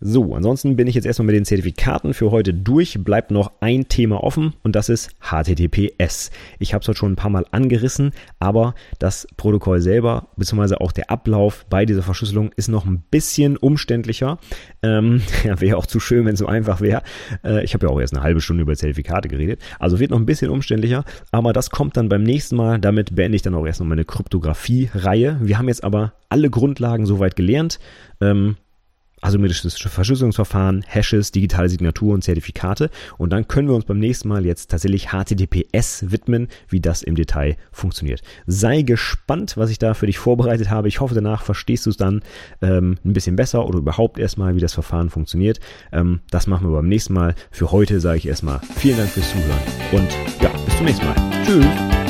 So, 0.05 0.34
ansonsten 0.34 0.74
bin 0.74 0.88
ich 0.88 0.96
jetzt 0.96 1.05
erstmal 1.05 1.26
mit 1.26 1.36
den 1.36 1.44
Zertifikaten 1.44 2.12
für 2.12 2.32
heute 2.32 2.53
durch. 2.53 2.98
Bleibt 3.05 3.30
noch 3.30 3.53
ein 3.61 3.86
Thema 3.86 4.24
offen 4.24 4.53
und 4.64 4.74
das 4.74 4.88
ist 4.88 5.11
HTTPS. 5.20 6.32
Ich 6.59 6.74
habe 6.74 6.82
es 6.82 6.88
heute 6.88 6.98
schon 6.98 7.12
ein 7.12 7.16
paar 7.16 7.30
Mal 7.30 7.46
angerissen, 7.53 8.11
aber 8.40 8.74
das 8.98 9.28
Protokoll 9.36 9.80
selber, 9.80 10.26
beziehungsweise 10.36 10.80
auch 10.80 10.90
der 10.90 11.09
Ablauf 11.09 11.66
bei 11.70 11.86
dieser 11.86 12.03
Verschlüsselung 12.03 12.50
ist 12.57 12.66
noch 12.66 12.84
ein 12.84 13.05
bisschen 13.12 13.57
umständlicher. 13.57 14.38
Ähm, 14.82 15.22
ja, 15.44 15.61
wäre 15.61 15.76
auch 15.76 15.86
zu 15.86 16.00
schön, 16.00 16.24
wenn 16.24 16.34
es 16.34 16.40
so 16.40 16.46
einfach 16.46 16.80
wäre. 16.80 17.03
Äh, 17.44 17.62
ich 17.62 17.72
habe 17.72 17.86
ja 17.86 17.92
auch 17.92 18.00
erst 18.00 18.12
eine 18.12 18.24
halbe 18.24 18.40
Stunde 18.40 18.62
über 18.62 18.74
Zertifikate 18.74 19.28
geredet. 19.28 19.61
Also 19.78 20.00
wird 20.00 20.11
noch 20.11 20.18
ein 20.18 20.26
bisschen 20.26 20.50
umständlicher, 20.50 21.05
aber 21.30 21.53
das 21.53 21.70
kommt 21.70 21.96
dann 21.96 22.09
beim 22.09 22.24
nächsten 22.24 22.57
Mal. 22.57 22.80
Damit 22.80 23.14
beende 23.14 23.36
ich 23.36 23.42
dann 23.42 23.55
auch 23.55 23.64
erst 23.64 23.78
noch 23.78 23.86
meine 23.86 24.05
Kryptographie-Reihe. 24.05 25.38
Wir 25.42 25.59
haben 25.59 25.68
jetzt 25.68 25.84
aber 25.84 26.14
alle 26.28 26.50
Grundlagen 26.50 27.07
soweit 27.07 27.36
gelernt. 27.36 27.78
Ähm, 28.20 28.57
asymmetrisches 29.23 29.79
Verschlüsselungsverfahren, 29.79 30.85
Hashes, 30.87 31.33
digitale 31.33 31.68
Signatur 31.68 32.12
und 32.12 32.23
Zertifikate. 32.23 32.91
Und 33.16 33.33
dann 33.33 33.49
können 33.49 33.68
wir 33.68 33.75
uns 33.75 33.85
beim 33.85 33.99
nächsten 33.99 34.29
Mal 34.29 34.45
jetzt 34.45 34.70
tatsächlich 34.70 35.09
HTTPS 35.09 36.11
widmen, 36.11 36.49
wie 36.68 36.81
das 36.81 37.03
im 37.03 37.14
Detail 37.14 37.57
funktioniert. 37.70 38.23
Sei 38.47 38.83
gespannt, 38.83 39.57
was 39.57 39.70
ich 39.70 39.79
da 39.79 39.95
für 39.95 40.07
dich 40.07 40.18
vorbereitet 40.18 40.68
habe. 40.68 40.89
Ich 40.89 41.01
hoffe, 41.01 41.14
danach 41.14 41.43
verstehst 41.43 41.87
du 41.87 41.91
es 41.91 41.97
dann 41.97 42.23
ähm, 42.61 42.99
ein 43.05 43.12
bisschen 43.12 43.37
besser 43.37 43.66
oder 43.66 43.79
überhaupt 43.79 44.18
erstmal, 44.18 44.57
wie 44.57 44.61
das 44.61 44.75
Verfahren 44.75 45.09
funktioniert. 45.09 45.61
Ähm, 45.93 46.20
das 46.31 46.47
machen 46.47 46.68
wir 46.68 46.77
beim 46.77 46.89
nächsten 46.89 47.14
Mal. 47.14 47.35
Für 47.51 47.70
heute 47.70 48.01
sage 48.01 48.18
ich 48.18 48.29
erstmal 48.29 48.61
vielen 48.77 48.99
Dank 48.99 49.11
fürs 49.11 49.31
Zuhören 49.31 49.61
und 49.93 50.43
ja, 50.43 50.51
bis 50.66 50.77
zum 50.77 50.87
nächsten 50.87 51.07
Mal. 51.07 51.16
Tschüss. 51.45 52.01